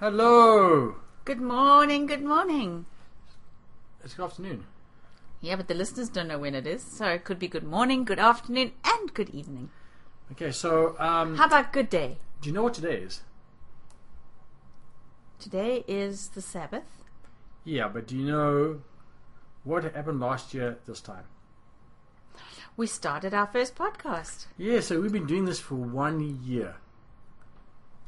Hello. 0.00 0.94
Good 1.24 1.40
morning, 1.40 2.06
good 2.06 2.22
morning. 2.22 2.86
It's 4.04 4.14
good 4.14 4.24
afternoon. 4.24 4.64
Yeah, 5.40 5.56
but 5.56 5.68
the 5.68 5.74
listeners 5.74 6.08
don't 6.08 6.28
know 6.28 6.38
when 6.38 6.54
it 6.54 6.66
is, 6.66 6.82
so 6.82 7.06
it 7.06 7.24
could 7.24 7.38
be 7.38 7.48
good 7.48 7.64
morning, 7.64 8.04
good 8.04 8.18
afternoon, 8.18 8.72
and 8.84 9.12
good 9.14 9.30
evening. 9.30 9.70
Okay, 10.32 10.50
so 10.50 10.96
um, 10.98 11.36
How 11.36 11.46
about 11.46 11.72
good 11.72 11.90
day? 11.90 12.18
do 12.40 12.48
you 12.48 12.54
know 12.54 12.62
what 12.62 12.74
today 12.74 12.98
is? 12.98 13.22
Today 15.40 15.84
is 15.88 16.28
the 16.28 16.42
Sabbath. 16.42 17.02
Yeah, 17.64 17.88
but 17.88 18.06
do 18.06 18.16
you 18.16 18.24
know 18.24 18.80
what 19.64 19.82
happened 19.82 20.20
last 20.20 20.54
year 20.54 20.78
this 20.86 21.00
time? 21.00 21.24
We 22.76 22.86
started 22.86 23.34
our 23.34 23.46
first 23.46 23.74
podcast. 23.74 24.46
Yeah, 24.56 24.78
so 24.80 25.00
we've 25.00 25.12
been 25.12 25.26
doing 25.26 25.44
this 25.46 25.58
for 25.58 25.74
one 25.74 26.38
year. 26.44 26.76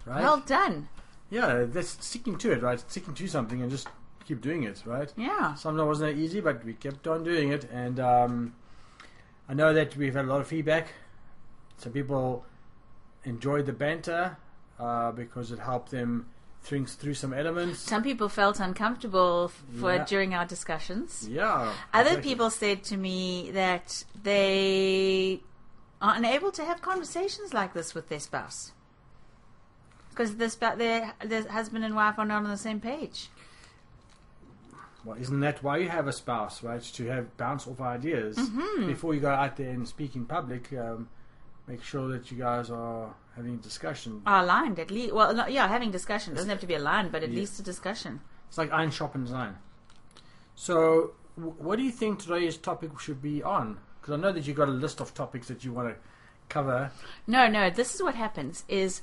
Right? 0.07 0.23
Well 0.23 0.39
done. 0.39 0.89
Yeah, 1.31 1.65
that's 1.67 2.05
sticking 2.05 2.37
to 2.39 2.53
it, 2.53 2.63
right? 2.63 2.81
Sticking 2.81 3.15
to 3.15 3.29
something 3.29 3.63
and 3.63 3.71
just 3.71 3.89
keep 4.27 4.41
doing 4.41 4.65
it, 4.65 4.83
right? 4.85 5.13
Yeah. 5.17 5.55
Sometimes 5.55 5.83
it 5.83 5.87
wasn't 5.87 6.17
that 6.17 6.21
easy, 6.23 6.41
but 6.41 6.65
we 6.65 6.75
kept 6.75 7.07
on 7.07 7.25
doing 7.25 7.51
it, 7.51 7.65
and 7.73 7.99
um, 8.01 8.55
I 9.49 9.55
know 9.55 9.73
that 9.73 9.97
we've 9.97 10.15
had 10.15 10.25
a 10.25 10.29
lot 10.29 10.41
of 10.41 10.47
feedback. 10.47 10.89
Some 11.79 11.93
people 11.93 12.45
enjoyed 13.25 13.67
the 13.67 13.73
banter 13.73 14.37
uh, 14.79 15.13
because 15.13 15.51
it 15.53 15.59
helped 15.59 15.91
them 15.91 16.27
think 16.63 16.89
through 16.89 17.15
some 17.15 17.33
elements. 17.33 17.81
Some 17.81 18.03
people 18.03 18.29
felt 18.29 18.61
uncomfortable 18.61 19.49
for 19.79 19.95
Yeah. 19.95 20.05
during 20.05 20.35
our 20.35 20.45
discussions. 20.45 21.27
Yeah. 21.29 21.73
Other 21.95 22.11
exactly. 22.11 22.31
people 22.31 22.51
said 22.51 22.85
to 22.85 22.97
me 22.97 23.51
that 23.53 24.05
they 24.23 25.41
are 26.03 26.15
unable 26.17 26.51
to 26.53 26.65
have 26.65 26.83
conversations 26.83 27.55
like 27.55 27.73
this 27.73 27.95
with 27.95 28.09
their 28.09 28.21
spouse 28.21 28.73
because 30.21 30.37
the 30.37 30.51
sp- 30.53 30.77
their, 30.77 31.15
their 31.25 31.49
husband 31.49 31.83
and 31.83 31.95
wife 31.95 32.19
are 32.19 32.27
not 32.27 32.45
on 32.45 32.51
the 32.51 32.57
same 32.57 32.79
page. 32.79 33.29
Well, 35.03 35.17
isn't 35.17 35.41
that 35.41 35.63
why 35.63 35.79
you 35.79 35.89
have 35.89 36.07
a 36.09 36.13
spouse, 36.13 36.63
right? 36.63 36.83
To 36.83 37.07
have 37.07 37.35
bounce 37.39 37.67
off 37.67 37.81
ideas 37.81 38.39
before 38.81 39.15
you 39.15 39.21
go 39.21 39.31
out 39.31 39.57
there 39.57 39.71
and 39.71 39.89
speak 39.89 40.15
in 40.15 40.27
public. 40.27 40.71
Um, 40.75 41.09
make 41.67 41.83
sure 41.83 42.09
that 42.09 42.31
you 42.31 42.37
guys 42.37 42.69
are 42.69 43.15
having 43.35 43.55
a 43.55 43.57
discussion. 43.57 44.21
Are 44.27 44.43
aligned 44.43 44.79
at 44.79 44.91
least. 44.91 45.15
Well, 45.15 45.33
no, 45.35 45.47
yeah, 45.47 45.67
having 45.69 45.91
discussion 45.91 46.35
doesn't 46.35 46.51
have 46.51 46.61
to 46.61 46.67
be 46.67 46.75
aligned, 46.75 47.13
but 47.13 47.23
at 47.23 47.31
Yeah. 47.31 47.41
least 47.41 47.59
a 47.59 47.63
discussion. 47.63 48.21
It's 48.49 48.59
like 48.59 48.71
iron 48.73 48.91
sharpens 48.91 49.33
iron. 49.33 49.57
So, 50.55 51.13
w- 51.39 51.55
what 51.57 51.77
do 51.77 51.83
you 51.83 51.93
think 51.93 52.19
today's 52.19 52.59
topic 52.59 53.01
should 53.01 53.23
be 53.23 53.43
on? 53.43 53.79
Because 54.03 54.13
I 54.13 54.17
know 54.21 54.33
that 54.33 54.47
you've 54.47 54.57
got 54.59 54.69
a 54.69 54.73
list 54.73 55.01
of 55.01 55.15
topics 55.15 55.49
that 55.49 55.65
you 55.65 55.73
want 55.73 55.89
to 55.89 55.97
cover. 56.51 56.91
No, 57.27 57.49
no. 57.49 57.71
This 57.71 57.95
is 57.95 58.03
what 58.03 58.17
happens: 58.17 58.65
is 58.69 59.01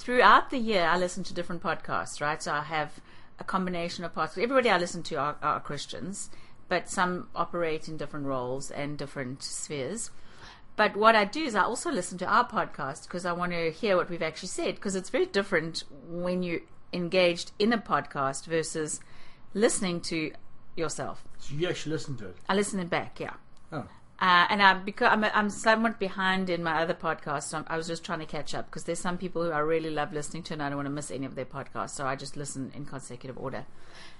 throughout 0.00 0.48
the 0.48 0.58
year 0.58 0.84
I 0.84 0.96
listen 0.96 1.22
to 1.24 1.34
different 1.34 1.62
podcasts, 1.62 2.20
right? 2.20 2.42
So 2.42 2.52
I 2.52 2.62
have 2.62 2.98
a 3.38 3.44
combination 3.44 4.02
of 4.02 4.14
podcasts. 4.14 4.42
Everybody 4.42 4.70
I 4.70 4.78
listen 4.78 5.02
to 5.04 5.16
are, 5.16 5.36
are 5.42 5.60
Christians, 5.60 6.30
but 6.68 6.88
some 6.88 7.28
operate 7.34 7.86
in 7.86 7.98
different 7.98 8.26
roles 8.26 8.70
and 8.70 8.96
different 8.96 9.42
spheres. 9.42 10.10
But 10.74 10.96
what 10.96 11.14
I 11.14 11.26
do 11.26 11.44
is 11.44 11.54
I 11.54 11.64
also 11.64 11.90
listen 11.90 12.16
to 12.18 12.26
our 12.26 12.48
podcast 12.48 13.02
because 13.02 13.26
I 13.26 13.32
want 13.32 13.52
to 13.52 13.70
hear 13.70 13.96
what 13.96 14.08
we've 14.08 14.22
actually 14.22 14.48
said 14.48 14.76
because 14.76 14.96
it's 14.96 15.10
very 15.10 15.26
different 15.26 15.84
when 16.08 16.42
you're 16.42 16.60
engaged 16.94 17.52
in 17.58 17.72
a 17.72 17.78
podcast 17.78 18.46
versus 18.46 19.00
listening 19.52 20.00
to 20.02 20.32
yourself. 20.76 21.22
So 21.38 21.54
you 21.54 21.68
actually 21.68 21.92
listen 21.92 22.16
to 22.18 22.28
it. 22.28 22.36
I 22.48 22.54
listen 22.54 22.80
it 22.80 22.88
back, 22.88 23.20
yeah. 23.20 23.34
Oh, 23.70 23.84
Uh, 24.20 24.46
and 24.50 24.62
I, 24.62 24.74
because 24.74 25.08
I'm, 25.10 25.24
I'm 25.24 25.48
somewhat 25.48 25.98
behind 25.98 26.50
in 26.50 26.62
my 26.62 26.82
other 26.82 26.92
podcasts, 26.92 27.44
so 27.44 27.64
I 27.66 27.78
was 27.78 27.86
just 27.86 28.04
trying 28.04 28.18
to 28.18 28.26
catch 28.26 28.54
up 28.54 28.66
because 28.66 28.84
there's 28.84 28.98
some 28.98 29.16
people 29.16 29.42
who 29.42 29.50
I 29.50 29.60
really 29.60 29.88
love 29.88 30.12
listening 30.12 30.42
to, 30.44 30.52
and 30.52 30.62
I 30.62 30.68
don't 30.68 30.76
want 30.76 30.86
to 30.86 30.92
miss 30.92 31.10
any 31.10 31.24
of 31.24 31.36
their 31.36 31.46
podcasts, 31.46 31.90
so 31.90 32.06
I 32.06 32.16
just 32.16 32.36
listen 32.36 32.70
in 32.74 32.84
consecutive 32.84 33.38
order. 33.38 33.64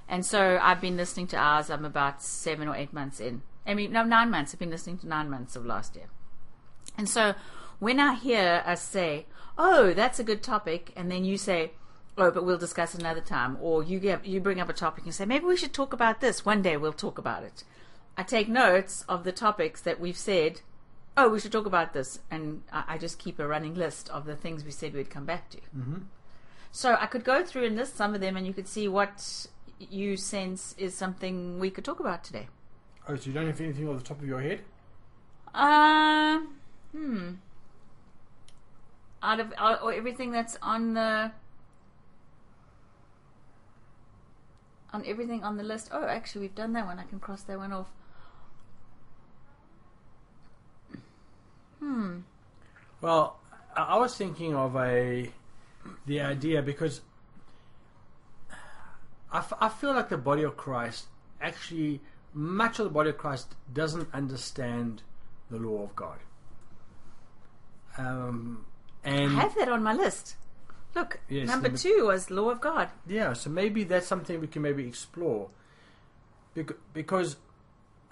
And 0.08 0.24
so 0.24 0.58
I've 0.62 0.80
been 0.80 0.96
listening 0.96 1.26
to 1.28 1.36
ours. 1.36 1.68
I'm 1.68 1.84
about 1.84 2.22
seven 2.22 2.66
or 2.66 2.74
eight 2.74 2.94
months 2.94 3.20
in. 3.20 3.42
I 3.66 3.74
mean, 3.74 3.92
no, 3.92 4.02
nine 4.02 4.30
months. 4.30 4.54
I've 4.54 4.58
been 4.58 4.70
listening 4.70 4.98
to 4.98 5.06
nine 5.06 5.28
months 5.28 5.54
of 5.54 5.66
last 5.66 5.94
year. 5.94 6.06
And 6.96 7.08
so 7.08 7.34
when 7.78 8.00
I 8.00 8.14
hear 8.14 8.62
us 8.64 8.82
say, 8.82 9.26
"Oh, 9.58 9.92
that's 9.92 10.18
a 10.18 10.24
good 10.24 10.42
topic," 10.42 10.92
and 10.96 11.12
then 11.12 11.24
you 11.26 11.36
say, 11.36 11.72
"Oh, 12.16 12.30
but 12.30 12.44
we'll 12.44 12.58
discuss 12.58 12.94
another 12.94 13.20
time," 13.20 13.58
or 13.60 13.82
you 13.82 14.00
get 14.00 14.24
you 14.24 14.40
bring 14.40 14.60
up 14.60 14.70
a 14.70 14.72
topic 14.72 15.04
and 15.04 15.14
say, 15.14 15.26
"Maybe 15.26 15.44
we 15.44 15.56
should 15.56 15.74
talk 15.74 15.92
about 15.92 16.20
this 16.20 16.44
one 16.44 16.62
day. 16.62 16.76
We'll 16.78 16.92
talk 16.92 17.18
about 17.18 17.42
it." 17.42 17.64
I 18.16 18.22
take 18.22 18.48
notes 18.48 19.04
of 19.08 19.24
the 19.24 19.32
topics 19.32 19.80
that 19.82 19.98
we've 20.00 20.16
said. 20.16 20.60
Oh, 21.16 21.28
we 21.28 21.40
should 21.40 21.52
talk 21.52 21.66
about 21.66 21.92
this, 21.92 22.20
and 22.30 22.62
I, 22.72 22.84
I 22.88 22.98
just 22.98 23.18
keep 23.18 23.38
a 23.38 23.46
running 23.46 23.74
list 23.74 24.08
of 24.10 24.24
the 24.26 24.36
things 24.36 24.64
we 24.64 24.70
said 24.70 24.94
we'd 24.94 25.10
come 25.10 25.24
back 25.26 25.50
to. 25.50 25.58
hmm 25.72 25.94
So 26.72 26.96
I 27.00 27.06
could 27.06 27.24
go 27.24 27.44
through 27.44 27.64
and 27.66 27.76
list 27.76 27.96
some 27.96 28.14
of 28.14 28.20
them, 28.20 28.36
and 28.36 28.46
you 28.46 28.52
could 28.52 28.68
see 28.68 28.88
what 28.88 29.46
you 29.78 30.16
sense 30.16 30.74
is 30.78 30.94
something 30.94 31.58
we 31.58 31.70
could 31.70 31.84
talk 31.84 32.00
about 32.00 32.22
today. 32.22 32.48
oh, 33.08 33.16
so 33.16 33.26
you 33.26 33.32
don't 33.32 33.46
have 33.46 33.60
anything 33.60 33.88
off 33.88 33.98
the 33.98 34.04
top 34.04 34.18
of 34.20 34.26
your 34.26 34.40
head? 34.40 34.60
Uh, 35.54 36.40
hmm. 36.92 37.30
Out 39.22 39.40
of 39.40 39.52
out, 39.58 39.82
or 39.82 39.92
everything 39.92 40.30
that's 40.30 40.56
on 40.62 40.94
the 40.94 41.32
on 44.92 45.04
everything 45.06 45.42
on 45.44 45.56
the 45.56 45.62
list. 45.62 45.88
Oh, 45.92 46.04
actually, 46.04 46.42
we've 46.42 46.54
done 46.54 46.72
that 46.74 46.86
one. 46.86 46.98
I 46.98 47.04
can 47.04 47.20
cross 47.20 47.42
that 47.42 47.58
one 47.58 47.72
off. 47.72 47.88
Hmm. 51.80 52.18
Well, 53.00 53.38
I 53.76 53.98
was 53.98 54.16
thinking 54.16 54.54
of 54.54 54.76
a 54.76 55.30
the 56.06 56.20
idea 56.20 56.60
because 56.62 57.00
I, 59.32 59.38
f- 59.38 59.52
I 59.60 59.68
feel 59.68 59.94
like 59.94 60.08
the 60.08 60.18
body 60.18 60.42
of 60.42 60.56
Christ 60.56 61.06
actually 61.40 62.00
much 62.34 62.78
of 62.78 62.84
the 62.84 62.90
body 62.90 63.10
of 63.10 63.18
Christ 63.18 63.54
doesn't 63.72 64.08
understand 64.12 65.02
the 65.50 65.56
law 65.58 65.82
of 65.82 65.96
God. 65.96 66.18
Um, 67.98 68.66
and 69.02 69.36
I 69.36 69.40
have 69.40 69.54
that 69.56 69.68
on 69.68 69.82
my 69.82 69.94
list. 69.94 70.36
Look, 70.94 71.20
Yes, 71.28 71.48
number 71.48 71.68
number- 71.68 71.78
two 71.78 72.06
was 72.06 72.30
law 72.30 72.50
of 72.50 72.60
God. 72.60 72.90
yeah, 73.06 73.32
so 73.32 73.48
maybe 73.50 73.84
that's 73.84 74.06
something 74.06 74.40
we 74.40 74.46
can 74.48 74.62
maybe 74.62 74.86
explore. 74.86 75.48
Bec- 76.54 76.76
Because 76.92 77.36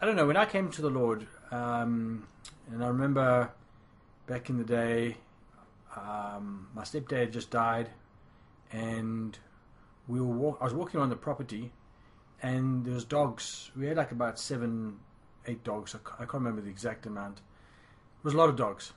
I 0.00 0.06
don't 0.06 0.16
know 0.16 0.26
when 0.26 0.36
I 0.36 0.46
came 0.46 0.70
to 0.70 0.82
the 0.82 0.90
Lord, 0.90 1.26
um, 1.50 2.26
and 2.70 2.84
I 2.84 2.88
remember 2.88 3.50
back 4.26 4.50
in 4.50 4.58
the 4.58 4.64
day, 4.64 5.16
um, 5.96 6.68
my 6.74 6.82
stepdad 6.82 7.32
just 7.32 7.50
died, 7.50 7.90
and 8.70 9.38
we 10.06 10.20
were 10.20 10.26
walk- 10.26 10.58
I 10.60 10.64
was 10.64 10.74
walking 10.74 11.00
on 11.00 11.08
the 11.08 11.16
property, 11.16 11.72
and 12.42 12.84
there 12.84 12.94
was 12.94 13.04
dogs. 13.04 13.70
We 13.76 13.86
had 13.86 13.96
like 13.96 14.12
about 14.12 14.38
seven, 14.38 15.00
eight 15.46 15.64
dogs. 15.64 15.94
I 15.94 16.18
can't 16.18 16.34
remember 16.34 16.60
the 16.60 16.70
exact 16.70 17.06
amount. 17.06 17.38
It 17.38 18.24
was 18.24 18.34
a 18.34 18.36
lot 18.36 18.48
of 18.48 18.56
dogs, 18.56 18.92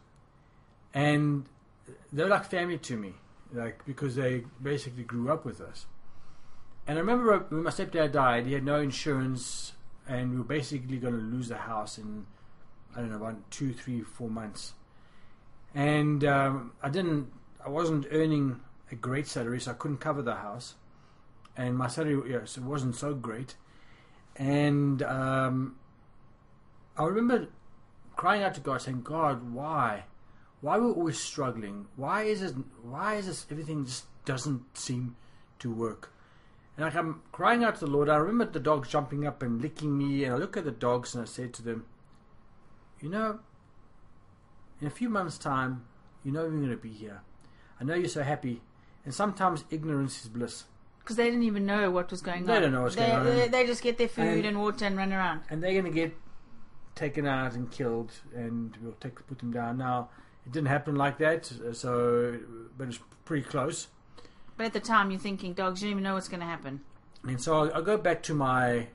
and 0.93 1.45
they 2.11 2.23
were 2.23 2.29
like 2.29 2.45
family 2.45 2.77
to 2.79 2.97
me, 2.97 3.13
like 3.53 3.85
because 3.85 4.15
they 4.15 4.43
basically 4.61 5.03
grew 5.03 5.31
up 5.31 5.45
with 5.45 5.61
us. 5.61 5.85
And 6.87 6.97
I 6.97 7.01
remember 7.01 7.45
when 7.49 7.63
my 7.63 7.69
stepdad 7.69 8.11
died, 8.11 8.47
he 8.47 8.53
had 8.53 8.65
no 8.65 8.81
insurance, 8.81 9.73
and 10.07 10.31
we 10.31 10.37
were 10.37 10.43
basically 10.43 10.97
going 10.97 11.13
to 11.13 11.21
lose 11.21 11.47
the 11.47 11.57
house 11.57 11.97
in 11.97 12.25
I 12.95 12.99
don't 12.99 13.09
know 13.09 13.17
about 13.17 13.51
two, 13.51 13.73
three, 13.73 14.01
four 14.01 14.29
months. 14.29 14.73
And 15.73 16.23
um, 16.25 16.73
I 16.81 16.89
didn't, 16.89 17.31
I 17.65 17.69
wasn't 17.69 18.07
earning 18.11 18.59
a 18.91 18.95
great 18.95 19.27
salary, 19.27 19.61
so 19.61 19.71
I 19.71 19.73
couldn't 19.75 19.97
cover 19.97 20.21
the 20.21 20.35
house, 20.35 20.75
and 21.55 21.77
my 21.77 21.87
salary 21.87 22.21
yes, 22.29 22.57
it 22.57 22.63
wasn't 22.63 22.95
so 22.95 23.13
great. 23.13 23.55
And 24.35 25.01
um, 25.03 25.75
I 26.97 27.03
remember 27.05 27.47
crying 28.15 28.43
out 28.43 28.53
to 28.55 28.61
God, 28.61 28.81
saying, 28.81 29.03
"God, 29.03 29.53
why? 29.53 30.05
Why 30.61 30.77
we're 30.77 30.91
always 30.91 31.19
struggling? 31.19 31.87
Why 31.95 32.23
is 32.23 32.41
it? 32.41 32.55
Why 32.83 33.15
is 33.15 33.27
this? 33.27 33.45
Everything 33.49 33.85
just 33.85 34.05
doesn't 34.25 34.77
seem 34.77 35.15
to 35.59 35.71
work." 35.71 36.11
And 36.77 36.85
like 36.85 36.95
I'm 36.95 37.21
crying 37.31 37.63
out 37.63 37.75
to 37.75 37.85
the 37.85 37.91
Lord, 37.91 38.09
I 38.09 38.17
remember 38.17 38.45
the 38.45 38.59
dogs 38.59 38.89
jumping 38.89 39.25
up 39.25 39.41
and 39.41 39.61
licking 39.61 39.97
me, 39.97 40.23
and 40.23 40.33
I 40.33 40.37
look 40.37 40.57
at 40.57 40.65
the 40.65 40.71
dogs 40.71 41.15
and 41.15 41.21
I 41.21 41.25
said 41.25 41.53
to 41.55 41.61
them, 41.61 41.85
"You 43.01 43.09
know, 43.09 43.39
in 44.79 44.87
a 44.87 44.91
few 44.91 45.09
months' 45.09 45.37
time, 45.37 45.85
you 46.23 46.31
know 46.31 46.41
you're 46.43 46.51
going 46.51 46.69
to 46.69 46.77
be 46.77 46.89
here. 46.91 47.21
I 47.79 47.83
know 47.83 47.95
you're 47.95 48.07
so 48.07 48.23
happy, 48.23 48.61
and 49.05 49.13
sometimes 49.13 49.63
ignorance 49.69 50.21
is 50.21 50.29
bliss." 50.29 50.65
Because 50.99 51.15
they 51.15 51.25
didn't 51.25 51.43
even 51.43 51.65
know 51.65 51.89
what 51.89 52.11
was 52.11 52.21
going 52.21 52.45
They 52.45 52.53
on. 52.53 52.59
They 52.59 52.65
don't 52.65 52.73
know 52.73 52.83
what's 52.83 52.95
they, 52.95 53.07
going 53.07 53.19
on. 53.19 53.25
They, 53.25 53.47
they 53.47 53.65
just 53.65 53.81
get 53.81 53.97
their 53.97 54.07
food 54.07 54.27
And- 54.27 54.45
and, 54.45 54.59
water 54.59 54.85
and 54.85 54.95
run 54.95 55.11
around. 55.11 55.41
and 55.49 55.61
they're 55.61 55.71
going 55.73 55.85
to 55.85 55.91
get 55.91 56.15
taken 56.93 57.25
out 57.25 57.53
and 57.53 57.71
killed, 57.71 58.11
and 58.35 58.77
we'll 58.81 58.93
take 58.93 59.25
put 59.27 59.39
them 59.39 59.51
down. 59.51 59.77
Now, 59.79 60.09
it 60.45 60.51
didn't 60.51 60.67
happen 60.67 60.95
like 60.95 61.17
that, 61.19 61.51
so 61.73 62.39
but 62.77 62.87
it's 62.89 62.99
pretty 63.25 63.43
close. 63.43 63.87
But 64.57 64.67
at 64.67 64.73
the 64.73 64.79
time, 64.79 65.09
you're 65.09 65.19
thinking, 65.19 65.53
dogs, 65.53 65.81
you 65.81 65.87
don't 65.87 65.91
even 65.93 66.03
know 66.03 66.13
what's 66.13 66.27
going 66.27 66.41
to 66.41 66.45
happen. 66.45 66.81
And 67.23 67.41
so 67.41 67.65
I, 67.71 67.77
I 67.79 67.81
go 67.81 67.97
back 67.97 68.21
to 68.23 68.33
my 68.35 68.87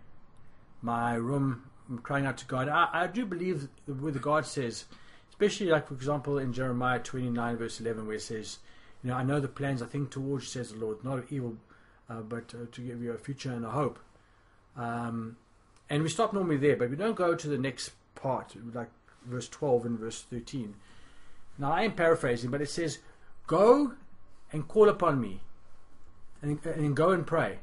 my 0.82 1.14
room, 1.14 1.64
I'm 1.88 1.98
crying 1.98 2.26
out 2.26 2.38
to 2.38 2.46
God. 2.46 2.68
I, 2.68 2.88
I 2.92 3.06
do 3.06 3.24
believe 3.24 3.68
the 3.86 4.18
God 4.18 4.46
says, 4.46 4.86
especially 5.28 5.66
like 5.66 5.88
for 5.88 5.94
example 5.94 6.38
in 6.38 6.52
Jeremiah 6.52 6.98
29 6.98 7.56
verse 7.56 7.80
11, 7.80 8.06
where 8.06 8.16
it 8.16 8.22
says, 8.22 8.58
"You 9.02 9.10
know, 9.10 9.16
I 9.16 9.22
know 9.22 9.40
the 9.40 9.48
plans 9.48 9.82
I 9.82 9.86
think 9.86 10.10
towards," 10.10 10.48
says 10.48 10.72
the 10.72 10.78
Lord, 10.78 11.04
not 11.04 11.18
of 11.18 11.32
evil, 11.32 11.56
uh, 12.10 12.20
but 12.20 12.54
uh, 12.54 12.66
to 12.72 12.80
give 12.80 13.02
you 13.02 13.12
a 13.12 13.18
future 13.18 13.52
and 13.52 13.64
a 13.64 13.70
hope. 13.70 13.98
Um, 14.76 15.36
and 15.88 16.02
we 16.02 16.08
stop 16.08 16.32
normally 16.32 16.56
there, 16.56 16.76
but 16.76 16.90
we 16.90 16.96
don't 16.96 17.14
go 17.14 17.34
to 17.34 17.48
the 17.48 17.58
next 17.58 17.92
part, 18.14 18.54
like 18.74 18.90
verse 19.24 19.48
12 19.48 19.86
and 19.86 19.98
verse 19.98 20.22
13. 20.22 20.74
Now, 21.58 21.72
I 21.72 21.82
am 21.82 21.92
paraphrasing, 21.92 22.50
but 22.50 22.60
it 22.60 22.68
says, 22.68 22.98
Go 23.46 23.92
and 24.52 24.66
call 24.66 24.88
upon 24.88 25.20
me, 25.20 25.40
and, 26.42 26.58
and 26.64 26.96
go 26.96 27.10
and 27.10 27.26
pray. 27.26 27.58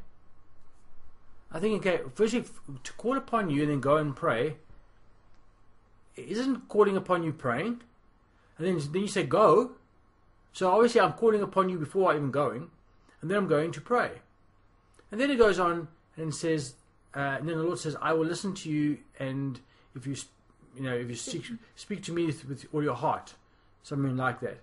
I 1.53 1.59
think, 1.59 1.85
okay, 1.85 2.01
firstly, 2.15 2.43
to 2.83 2.93
call 2.93 3.15
upon 3.15 3.49
you 3.49 3.61
and 3.61 3.71
then 3.71 3.79
go 3.79 3.97
and 3.97 4.15
pray, 4.15 4.57
isn't 6.15 6.67
calling 6.67 6.97
upon 6.97 7.23
you 7.23 7.31
praying? 7.31 7.81
And 8.57 8.67
then, 8.67 8.79
then 8.91 9.01
you 9.03 9.07
say, 9.07 9.23
Go. 9.23 9.73
So 10.51 10.71
obviously, 10.71 11.01
I'm 11.01 11.13
calling 11.13 11.41
upon 11.41 11.69
you 11.69 11.77
before 11.77 12.11
I'm 12.11 12.17
even 12.17 12.31
going, 12.31 12.69
and 13.21 13.29
then 13.29 13.37
I'm 13.37 13.47
going 13.47 13.71
to 13.71 13.81
pray. 13.81 14.11
And 15.11 15.19
then 15.19 15.31
it 15.31 15.37
goes 15.37 15.59
on 15.59 15.87
and 16.15 16.33
says, 16.33 16.75
uh, 17.15 17.37
and 17.39 17.47
then 17.47 17.57
the 17.57 17.63
Lord 17.63 17.79
says, 17.79 17.95
"I 18.01 18.13
will 18.13 18.25
listen 18.25 18.53
to 18.55 18.69
you, 18.69 18.99
and 19.19 19.59
if 19.95 20.07
you, 20.07 20.15
you 20.75 20.83
know, 20.83 20.93
if 20.93 21.09
you 21.09 21.15
speak, 21.15 21.45
speak 21.75 22.03
to 22.03 22.11
me 22.11 22.25
with, 22.25 22.47
with 22.47 22.65
all 22.73 22.83
your 22.83 22.95
heart, 22.95 23.33
something 23.83 24.17
like 24.17 24.39
that." 24.41 24.59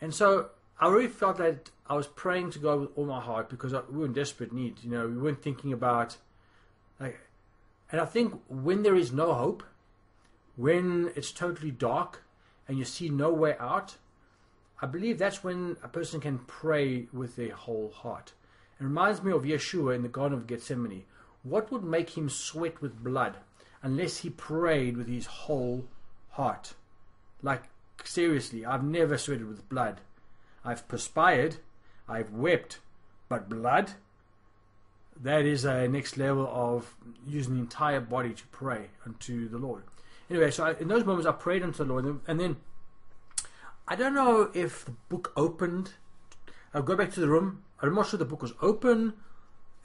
And 0.00 0.14
so 0.14 0.50
I 0.80 0.88
really 0.88 1.08
felt 1.08 1.38
that 1.38 1.70
I 1.86 1.94
was 1.94 2.06
praying 2.06 2.50
to 2.52 2.58
God 2.58 2.80
with 2.80 2.90
all 2.96 3.04
my 3.04 3.20
heart 3.20 3.48
because 3.48 3.72
we 3.90 3.98
were 3.98 4.06
in 4.06 4.12
desperate 4.12 4.52
need. 4.52 4.78
You 4.82 4.90
know, 4.90 5.06
we 5.06 5.16
weren't 5.16 5.42
thinking 5.42 5.72
about 5.72 6.16
like, 6.98 7.18
and 7.90 8.00
I 8.00 8.04
think 8.04 8.40
when 8.48 8.82
there 8.82 8.96
is 8.96 9.12
no 9.12 9.34
hope, 9.34 9.62
when 10.56 11.10
it's 11.14 11.32
totally 11.32 11.70
dark 11.70 12.22
and 12.68 12.78
you 12.78 12.84
see 12.84 13.08
no 13.08 13.30
way 13.30 13.56
out, 13.58 13.96
I 14.80 14.86
believe 14.86 15.18
that's 15.18 15.44
when 15.44 15.76
a 15.82 15.88
person 15.88 16.20
can 16.20 16.38
pray 16.38 17.06
with 17.12 17.36
their 17.36 17.54
whole 17.54 17.90
heart. 17.90 18.32
It 18.80 18.84
reminds 18.84 19.22
me 19.22 19.32
of 19.32 19.42
Yeshua 19.42 19.94
in 19.94 20.02
the 20.02 20.08
Garden 20.08 20.38
of 20.38 20.46
Gethsemane. 20.46 21.04
What 21.42 21.70
would 21.70 21.84
make 21.84 22.16
him 22.16 22.28
sweat 22.28 22.80
with 22.80 23.02
blood 23.02 23.36
unless 23.82 24.18
he 24.18 24.30
prayed 24.30 24.96
with 24.96 25.08
his 25.08 25.26
whole 25.26 25.84
heart? 26.30 26.74
Like, 27.42 27.64
seriously, 28.04 28.64
I've 28.64 28.84
never 28.84 29.18
sweated 29.18 29.48
with 29.48 29.68
blood. 29.68 30.00
I've 30.64 30.86
perspired, 30.88 31.56
I've 32.08 32.30
wept, 32.30 32.78
but 33.28 33.48
blood? 33.48 33.92
That 35.20 35.44
is 35.44 35.64
a 35.64 35.88
next 35.88 36.16
level 36.16 36.48
of 36.50 36.94
using 37.26 37.54
the 37.54 37.60
entire 37.60 38.00
body 38.00 38.32
to 38.32 38.46
pray 38.48 38.88
unto 39.04 39.48
the 39.48 39.58
Lord. 39.58 39.84
Anyway, 40.30 40.50
so 40.50 40.64
I, 40.64 40.74
in 40.80 40.88
those 40.88 41.04
moments 41.04 41.26
I 41.26 41.32
prayed 41.32 41.62
unto 41.62 41.84
the 41.84 41.92
Lord, 41.92 42.20
and 42.26 42.40
then 42.40 42.56
I 43.86 43.96
don't 43.96 44.14
know 44.14 44.50
if 44.54 44.84
the 44.84 44.92
book 45.08 45.32
opened. 45.36 45.92
I'll 46.72 46.82
go 46.82 46.96
back 46.96 47.12
to 47.12 47.20
the 47.20 47.28
room. 47.28 47.64
I'm 47.80 47.94
not 47.94 48.06
sure 48.06 48.18
the 48.18 48.24
book 48.24 48.42
was 48.42 48.54
open, 48.62 49.14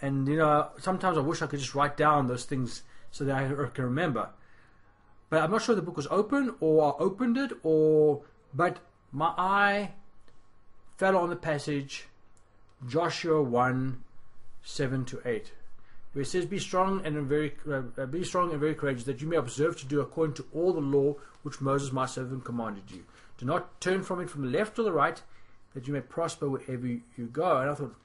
and 0.02 0.28
you 0.28 0.38
know 0.38 0.70
sometimes 0.80 1.18
I 1.18 1.22
wish 1.22 1.42
I 1.42 1.48
could 1.48 1.60
just 1.60 1.76
write 1.76 1.98
down 1.98 2.28
those 2.28 2.46
things 2.46 2.84
so 3.12 3.26
that 3.26 3.36
I 3.36 3.48
can 3.74 3.84
remember. 3.84 4.30
But 5.30 5.44
I'm 5.44 5.52
not 5.52 5.62
sure 5.62 5.76
the 5.76 5.82
book 5.82 5.98
was 5.98 6.08
open 6.08 6.56
or 6.60 6.94
I 6.94 7.04
opened 7.04 7.38
it 7.38 7.52
or. 7.64 8.22
But 8.54 8.80
my 9.12 9.34
eye 9.38 9.92
fell 10.98 11.16
on 11.16 11.30
the 11.30 11.36
passage 11.36 12.08
Joshua 12.88 13.42
one 13.42 14.04
seven 14.64 15.06
to 15.06 15.22
eight. 15.26 15.52
Where 16.14 16.24
it 16.24 16.28
says, 16.28 16.46
"Be 16.46 16.60
strong 16.60 17.06
and 17.06 17.28
very, 17.28 17.56
uh, 17.72 18.06
be 18.06 18.24
strong 18.24 18.52
and 18.52 18.60
very 18.60 18.76
courageous, 18.76 19.06
that 19.06 19.22
you 19.22 19.28
may 19.28 19.36
observe 19.38 19.78
to 19.80 19.86
do 19.86 20.02
according 20.02 20.36
to 20.36 20.46
all 20.54 20.74
the 20.74 20.82
law 20.82 21.16
which 21.44 21.62
Moses 21.62 21.92
my 21.92 22.06
servant 22.06 22.44
commanded 22.44 22.90
you. 22.90 23.06
Do 23.38 23.46
not 23.46 23.80
turn 23.80 24.04
from 24.04 24.20
it 24.20 24.30
from 24.30 24.42
the 24.44 24.58
left 24.58 24.80
or 24.80 24.84
the 24.84 24.92
right, 24.92 25.22
that 25.74 25.88
you 25.88 25.94
may 25.94 26.02
prosper 26.02 26.50
wherever 26.50 26.88
you 26.88 27.28
go. 27.32 27.58
And 27.58 27.70
I 27.70 27.76
thought, 27.76 27.96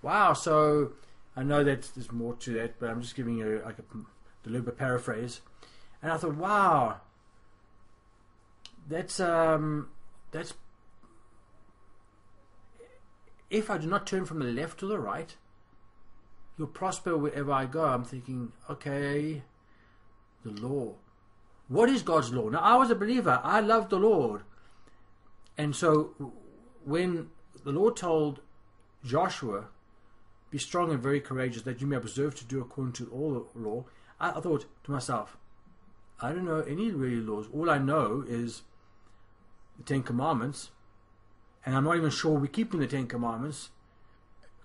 wow, 0.00 0.32
so 0.32 0.92
I 1.36 1.42
know 1.42 1.62
that 1.62 1.90
there's 1.94 2.10
more 2.10 2.34
to 2.34 2.52
that, 2.54 2.80
but 2.80 2.88
I'm 2.88 3.02
just 3.02 3.14
giving 3.14 3.36
you 3.36 3.60
like 3.64 3.78
a 3.78 3.84
deliberate 4.42 4.78
paraphrase. 4.78 5.42
And 6.02 6.10
I 6.10 6.16
thought, 6.16 6.36
wow, 6.36 7.00
that's 8.88 9.20
um, 9.20 9.90
that's 10.30 10.54
if 13.50 13.68
I 13.68 13.78
do 13.78 13.86
not 13.86 14.06
turn 14.06 14.24
from 14.24 14.38
the 14.38 14.46
left 14.46 14.78
to 14.80 14.86
the 14.86 14.98
right, 14.98 15.36
you'll 16.56 16.68
prosper 16.68 17.16
wherever 17.16 17.52
I 17.52 17.66
go. 17.66 17.84
I'm 17.84 18.04
thinking, 18.04 18.52
okay, 18.70 19.42
the 20.44 20.50
law. 20.50 20.94
What 21.68 21.88
is 21.88 22.02
God's 22.02 22.32
law? 22.32 22.48
Now, 22.48 22.60
I 22.60 22.76
was 22.76 22.90
a 22.90 22.94
believer. 22.94 23.40
I 23.42 23.60
loved 23.60 23.90
the 23.90 23.98
Lord. 23.98 24.42
And 25.58 25.74
so 25.74 26.32
when 26.84 27.30
the 27.64 27.72
Lord 27.72 27.96
told 27.96 28.40
Joshua, 29.04 29.68
Be 30.50 30.58
strong 30.58 30.90
and 30.90 31.02
very 31.02 31.20
courageous, 31.20 31.62
that 31.62 31.80
you 31.80 31.86
may 31.86 31.96
observe 31.96 32.34
to 32.36 32.44
do 32.44 32.60
according 32.60 32.92
to 32.94 33.10
all 33.12 33.46
the 33.54 33.58
law, 33.58 33.84
I, 34.18 34.30
I 34.30 34.40
thought 34.40 34.66
to 34.84 34.90
myself, 34.90 35.36
I 36.20 36.32
don't 36.32 36.44
know 36.44 36.60
any 36.60 36.90
really 36.90 37.20
laws. 37.20 37.46
All 37.52 37.70
I 37.70 37.78
know 37.78 38.24
is 38.26 38.62
the 39.78 39.84
Ten 39.84 40.02
Commandments, 40.02 40.70
and 41.64 41.76
I'm 41.76 41.84
not 41.84 41.96
even 41.96 42.10
sure 42.10 42.38
we're 42.38 42.46
keeping 42.46 42.80
the 42.80 42.86
Ten 42.86 43.06
Commandments 43.06 43.70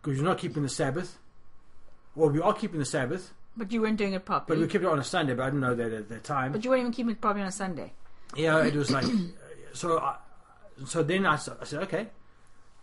because 0.02 0.18
you're 0.18 0.26
not 0.26 0.38
keeping 0.38 0.64
the 0.64 0.70
Sabbath. 0.70 1.18
Well, 2.16 2.30
we 2.30 2.40
are 2.42 2.54
keeping 2.54 2.80
the 2.80 2.86
Sabbath, 2.86 3.34
But 3.58 3.72
you 3.72 3.82
weren't 3.82 3.98
doing 3.98 4.14
it 4.14 4.24
properly. 4.26 4.58
but 4.60 4.62
we 4.66 4.72
kept 4.72 4.84
it 4.84 4.88
on 4.88 5.00
a 5.00 5.04
Sunday. 5.04 5.34
But 5.34 5.44
I 5.44 5.46
didn't 5.48 5.62
know 5.62 5.76
that 5.76 5.92
at 5.92 6.10
the 6.10 6.20
time. 6.20 6.52
But 6.52 6.64
you 6.64 6.70
weren't 6.70 6.82
even 6.82 6.92
keeping 6.94 7.12
it 7.12 7.22
properly 7.22 7.42
on 7.42 7.50
a 7.50 7.52
Sunday. 7.52 7.94
Yeah, 8.36 8.64
it 8.64 8.76
was 8.76 8.92
like 8.92 9.06
so. 9.74 10.00
I, 10.00 10.18
so 10.86 11.04
then 11.04 11.26
I, 11.26 11.34
I 11.36 11.38
said, 11.38 11.84
okay, 11.84 12.08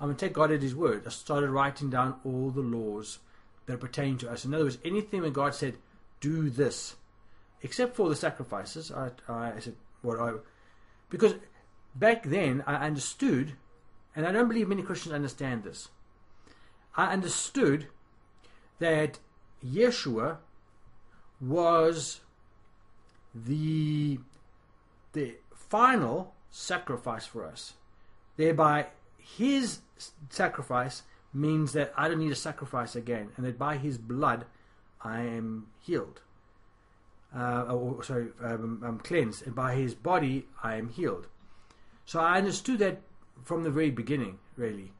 I'm 0.00 0.06
going 0.08 0.16
to 0.16 0.26
take 0.26 0.32
God 0.32 0.50
at 0.50 0.62
His 0.62 0.74
word. 0.74 1.04
I 1.06 1.10
started 1.10 1.50
writing 1.50 1.90
down 1.90 2.16
all 2.24 2.50
the 2.50 2.60
laws 2.62 3.18
that 3.66 3.80
pertain 3.80 4.18
to 4.18 4.30
us. 4.30 4.44
In 4.44 4.52
other 4.54 4.64
words, 4.64 4.78
anything 4.84 5.22
when 5.22 5.32
God 5.32 5.54
said, 5.54 5.74
"Do 6.20 6.50
this," 6.50 6.96
except 7.62 7.96
for 7.96 8.08
the 8.08 8.16
sacrifices, 8.16 8.90
I, 8.90 9.10
I 9.28 9.60
said, 9.60 9.76
"What 10.02 10.18
I," 10.20 10.32
because 11.10 11.34
back 11.94 12.24
then 12.24 12.64
I 12.66 12.86
understood, 12.86 13.52
and 14.14 14.26
I 14.26 14.32
don't 14.32 14.48
believe 14.48 14.68
many 14.68 14.82
Christians 14.82 15.14
understand 15.14 15.64
this. 15.64 15.88
I 16.96 17.12
understood 17.12 17.86
that 18.78 19.18
Yeshua 19.64 20.38
was 21.40 22.20
the 23.34 24.18
the 25.12 25.36
final 25.54 26.34
sacrifice 26.50 27.26
for 27.26 27.46
us. 27.46 27.74
Thereby, 28.36 28.86
his 29.16 29.80
sacrifice 30.30 31.02
means 31.32 31.72
that 31.72 31.92
I 31.96 32.08
don't 32.08 32.18
need 32.18 32.32
a 32.32 32.36
sacrifice 32.36 32.94
again, 32.94 33.30
and 33.36 33.46
that 33.46 33.58
by 33.58 33.76
his 33.76 33.98
blood 33.98 34.44
I 35.02 35.20
am 35.20 35.68
healed. 35.80 36.20
Uh, 37.34 37.62
or, 37.62 38.02
sorry, 38.04 38.28
um, 38.42 38.82
I'm 38.84 38.98
cleansed, 38.98 39.46
and 39.46 39.54
by 39.54 39.74
his 39.74 39.94
body 39.94 40.46
I 40.62 40.76
am 40.76 40.88
healed. 40.90 41.28
So 42.04 42.20
I 42.20 42.36
understood 42.36 42.78
that 42.80 43.00
from 43.44 43.62
the 43.62 43.70
very 43.70 43.90
beginning, 43.90 44.38
really. 44.56 44.92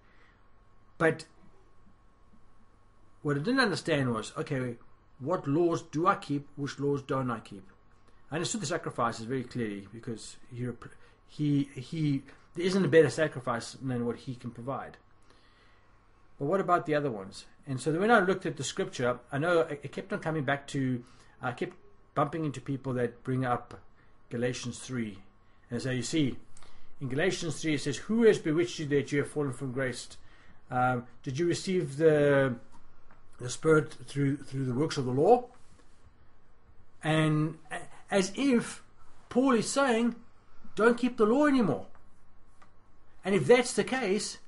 But 0.98 1.24
what 3.22 3.36
I 3.36 3.40
didn't 3.40 3.60
understand 3.60 4.12
was 4.12 4.32
okay, 4.36 4.76
what 5.18 5.46
laws 5.46 5.82
do 5.82 6.06
I 6.06 6.16
keep, 6.16 6.48
which 6.56 6.78
laws 6.78 7.02
don't 7.02 7.30
I 7.30 7.40
keep? 7.40 7.64
I 8.30 8.36
understood 8.36 8.62
the 8.62 8.66
sacrifices 8.66 9.26
very 9.26 9.44
clearly 9.44 9.86
because 9.92 10.36
he, 10.50 10.68
he, 11.28 11.68
he, 11.74 12.22
there 12.54 12.66
isn't 12.66 12.84
a 12.84 12.88
better 12.88 13.10
sacrifice 13.10 13.72
than 13.72 14.06
what 14.06 14.16
he 14.16 14.34
can 14.34 14.50
provide. 14.50 14.96
But 16.38 16.46
what 16.46 16.60
about 16.60 16.86
the 16.86 16.94
other 16.94 17.10
ones? 17.10 17.44
And 17.66 17.80
so 17.80 17.92
when 17.92 18.10
I 18.10 18.20
looked 18.20 18.46
at 18.46 18.56
the 18.56 18.64
scripture, 18.64 19.20
I 19.30 19.38
know 19.38 19.60
it 19.60 19.92
kept 19.92 20.12
on 20.12 20.18
coming 20.18 20.44
back 20.44 20.66
to, 20.68 21.04
I 21.40 21.52
kept 21.52 21.76
bumping 22.14 22.44
into 22.44 22.60
people 22.60 22.94
that 22.94 23.22
bring 23.22 23.44
up 23.44 23.78
Galatians 24.30 24.78
3. 24.78 25.18
And 25.70 25.80
so 25.80 25.90
you 25.90 26.02
see, 26.02 26.36
in 27.02 27.08
Galatians 27.08 27.60
3 27.60 27.74
it 27.74 27.80
says, 27.80 27.96
Who 27.96 28.22
has 28.22 28.38
bewitched 28.38 28.78
you 28.78 28.86
that 28.86 29.10
you 29.10 29.18
have 29.18 29.30
fallen 29.30 29.52
from 29.52 29.72
grace? 29.72 30.16
Um, 30.70 31.04
did 31.22 31.38
you 31.38 31.46
receive 31.46 31.98
the 31.98 32.54
the 33.38 33.50
Spirit 33.50 33.92
through 34.06 34.36
through 34.36 34.64
the 34.64 34.72
works 34.72 34.96
of 34.96 35.04
the 35.04 35.10
law? 35.10 35.46
And 37.02 37.58
as 38.10 38.32
if 38.36 38.82
Paul 39.28 39.52
is 39.52 39.68
saying, 39.68 40.14
don't 40.76 40.96
keep 40.96 41.16
the 41.16 41.26
law 41.26 41.46
anymore. 41.46 41.86
And 43.24 43.34
if 43.34 43.46
that's 43.46 43.74
the 43.74 43.84
case, 43.84 44.38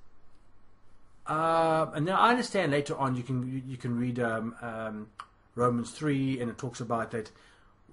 uh, 1.26 1.86
and 1.92 2.06
now 2.06 2.16
I 2.16 2.30
understand 2.30 2.70
later 2.70 2.96
on 2.96 3.16
you 3.16 3.24
can 3.24 3.64
you 3.66 3.76
can 3.76 3.98
read 3.98 4.20
um, 4.20 4.54
um, 4.62 5.08
Romans 5.56 5.90
three, 5.90 6.40
and 6.40 6.48
it 6.48 6.56
talks 6.56 6.80
about 6.80 7.10
that 7.10 7.32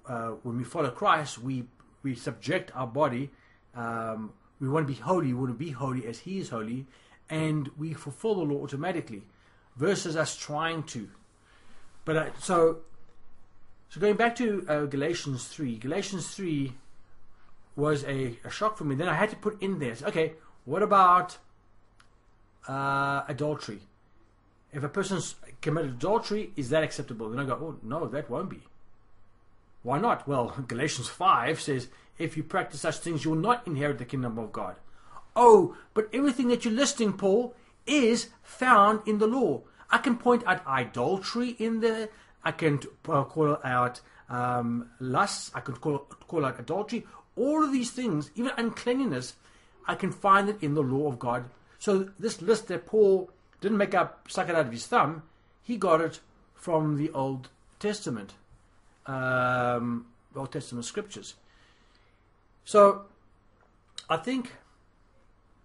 uh, 0.06 0.30
when 0.44 0.56
we 0.56 0.64
follow 0.64 0.90
Christ, 0.90 1.38
we 1.38 1.64
we 2.04 2.14
subject 2.14 2.70
our 2.76 2.86
body. 2.86 3.30
Um, 3.74 4.32
we 4.62 4.68
want 4.68 4.86
to 4.86 4.92
be 4.92 4.98
holy. 4.98 5.26
We 5.26 5.34
want 5.34 5.50
to 5.50 5.64
be 5.64 5.72
holy 5.72 6.06
as 6.06 6.20
He 6.20 6.38
is 6.38 6.48
holy, 6.48 6.86
and 7.28 7.68
we 7.76 7.92
fulfill 7.92 8.36
the 8.36 8.42
law 8.42 8.62
automatically, 8.62 9.22
versus 9.76 10.16
us 10.16 10.36
trying 10.36 10.84
to. 10.84 11.08
But 12.04 12.16
uh, 12.16 12.26
so 12.40 12.78
so 13.92 14.00
going 14.00 14.16
back 14.16 14.36
to 14.36 14.64
uh, 14.68 14.84
Galatians 14.86 15.48
3, 15.48 15.76
Galatians 15.76 16.34
3 16.34 16.72
was 17.76 18.04
a, 18.04 18.38
a, 18.42 18.50
shock 18.50 18.78
for 18.78 18.84
me. 18.84 18.94
Then 18.94 19.06
I 19.06 19.14
had 19.14 19.28
to 19.30 19.36
put 19.36 19.62
in 19.62 19.80
there, 19.80 19.94
okay, 20.04 20.32
what 20.64 20.82
about 20.82 21.36
uh, 22.66 23.22
adultery? 23.28 23.80
If 24.72 24.82
a 24.82 24.88
person's 24.88 25.34
committed 25.60 25.90
adultery, 25.90 26.52
is 26.56 26.70
that 26.70 26.82
acceptable? 26.82 27.28
Then 27.28 27.40
I 27.40 27.44
go, 27.44 27.52
oh, 27.52 27.76
no, 27.82 28.06
that 28.08 28.30
won't 28.30 28.48
be. 28.48 28.62
Why 29.82 29.98
not? 29.98 30.26
Well, 30.26 30.54
Galatians 30.68 31.08
5 31.08 31.60
says, 31.60 31.88
if 32.18 32.36
you 32.36 32.42
practice 32.42 32.80
such 32.80 32.98
things, 32.98 33.24
you'll 33.24 33.34
not 33.34 33.66
inherit 33.66 33.98
the 33.98 34.04
kingdom 34.04 34.38
of 34.38 34.52
God. 34.52 34.76
Oh, 35.34 35.76
but 35.94 36.08
everything 36.12 36.48
that 36.48 36.64
you're 36.64 36.74
listing, 36.74 37.12
Paul, 37.14 37.54
is 37.86 38.28
found 38.42 39.00
in 39.06 39.18
the 39.18 39.26
law. 39.26 39.62
I 39.90 39.98
can 39.98 40.16
point 40.16 40.44
out 40.46 40.66
idolatry 40.66 41.50
in 41.58 41.80
there. 41.80 42.08
I 42.44 42.52
can 42.52 42.80
uh, 43.08 43.24
call 43.24 43.58
out 43.64 44.00
um, 44.28 44.90
lust. 45.00 45.52
I 45.54 45.60
can 45.60 45.76
call, 45.76 45.98
call 46.28 46.44
out 46.44 46.60
adultery. 46.60 47.06
All 47.36 47.64
of 47.64 47.72
these 47.72 47.90
things, 47.90 48.30
even 48.34 48.52
uncleanliness, 48.56 49.34
I 49.86 49.94
can 49.94 50.12
find 50.12 50.48
it 50.48 50.62
in 50.62 50.74
the 50.74 50.82
law 50.82 51.08
of 51.08 51.18
God. 51.18 51.44
So 51.78 52.10
this 52.18 52.40
list 52.40 52.68
that 52.68 52.86
Paul 52.86 53.30
didn't 53.60 53.78
make 53.78 53.94
up, 53.94 54.30
suck 54.30 54.48
it 54.48 54.54
out 54.54 54.66
of 54.66 54.72
his 54.72 54.86
thumb, 54.86 55.22
he 55.62 55.76
got 55.76 56.00
it 56.00 56.20
from 56.54 56.96
the 56.96 57.10
Old 57.10 57.48
Testament, 57.78 58.34
um, 59.06 60.06
Old 60.36 60.52
Testament 60.52 60.84
scriptures. 60.84 61.34
So 62.64 63.02
I 64.08 64.16
think 64.16 64.52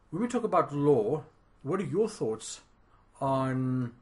when 0.10 0.22
we 0.22 0.28
talk 0.28 0.44
about 0.44 0.74
law, 0.74 1.24
what 1.64 1.80
are 1.80 1.86
your 1.86 2.10
thoughts 2.10 2.62
on 3.20 3.94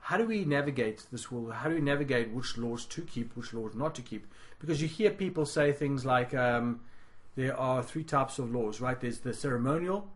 how 0.00 0.16
do 0.16 0.26
we 0.26 0.44
navigate 0.44 1.06
this 1.12 1.30
world? 1.30 1.52
How 1.52 1.68
do 1.68 1.74
we 1.76 1.80
navigate 1.80 2.30
which 2.30 2.58
laws 2.58 2.84
to 2.86 3.02
keep, 3.02 3.36
which 3.36 3.52
laws 3.54 3.74
not 3.74 3.94
to 3.94 4.02
keep? 4.02 4.26
Because 4.58 4.82
you 4.82 4.88
hear 4.88 5.10
people 5.10 5.46
say 5.46 5.72
things 5.72 6.04
like 6.04 6.34
um, 6.34 6.80
there 7.36 7.56
are 7.58 7.82
three 7.82 8.04
types 8.04 8.38
of 8.38 8.52
laws, 8.52 8.80
right? 8.80 9.00
There's 9.00 9.20
the 9.20 9.32
ceremonial, 9.32 10.08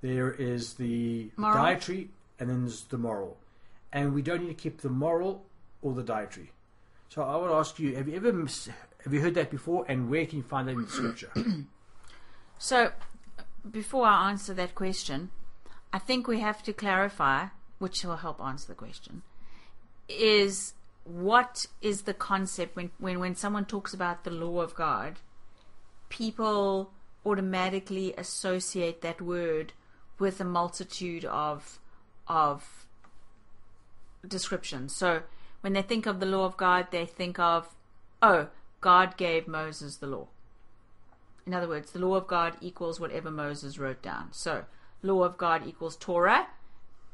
there 0.00 0.32
is 0.32 0.74
the 0.74 1.30
Moral. 1.36 1.64
dietary, 1.64 2.10
and 2.38 2.50
then 2.50 2.62
there's 2.62 2.82
the 2.84 2.98
moral. 2.98 3.38
And 3.92 4.12
we 4.14 4.22
don't 4.22 4.42
need 4.42 4.48
to 4.48 4.54
keep 4.54 4.80
the 4.80 4.90
moral 4.90 5.44
or 5.80 5.92
the 5.94 6.02
dietary. 6.02 6.50
So 7.08 7.22
I 7.22 7.46
to 7.46 7.54
ask 7.54 7.78
you: 7.78 7.94
Have 7.94 8.08
you 8.08 8.16
ever 8.16 8.32
have 9.04 9.12
you 9.12 9.20
heard 9.20 9.34
that 9.34 9.50
before? 9.50 9.84
And 9.88 10.10
where 10.10 10.26
can 10.26 10.38
you 10.38 10.44
find 10.44 10.68
that 10.68 10.72
in 10.72 10.82
the 10.82 10.90
Scripture? 10.90 11.30
So, 12.58 12.92
before 13.68 14.06
I 14.06 14.30
answer 14.30 14.54
that 14.54 14.76
question, 14.76 15.30
I 15.92 15.98
think 15.98 16.28
we 16.28 16.38
have 16.38 16.62
to 16.62 16.72
clarify, 16.72 17.46
which 17.80 18.04
will 18.04 18.18
help 18.18 18.40
answer 18.40 18.68
the 18.68 18.76
question, 18.76 19.22
is 20.08 20.74
what 21.02 21.66
is 21.80 22.02
the 22.02 22.14
concept 22.14 22.76
when, 22.76 22.92
when, 22.98 23.18
when 23.18 23.34
someone 23.34 23.64
talks 23.64 23.92
about 23.92 24.22
the 24.22 24.30
law 24.30 24.60
of 24.60 24.76
God, 24.76 25.18
people 26.08 26.92
automatically 27.26 28.14
associate 28.16 29.00
that 29.02 29.20
word 29.20 29.72
with 30.20 30.40
a 30.40 30.44
multitude 30.44 31.24
of 31.24 31.80
of 32.28 32.86
descriptions. 34.26 34.94
So 34.94 35.22
when 35.62 35.72
they 35.72 35.82
think 35.82 36.06
of 36.06 36.20
the 36.20 36.26
law 36.26 36.44
of 36.44 36.56
God, 36.56 36.88
they 36.90 37.06
think 37.06 37.38
of, 37.38 37.74
oh, 38.22 38.48
God 38.82 39.16
gave 39.16 39.48
Moses 39.48 39.96
the 39.96 40.06
law. 40.06 40.26
In 41.46 41.54
other 41.54 41.68
words, 41.68 41.92
the 41.92 41.98
law 41.98 42.16
of 42.16 42.26
God 42.26 42.56
equals 42.60 43.00
whatever 43.00 43.30
Moses 43.30 43.78
wrote 43.78 44.02
down. 44.02 44.28
So, 44.32 44.66
law 45.02 45.22
of 45.22 45.38
God 45.38 45.66
equals 45.66 45.96
Torah. 45.96 46.48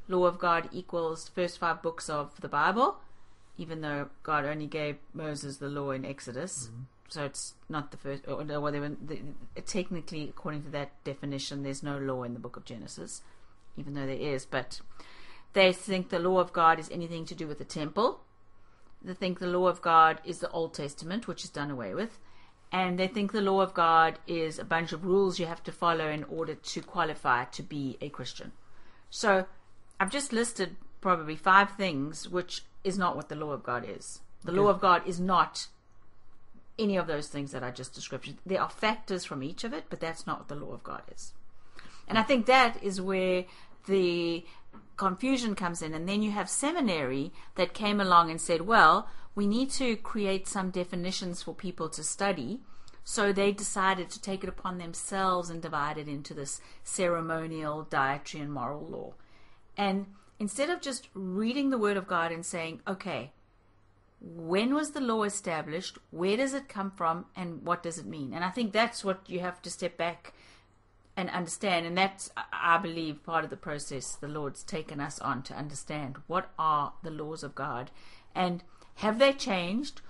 Law 0.08 0.24
of 0.24 0.38
God 0.38 0.68
equals 0.72 1.28
first 1.28 1.58
five 1.58 1.82
books 1.82 2.10
of 2.10 2.40
the 2.40 2.48
Bible, 2.48 2.96
even 3.56 3.82
though 3.82 4.08
God 4.22 4.44
only 4.44 4.66
gave 4.66 4.96
Moses 5.14 5.58
the 5.58 5.68
law 5.68 5.90
in 5.92 6.04
Exodus. 6.04 6.70
Mm-hmm. 6.70 6.82
So 7.10 7.24
it's 7.24 7.54
not 7.68 7.90
the 7.90 7.96
first, 7.96 8.24
or 8.26 8.36
whatever. 8.60 8.88
The, 8.88 9.20
technically, 9.64 10.28
according 10.28 10.64
to 10.64 10.70
that 10.70 10.92
definition, 11.04 11.62
there's 11.62 11.82
no 11.82 11.98
law 11.98 12.22
in 12.22 12.34
the 12.34 12.40
book 12.40 12.56
of 12.56 12.64
Genesis, 12.66 13.22
even 13.76 13.94
though 13.94 14.06
there 14.06 14.16
is. 14.16 14.44
But 14.44 14.80
they 15.54 15.72
think 15.72 16.08
the 16.08 16.18
law 16.18 16.38
of 16.38 16.52
God 16.52 16.78
is 16.78 16.90
anything 16.90 17.24
to 17.26 17.34
do 17.34 17.46
with 17.46 17.58
the 17.58 17.64
temple. 17.64 18.20
They 19.02 19.14
think 19.14 19.38
the 19.38 19.46
law 19.46 19.68
of 19.68 19.80
God 19.80 20.20
is 20.24 20.40
the 20.40 20.50
Old 20.50 20.74
Testament, 20.74 21.28
which 21.28 21.44
is 21.44 21.50
done 21.50 21.70
away 21.70 21.94
with 21.94 22.18
and 22.70 22.98
they 22.98 23.06
think 23.06 23.32
the 23.32 23.40
law 23.40 23.60
of 23.60 23.72
God 23.72 24.18
is 24.26 24.58
a 24.58 24.64
bunch 24.64 24.92
of 24.92 25.04
rules 25.04 25.38
you 25.38 25.46
have 25.46 25.62
to 25.64 25.72
follow 25.72 26.08
in 26.08 26.24
order 26.24 26.54
to 26.54 26.80
qualify 26.82 27.44
to 27.46 27.62
be 27.62 27.96
a 28.00 28.08
Christian. 28.08 28.52
So 29.10 29.46
I've 29.98 30.10
just 30.10 30.32
listed 30.32 30.76
probably 31.00 31.36
five 31.36 31.70
things 31.72 32.28
which 32.28 32.62
is 32.84 32.98
not 32.98 33.16
what 33.16 33.28
the 33.28 33.36
law 33.36 33.52
of 33.52 33.62
God 33.62 33.86
is. 33.88 34.20
The 34.44 34.52
law 34.52 34.68
of 34.68 34.80
God 34.80 35.06
is 35.06 35.18
not 35.18 35.66
any 36.78 36.96
of 36.96 37.06
those 37.06 37.28
things 37.28 37.52
that 37.52 37.64
I 37.64 37.70
just 37.70 37.94
described. 37.94 38.34
There 38.46 38.60
are 38.60 38.70
factors 38.70 39.24
from 39.24 39.42
each 39.42 39.64
of 39.64 39.72
it, 39.72 39.86
but 39.88 40.00
that's 40.00 40.26
not 40.26 40.38
what 40.38 40.48
the 40.48 40.54
law 40.54 40.72
of 40.72 40.84
God 40.84 41.02
is. 41.12 41.32
And 42.06 42.18
I 42.18 42.22
think 42.22 42.46
that 42.46 42.82
is 42.82 43.00
where 43.00 43.44
the 43.86 44.44
confusion 44.96 45.54
comes 45.54 45.80
in. 45.80 45.94
And 45.94 46.08
then 46.08 46.22
you 46.22 46.32
have 46.32 46.50
seminary 46.50 47.32
that 47.54 47.72
came 47.72 48.00
along 48.00 48.30
and 48.30 48.40
said, 48.40 48.62
well, 48.62 49.08
we 49.34 49.46
need 49.46 49.70
to 49.70 49.96
create 49.96 50.46
some 50.46 50.70
definitions 50.70 51.42
for 51.42 51.54
people 51.54 51.88
to 51.90 52.02
study. 52.02 52.60
So 53.04 53.32
they 53.32 53.52
decided 53.52 54.10
to 54.10 54.20
take 54.20 54.42
it 54.42 54.50
upon 54.50 54.76
themselves 54.76 55.48
and 55.48 55.62
divide 55.62 55.96
it 55.96 56.08
into 56.08 56.34
this 56.34 56.60
ceremonial, 56.84 57.84
dietary, 57.84 58.42
and 58.42 58.52
moral 58.52 58.86
law. 58.86 59.14
And 59.76 60.06
instead 60.38 60.68
of 60.68 60.82
just 60.82 61.08
reading 61.14 61.70
the 61.70 61.78
Word 61.78 61.96
of 61.96 62.06
God 62.06 62.32
and 62.32 62.44
saying, 62.44 62.80
okay, 62.86 63.32
when 64.20 64.74
was 64.74 64.90
the 64.90 65.00
law 65.00 65.22
established? 65.22 65.96
Where 66.10 66.36
does 66.36 66.52
it 66.52 66.68
come 66.68 66.90
from? 66.90 67.26
And 67.36 67.64
what 67.64 67.82
does 67.82 67.98
it 67.98 68.06
mean? 68.06 68.34
And 68.34 68.44
I 68.44 68.50
think 68.50 68.72
that's 68.72 69.04
what 69.04 69.20
you 69.28 69.40
have 69.40 69.62
to 69.62 69.70
step 69.70 69.96
back 69.96 70.34
and 71.18 71.28
understand. 71.30 71.84
And 71.84 71.98
that's, 71.98 72.30
I 72.52 72.78
believe, 72.78 73.24
part 73.24 73.42
of 73.42 73.50
the 73.50 73.56
process 73.56 74.14
the 74.14 74.28
Lord's 74.28 74.62
taken 74.62 75.00
us 75.00 75.18
on 75.18 75.42
to 75.42 75.54
understand 75.54 76.16
what 76.28 76.50
are 76.56 76.92
the 77.02 77.10
laws 77.10 77.42
of 77.42 77.56
God 77.56 77.90
and 78.36 78.62
have 78.96 79.18
they 79.18 79.32
changed? 79.32 80.00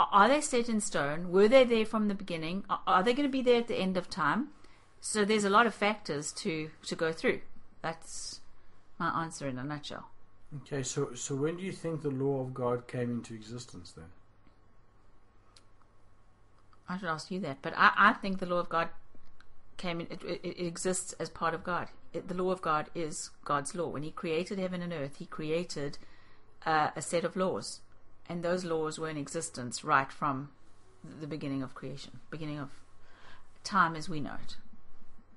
Are- 0.00 0.28
they 0.28 0.40
set 0.40 0.68
in 0.68 0.80
stone? 0.80 1.30
Were 1.30 1.46
they 1.46 1.62
there 1.62 1.86
from 1.86 2.08
the 2.08 2.14
beginning? 2.14 2.64
Are- 2.68 2.82
Are 2.88 3.02
they 3.04 3.14
going 3.14 3.28
to 3.28 3.32
be 3.32 3.40
there 3.42 3.60
at 3.60 3.68
the 3.68 3.76
end 3.76 3.96
of 3.96 4.10
time? 4.10 4.48
So 5.00 5.24
there's 5.24 5.44
a 5.44 5.50
lot 5.50 5.66
of 5.68 5.74
factors 5.74 6.32
to, 6.32 6.70
to 6.86 6.96
go 6.96 7.12
through. 7.12 7.40
That's 7.80 8.40
my 8.98 9.22
answer 9.22 9.46
in 9.46 9.58
a 9.58 9.64
nutshell. 9.64 10.08
Okay, 10.62 10.82
so 10.82 11.14
so 11.14 11.34
when 11.36 11.56
do 11.56 11.62
you 11.62 11.72
think 11.72 12.02
the 12.02 12.10
law 12.10 12.40
of 12.40 12.52
God 12.52 12.86
came 12.88 13.10
into 13.10 13.32
existence 13.32 13.92
then? 13.92 14.10
I 16.88 16.98
should 16.98 17.08
ask 17.08 17.30
you 17.30 17.40
that, 17.40 17.58
but 17.62 17.72
I, 17.76 17.92
I 17.96 18.12
think 18.12 18.38
the 18.38 18.46
law 18.46 18.58
of 18.58 18.68
God 18.68 18.88
came 19.76 20.00
in. 20.00 20.06
It, 20.10 20.22
it, 20.42 20.66
exists 20.66 21.12
as 21.14 21.28
part 21.28 21.54
of 21.54 21.64
God. 21.64 21.88
It, 22.12 22.28
the 22.28 22.34
law 22.34 22.50
of 22.50 22.62
God 22.62 22.90
is 22.94 23.30
God's 23.44 23.74
law. 23.74 23.88
When 23.88 24.02
He 24.02 24.10
created 24.10 24.58
heaven 24.58 24.82
and 24.82 24.92
earth, 24.92 25.16
He 25.18 25.26
created 25.26 25.98
uh, 26.66 26.90
a 26.94 27.02
set 27.02 27.24
of 27.24 27.36
laws, 27.36 27.80
and 28.28 28.42
those 28.42 28.64
laws 28.64 28.98
were 28.98 29.08
in 29.08 29.16
existence 29.16 29.84
right 29.84 30.12
from 30.12 30.50
the 31.20 31.26
beginning 31.26 31.62
of 31.62 31.74
creation, 31.74 32.20
beginning 32.30 32.58
of 32.58 32.70
time 33.64 33.96
as 33.96 34.08
we 34.08 34.20
know 34.20 34.34
it. 34.42 34.56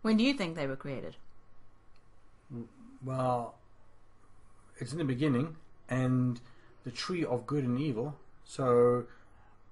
When 0.02 0.18
do 0.18 0.24
you 0.24 0.34
think 0.34 0.56
they 0.56 0.68
were 0.68 0.76
created? 0.76 1.16
Well, 3.04 3.56
it's 4.78 4.92
in 4.92 5.00
the 5.00 5.06
beginning, 5.06 5.56
and 5.90 6.40
the 6.84 6.92
tree 6.92 7.26
of 7.26 7.48
good 7.48 7.64
and 7.64 7.80
evil. 7.80 8.16
So, 8.44 9.06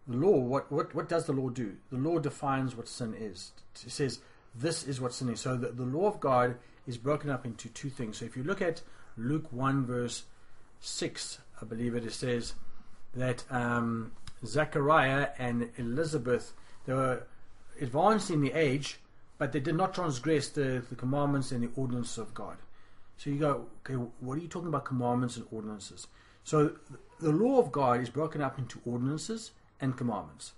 the 0.07 0.17
law. 0.17 0.37
What 0.37 0.71
what 0.71 0.93
what 0.95 1.07
does 1.07 1.25
the 1.25 1.33
law 1.33 1.49
do? 1.49 1.75
The 1.91 1.97
law 1.97 2.19
defines 2.19 2.75
what 2.75 2.87
sin 2.87 3.13
is. 3.17 3.51
It 3.85 3.91
says 3.91 4.19
this 4.55 4.83
is 4.87 5.01
what 5.01 5.13
sin 5.13 5.29
is. 5.29 5.41
So 5.41 5.55
the, 5.55 5.69
the 5.69 5.83
law 5.83 6.07
of 6.07 6.19
God 6.19 6.55
is 6.85 6.97
broken 6.97 7.29
up 7.29 7.45
into 7.45 7.69
two 7.69 7.89
things. 7.89 8.17
So 8.17 8.25
if 8.25 8.37
you 8.37 8.43
look 8.43 8.61
at 8.61 8.81
Luke 9.17 9.51
one 9.51 9.85
verse 9.85 10.23
six, 10.79 11.39
I 11.61 11.65
believe 11.65 11.95
it, 11.95 12.05
it 12.05 12.13
says 12.13 12.53
that 13.15 13.43
um, 13.49 14.11
Zechariah 14.45 15.29
and 15.39 15.69
Elizabeth 15.77 16.53
they 16.85 16.93
were 16.93 17.23
advanced 17.79 18.29
in 18.29 18.41
the 18.41 18.51
age, 18.53 18.99
but 19.37 19.51
they 19.51 19.59
did 19.59 19.75
not 19.75 19.93
transgress 19.93 20.49
the, 20.49 20.83
the 20.89 20.95
commandments 20.95 21.51
and 21.51 21.63
the 21.63 21.69
ordinances 21.75 22.17
of 22.17 22.33
God. 22.33 22.57
So 23.17 23.29
you 23.29 23.37
go, 23.39 23.67
okay, 23.79 23.93
what 24.19 24.37
are 24.37 24.41
you 24.41 24.47
talking 24.47 24.67
about 24.67 24.85
commandments 24.85 25.37
and 25.37 25.45
ordinances? 25.51 26.07
So 26.43 26.73
the 27.21 27.31
law 27.31 27.59
of 27.59 27.71
God 27.71 28.01
is 28.01 28.09
broken 28.09 28.41
up 28.41 28.59
into 28.59 28.81
ordinances 28.85 29.51
and 29.79 29.95
commandments. 29.95 30.53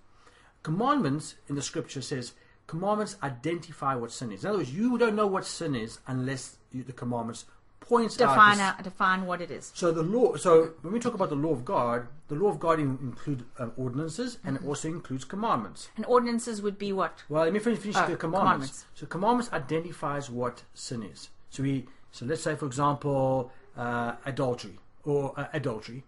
Commandments 0.63 1.35
in 1.47 1.55
the 1.55 1.61
scripture 1.61 2.01
says 2.01 2.33
commandments 2.67 3.15
identify 3.24 3.95
what 3.95 4.12
sin 4.12 4.31
is. 4.31 4.43
In 4.43 4.50
other 4.50 4.60
words, 4.60 4.74
you 4.74 4.98
don't 4.98 5.15
know 5.15 5.27
what 5.27 5.45
sin 5.45 5.75
is 5.75 6.00
unless 6.07 6.57
you, 6.72 6.84
the 6.84 6.93
commandments 6.93 7.45
points 7.79 8.19
out. 8.19 8.29
Define 8.34 8.57
this- 8.57 8.84
define 8.84 9.25
what 9.27 9.41
it 9.41 9.51
is. 9.51 9.72
so 9.75 9.91
the 9.91 10.01
law. 10.01 10.36
So 10.36 10.72
when 10.81 10.91
we 10.93 11.00
talk 11.00 11.13
about 11.13 11.29
the 11.29 11.36
law 11.36 11.51
of 11.51 11.63
God, 11.63 12.07
the 12.27 12.36
law 12.36 12.50
of 12.50 12.60
God 12.60 12.79
in, 12.79 12.98
include 13.01 13.45
um, 13.60 13.72
ordinances 13.77 14.39
and 14.43 14.55
Mm-hmm. 14.57 14.65
it 14.65 14.67
also 14.69 14.88
includes 14.88 15.24
commandments. 15.25 15.89
And 15.95 16.05
ordinances 16.07 16.62
would 16.63 16.79
be 16.79 16.91
what? 16.91 17.24
Well, 17.29 17.43
let 17.43 17.53
me 17.53 17.60
finish, 17.60 17.79
finish 17.79 17.98
Oh, 17.98 18.07
the 18.07 18.15
commandments. 18.15 18.69
commandments. 18.72 18.86
So 18.95 19.05
commandments 19.05 19.53
identifies 19.53 20.29
what 20.31 20.63
sin 20.74 21.03
is. 21.03 21.29
So 21.51 21.62
we 21.63 21.86
so 22.12 22.25
let's 22.25 22.41
say 22.41 22.55
for 22.55 22.65
example 22.65 23.51
uh, 23.77 24.13
adultery 24.25 24.79
or 25.03 25.34
uh, 25.39 25.48
adultery 25.53 26.03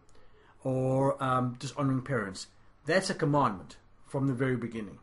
or 0.63 1.21
um, 1.23 1.55
dishonoring 1.59 2.01
parents. 2.01 2.47
That's 2.85 3.09
a 3.09 3.13
commandment 3.13 3.77
from 4.07 4.27
the 4.27 4.33
very 4.33 4.55
beginning. 4.55 4.97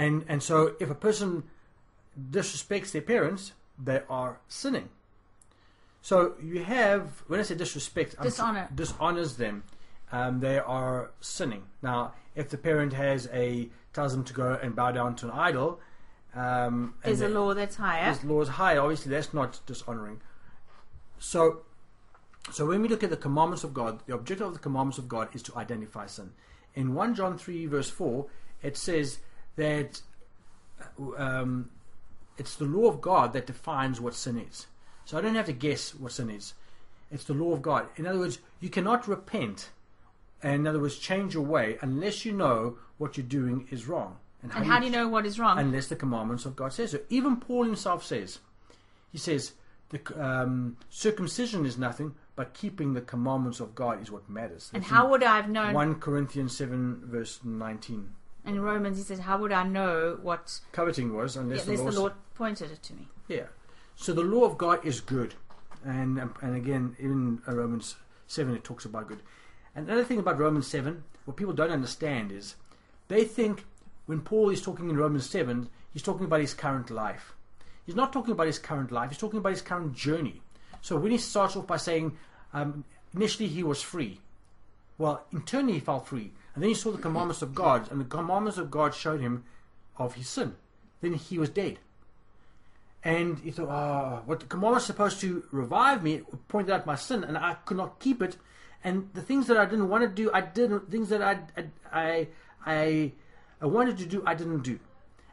And 0.00 0.24
and 0.28 0.42
so 0.42 0.74
if 0.80 0.88
a 0.90 0.94
person 0.94 1.44
disrespects 2.18 2.90
their 2.92 3.02
parents, 3.02 3.52
they 3.78 4.00
are 4.08 4.40
sinning. 4.48 4.88
So 6.00 6.34
you 6.42 6.64
have, 6.64 7.22
when 7.26 7.38
I 7.38 7.42
say 7.42 7.54
disrespect, 7.54 8.14
I'm- 8.18 8.68
dishonors 8.74 9.36
them. 9.36 9.64
Um, 10.10 10.40
they 10.40 10.58
are 10.58 11.10
sinning. 11.20 11.64
Now, 11.82 12.14
if 12.34 12.48
the 12.48 12.56
parent 12.56 12.94
has 12.94 13.28
a 13.32 13.68
tells 13.92 14.12
them 14.12 14.24
to 14.24 14.32
go 14.32 14.58
and 14.62 14.74
bow 14.74 14.90
down 14.90 15.14
to 15.16 15.26
an 15.26 15.32
idol, 15.32 15.80
um, 16.34 16.94
There's 17.04 17.20
a 17.20 17.28
law 17.28 17.52
that's 17.54 17.76
higher. 17.76 18.04
There's 18.06 18.24
laws 18.24 18.48
higher. 18.48 18.80
Obviously, 18.80 19.10
that's 19.10 19.34
not 19.34 19.60
dishonoring. 19.66 20.20
So, 21.18 21.62
so 22.50 22.66
when 22.66 22.80
we 22.82 22.88
look 22.88 23.04
at 23.04 23.10
the 23.10 23.16
commandments 23.16 23.64
of 23.64 23.74
God, 23.74 24.00
the 24.06 24.14
objective 24.14 24.46
of 24.46 24.54
the 24.54 24.60
commandments 24.60 24.98
of 24.98 25.08
God 25.08 25.28
is 25.34 25.42
to 25.42 25.56
identify 25.56 26.06
sin. 26.06 26.32
In 26.74 26.94
1 26.94 27.14
John 27.14 27.36
3, 27.36 27.66
verse 27.66 27.90
4, 27.90 28.26
it 28.62 28.76
says 28.76 29.18
that 29.60 30.00
um, 31.18 31.68
it's 32.38 32.56
the 32.56 32.64
law 32.64 32.88
of 32.88 33.02
God 33.02 33.34
that 33.34 33.46
defines 33.46 34.00
what 34.00 34.14
sin 34.14 34.38
is. 34.38 34.66
So 35.04 35.18
I 35.18 35.20
don't 35.20 35.34
have 35.34 35.46
to 35.46 35.52
guess 35.52 35.94
what 35.94 36.12
sin 36.12 36.30
is. 36.30 36.54
It's 37.12 37.24
the 37.24 37.34
law 37.34 37.52
of 37.52 37.60
God. 37.60 37.86
In 37.96 38.06
other 38.06 38.18
words, 38.18 38.38
you 38.60 38.70
cannot 38.70 39.06
repent, 39.06 39.68
and 40.42 40.54
in 40.54 40.66
other 40.66 40.80
words, 40.80 40.96
change 40.96 41.34
your 41.34 41.42
way, 41.42 41.76
unless 41.82 42.24
you 42.24 42.32
know 42.32 42.78
what 42.96 43.18
you're 43.18 43.26
doing 43.26 43.68
is 43.70 43.86
wrong. 43.86 44.16
and 44.42 44.50
how 44.52 44.78
do 44.78 44.86
you 44.86 44.92
know 44.92 45.08
what 45.08 45.26
is 45.26 45.38
wrong? 45.38 45.58
unless 45.58 45.88
the 45.88 45.96
commandments 45.96 46.46
of 46.46 46.56
God 46.56 46.72
says 46.72 46.92
so. 46.92 47.00
Even 47.10 47.36
Paul 47.36 47.64
himself 47.64 48.02
says, 48.02 48.38
he 49.12 49.18
says, 49.18 49.52
the 49.90 50.00
um, 50.24 50.78
circumcision 50.88 51.66
is 51.66 51.76
nothing, 51.76 52.14
but 52.36 52.54
keeping 52.54 52.94
the 52.94 53.02
commandments 53.02 53.60
of 53.60 53.74
God 53.74 54.00
is 54.00 54.10
what 54.10 54.30
matters. 54.30 54.70
and 54.72 54.82
That's 54.82 54.90
how 54.90 55.10
would 55.10 55.22
I 55.22 55.36
have 55.36 55.50
known? 55.50 55.74
1 55.74 55.96
Corinthians 55.96 56.56
7, 56.56 57.02
verse 57.04 57.40
19. 57.44 58.08
In 58.44 58.60
Romans, 58.60 58.96
he 58.96 59.02
says, 59.02 59.20
"How 59.20 59.38
would 59.38 59.52
I 59.52 59.64
know 59.64 60.18
what?" 60.22 60.60
Coveting 60.72 61.14
was, 61.14 61.36
Yeah, 61.36 61.42
unless 61.42 61.66
unless 61.66 61.84
the, 61.84 61.90
the 61.90 62.00
Lord 62.00 62.12
pointed 62.34 62.70
it 62.70 62.82
to 62.84 62.94
me. 62.94 63.08
Yeah. 63.28 63.46
So 63.96 64.12
the 64.14 64.22
law 64.22 64.44
of 64.44 64.56
God 64.56 64.84
is 64.84 65.00
good. 65.00 65.34
And 65.84 66.18
um, 66.20 66.34
and 66.40 66.56
again, 66.56 66.96
in 66.98 67.42
uh, 67.46 67.54
Romans 67.54 67.96
7, 68.26 68.54
it 68.54 68.64
talks 68.64 68.84
about 68.84 69.08
good. 69.08 69.22
And 69.74 69.86
another 69.86 70.04
thing 70.04 70.18
about 70.18 70.38
Romans 70.38 70.66
7, 70.66 71.02
what 71.24 71.36
people 71.36 71.52
don't 71.52 71.70
understand 71.70 72.32
is 72.32 72.56
they 73.08 73.24
think 73.24 73.64
when 74.06 74.20
Paul 74.20 74.50
is 74.50 74.62
talking 74.62 74.90
in 74.90 74.96
Romans 74.96 75.28
7, 75.28 75.68
he's 75.92 76.02
talking 76.02 76.26
about 76.26 76.40
his 76.40 76.54
current 76.54 76.90
life. 76.90 77.34
He's 77.86 77.94
not 77.94 78.12
talking 78.12 78.32
about 78.32 78.46
his 78.46 78.58
current 78.58 78.90
life, 78.90 79.10
he's 79.10 79.18
talking 79.18 79.38
about 79.38 79.50
his 79.50 79.62
current 79.62 79.94
journey. 79.94 80.42
So 80.80 80.96
when 80.96 81.12
he 81.12 81.18
starts 81.18 81.56
off 81.56 81.66
by 81.66 81.76
saying, 81.76 82.16
um, 82.52 82.84
initially 83.14 83.48
he 83.48 83.62
was 83.62 83.82
free, 83.82 84.20
well, 84.98 85.24
internally 85.32 85.74
he 85.74 85.80
felt 85.80 86.06
free. 86.06 86.32
And 86.54 86.62
then 86.62 86.68
he 86.70 86.74
saw 86.74 86.90
the 86.90 86.98
commandments 86.98 87.42
of 87.42 87.54
God, 87.54 87.90
and 87.90 88.00
the 88.00 88.04
commandments 88.04 88.58
of 88.58 88.70
God 88.70 88.94
showed 88.94 89.20
him 89.20 89.44
of 89.96 90.14
his 90.14 90.28
sin. 90.28 90.56
Then 91.00 91.14
he 91.14 91.38
was 91.38 91.50
dead. 91.50 91.78
And 93.02 93.38
he 93.38 93.50
thought, 93.50 93.68
oh, 93.68 94.22
what 94.26 94.40
the 94.40 94.46
command 94.46 94.74
was 94.74 94.84
supposed 94.84 95.20
to 95.20 95.44
revive 95.52 96.02
me, 96.02 96.22
pointed 96.48 96.72
out 96.72 96.86
my 96.86 96.96
sin, 96.96 97.24
and 97.24 97.38
I 97.38 97.54
could 97.64 97.76
not 97.76 97.98
keep 97.98 98.20
it. 98.20 98.36
And 98.84 99.10
the 99.14 99.22
things 99.22 99.46
that 99.46 99.56
I 99.56 99.64
didn't 99.64 99.88
want 99.88 100.02
to 100.02 100.08
do, 100.08 100.30
I 100.32 100.40
did. 100.40 100.70
Things 100.90 101.08
that 101.10 101.22
I, 101.22 101.38
I, 101.92 102.28
I, 102.64 103.12
I 103.60 103.66
wanted 103.66 103.98
to 103.98 104.06
do, 104.06 104.22
I 104.26 104.34
didn't 104.34 104.62
do. 104.62 104.78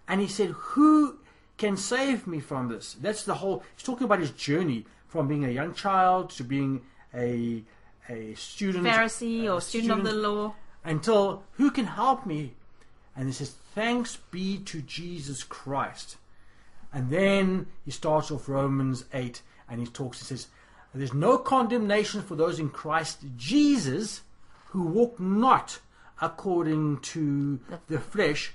And 0.07 0.21
he 0.21 0.27
said, 0.27 0.49
who 0.51 1.19
can 1.57 1.75
save 1.75 2.27
me 2.27 2.39
from 2.39 2.69
this? 2.69 2.93
That's 2.93 3.23
the 3.23 3.35
whole. 3.35 3.63
He's 3.75 3.83
talking 3.83 4.05
about 4.05 4.19
his 4.19 4.31
journey 4.31 4.85
from 5.07 5.27
being 5.27 5.45
a 5.45 5.49
young 5.49 5.73
child 5.73 6.29
to 6.31 6.43
being 6.43 6.81
a 7.13 7.63
a 8.09 8.33
student, 8.35 8.85
Pharisee 8.85 9.43
a 9.45 9.53
or 9.53 9.61
student 9.61 9.91
of 9.91 10.03
the 10.03 10.13
law. 10.13 10.53
Until 10.87 11.43
who 11.53 11.69
can 11.71 11.85
help 11.85 12.25
me? 12.25 12.53
And 13.15 13.27
he 13.27 13.33
says, 13.33 13.55
Thanks 13.75 14.17
be 14.31 14.57
to 14.59 14.81
Jesus 14.81 15.43
Christ. 15.43 16.17
And 16.93 17.09
then 17.09 17.67
he 17.85 17.91
starts 17.91 18.31
off 18.31 18.47
Romans 18.47 19.05
8 19.13 19.41
and 19.69 19.79
he 19.79 19.87
talks, 19.87 20.19
he 20.19 20.25
says, 20.25 20.47
There's 20.93 21.13
no 21.13 21.37
condemnation 21.37 22.21
for 22.21 22.35
those 22.35 22.59
in 22.59 22.69
Christ 22.69 23.19
Jesus 23.35 24.21
who 24.69 24.83
walk 24.83 25.19
not 25.19 25.79
according 26.21 26.99
to 26.99 27.59
the 27.87 27.99
flesh, 27.99 28.53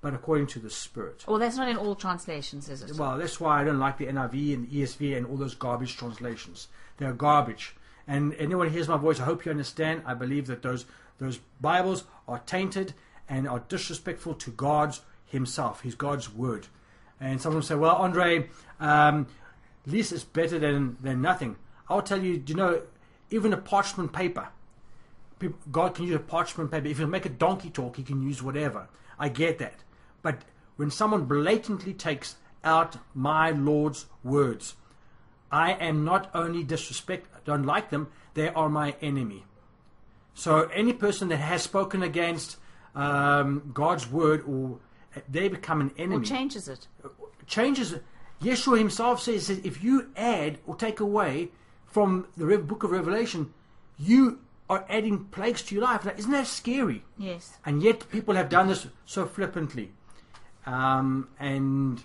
but 0.00 0.14
according 0.14 0.46
to 0.48 0.58
the 0.58 0.70
Spirit. 0.70 1.24
Well, 1.26 1.38
that's 1.38 1.56
not 1.56 1.68
in 1.68 1.76
all 1.76 1.94
translations, 1.94 2.68
is 2.68 2.82
it? 2.82 2.96
Well, 2.96 3.18
that's 3.18 3.38
why 3.38 3.60
I 3.60 3.64
don't 3.64 3.78
like 3.78 3.98
the 3.98 4.06
NIV 4.06 4.54
and 4.54 4.68
the 4.68 4.82
ESV 4.82 5.16
and 5.16 5.26
all 5.26 5.36
those 5.36 5.54
garbage 5.54 5.96
translations. 5.96 6.68
They're 6.96 7.12
garbage. 7.12 7.74
And 8.06 8.34
anyone 8.34 8.68
who 8.68 8.74
hears 8.74 8.88
my 8.88 8.96
voice, 8.96 9.20
I 9.20 9.24
hope 9.24 9.44
you 9.44 9.50
understand. 9.50 10.02
I 10.04 10.14
believe 10.14 10.46
that 10.48 10.62
those 10.62 10.84
those 11.18 11.40
Bibles 11.60 12.04
are 12.26 12.40
tainted 12.40 12.94
and 13.28 13.48
are 13.48 13.60
disrespectful 13.60 14.34
to 14.34 14.50
God's 14.50 15.00
Himself, 15.26 15.82
His 15.82 15.94
God's 15.94 16.32
Word. 16.32 16.66
And 17.20 17.40
someone 17.40 17.58
will 17.58 17.66
say, 17.66 17.74
"Well, 17.74 17.96
Andre, 17.96 18.48
um, 18.80 19.26
least 19.86 20.12
is 20.12 20.24
better 20.24 20.58
than 20.58 20.96
than 21.00 21.22
nothing." 21.22 21.56
I'll 21.88 22.02
tell 22.02 22.22
you, 22.22 22.42
you 22.46 22.54
know, 22.54 22.82
even 23.30 23.52
a 23.52 23.56
parchment 23.56 24.12
paper. 24.12 24.48
God 25.70 25.94
can 25.94 26.06
use 26.06 26.14
a 26.14 26.20
parchment 26.20 26.70
paper. 26.70 26.86
If 26.86 26.98
you 26.98 27.06
make 27.06 27.26
a 27.26 27.30
donkey 27.30 27.68
talk, 27.68 27.96
He 27.96 28.02
can 28.02 28.22
use 28.22 28.42
whatever. 28.42 28.88
I 29.18 29.28
get 29.28 29.58
that. 29.58 29.84
But 30.22 30.42
when 30.76 30.90
someone 30.90 31.24
blatantly 31.24 31.92
takes 31.92 32.36
out 32.64 32.96
my 33.14 33.50
Lord's 33.50 34.06
words, 34.22 34.74
I 35.52 35.72
am 35.72 36.04
not 36.04 36.30
only 36.34 36.64
disrespect, 36.64 37.28
I 37.34 37.38
don't 37.44 37.64
like 37.64 37.90
them, 37.90 38.08
they 38.32 38.48
are 38.48 38.68
my 38.68 38.96
enemy. 39.00 39.44
So 40.34 40.62
any 40.72 40.92
person 40.92 41.28
that 41.28 41.36
has 41.38 41.62
spoken 41.62 42.02
against 42.02 42.56
um, 42.94 43.70
God's 43.72 44.10
word, 44.10 44.44
or 44.46 44.78
they 45.28 45.48
become 45.48 45.80
an 45.80 45.90
Or 45.98 46.02
enemy. 46.02 46.26
changes 46.26 46.68
it. 46.68 46.86
Changes. 47.46 47.92
it. 47.92 48.02
Yeshua 48.42 48.78
himself 48.78 49.22
says 49.22 49.46
that 49.46 49.64
if 49.64 49.82
you 49.82 50.10
add 50.16 50.58
or 50.66 50.74
take 50.76 51.00
away 51.00 51.50
from 51.86 52.26
the 52.36 52.58
book 52.58 52.82
of 52.82 52.90
Revelation, 52.90 53.54
you 53.98 54.40
are 54.68 54.84
adding 54.88 55.24
plagues 55.26 55.62
to 55.62 55.74
your 55.74 55.84
life. 55.84 56.04
Now, 56.04 56.12
isn't 56.16 56.30
that 56.32 56.46
scary? 56.46 57.04
Yes. 57.16 57.58
And 57.64 57.82
yet 57.82 58.08
people 58.10 58.34
have 58.34 58.48
done 58.48 58.68
this 58.68 58.86
so 59.06 59.26
flippantly. 59.26 59.92
Um, 60.66 61.28
and 61.38 62.02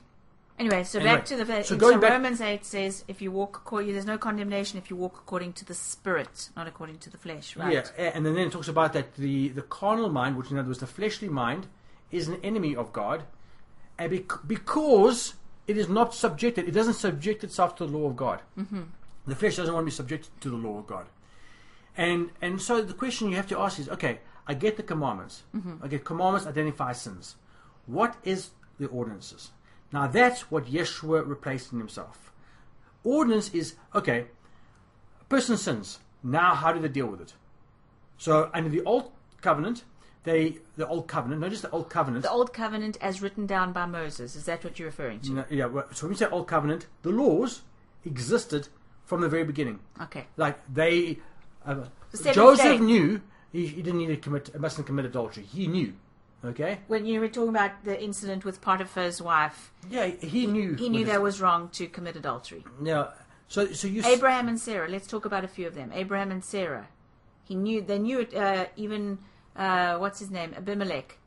Anyway, 0.60 0.84
so 0.84 1.00
Anyway, 1.00 1.16
back 1.16 1.26
to 1.26 1.38
the 1.38 1.64
so 1.64 1.78
so, 1.80 1.98
back- 2.00 2.12
Romans 2.12 2.42
eight 2.42 2.66
says 2.66 3.06
if 3.08 3.22
you 3.22 3.32
walk 3.32 3.56
according, 3.58 3.94
there's 3.94 4.06
no 4.06 4.18
condemnation 4.18 4.78
if 4.78 4.90
you 4.90 4.98
walk 4.98 5.16
according 5.18 5.54
to 5.54 5.64
the 5.66 5.74
spirit, 5.74 6.50
not 6.58 6.68
according 6.68 6.98
to 7.00 7.10
the 7.10 7.18
flesh. 7.18 7.56
Right? 7.56 7.74
Yeah, 7.74 8.12
and 8.14 8.26
then 8.26 8.38
it 8.38 8.52
talks 8.52 8.68
about 8.68 8.92
that 8.94 9.16
the, 9.16 9.48
the 9.50 9.62
carnal 9.62 10.10
mind, 10.10 10.36
which 10.36 10.52
in 10.52 10.58
other 10.58 10.68
words 10.68 10.80
the 10.80 10.88
fleshly 10.88 11.30
mind, 11.30 11.68
is 12.12 12.28
an 12.28 12.40
enemy 12.44 12.76
of 12.76 12.92
God, 12.92 13.24
and 13.98 14.12
bec- 14.12 14.46
because 14.46 15.36
it 15.66 15.78
is 15.78 15.88
not 15.88 16.14
subjected, 16.14 16.68
it 16.68 16.72
doesn't 16.72 16.96
subject 16.96 17.44
itself 17.46 17.76
to 17.78 17.86
the 17.86 17.98
law 17.98 18.08
of 18.10 18.18
God. 18.18 18.42
Mm-hmm. 18.58 18.82
The 19.28 19.36
flesh 19.36 19.56
doesn't 19.56 19.74
want 19.74 19.86
to 19.86 19.92
be 19.92 19.96
subjected 19.96 20.32
to 20.42 20.50
the 20.50 20.58
law 20.58 20.80
of 20.80 20.88
God, 20.88 21.06
and 21.96 22.32
and 22.42 22.62
so 22.62 22.82
the 22.82 22.94
question 22.94 23.30
you 23.30 23.38
have 23.38 23.48
to 23.48 23.60
ask 23.60 23.80
is, 23.80 23.88
okay, 23.88 24.20
I 24.46 24.56
get 24.56 24.76
the 24.76 24.84
commandments, 24.84 25.44
I 25.82 25.88
get 25.88 26.04
commandments 26.04 26.46
identify 26.48 26.92
sins. 26.92 27.36
What 27.86 28.18
is 28.26 28.50
the 28.78 28.88
ordinances? 28.88 29.52
Now 29.92 30.08
that's 30.08 30.52
what 30.52 30.66
Yeshua 30.66 31.28
replaced 31.28 31.72
in 31.74 31.80
himself. 31.80 32.32
Ordinance 33.04 33.54
is 33.54 33.76
okay. 33.96 34.28
A 35.22 35.24
person 35.26 35.58
sins. 35.58 36.00
Now, 36.22 36.54
how 36.54 36.74
do 36.74 36.80
they 36.80 36.90
deal 36.90 37.08
with 37.08 37.22
it? 37.22 37.34
So, 38.18 38.50
under 38.54 38.70
the 38.70 38.84
old 38.84 39.12
covenant, 39.42 39.86
they 40.24 40.58
the 40.76 40.88
old 40.88 41.08
covenant. 41.08 41.42
Notice 41.42 41.62
the 41.62 41.70
old 41.72 41.90
covenant. 41.90 42.24
The 42.24 42.32
old 42.32 42.54
covenant 42.54 42.98
as 43.00 43.22
written 43.22 43.46
down 43.46 43.72
by 43.72 43.86
Moses. 43.86 44.36
Is 44.36 44.46
that 44.46 44.64
what 44.64 44.78
you're 44.78 44.88
referring 44.90 45.22
to? 45.22 45.32
No, 45.32 45.46
yeah. 45.50 45.66
well, 45.66 45.86
So 45.94 46.06
when 46.06 46.12
we 46.12 46.18
say 46.18 46.26
old 46.26 46.48
covenant, 46.48 46.88
the 47.04 47.12
laws 47.12 47.62
existed 48.04 48.68
from 49.06 49.22
the 49.22 49.30
very 49.30 49.46
beginning. 49.46 49.80
Okay. 50.02 50.28
Like 50.36 50.60
they, 50.72 51.20
uh, 51.66 51.86
Joseph 52.34 52.66
day. 52.66 52.78
knew 52.78 53.22
he, 53.52 53.68
he 53.68 53.82
didn't 53.82 54.00
need 54.00 54.08
to 54.08 54.18
commit, 54.18 54.60
mustn't 54.60 54.86
commit 54.86 55.06
adultery. 55.06 55.44
He 55.44 55.68
knew. 55.68 55.94
Okay. 56.44 56.80
When 56.88 57.06
you 57.06 57.20
were 57.20 57.28
talking 57.28 57.50
about 57.50 57.84
the 57.84 58.02
incident 58.02 58.46
with 58.46 58.62
Potiphar's 58.62 59.22
wife, 59.22 59.74
Yeah, 59.90 60.08
he 60.08 60.48
knew. 60.48 60.74
he 60.76 60.88
knew 60.90 61.06
that 61.06 61.22
was 61.22 61.42
wrong 61.42 61.70
to 61.74 61.88
commit 61.88 62.16
adultery. 62.16 62.64
Yeah. 62.82 63.08
So, 63.50 63.68
so 63.74 63.88
you. 63.88 64.04
Abraham 64.06 64.48
and 64.48 64.60
Sarah. 64.60 64.88
Let's 64.88 65.08
talk 65.08 65.26
about 65.26 65.44
a 65.44 65.48
few 65.50 65.68
of 65.68 65.76
them. 65.76 65.92
Abraham 65.94 66.32
and 66.32 66.44
Sarah. 66.44 66.88
He 67.44 67.56
knew. 67.56 67.82
They 67.82 68.00
knew 68.00 68.20
it. 68.20 68.34
Uh, 68.34 68.68
even 68.78 69.18
uh, 69.56 69.98
what's 69.98 70.20
his 70.20 70.30
name? 70.32 70.54
Abimelech 70.56 71.18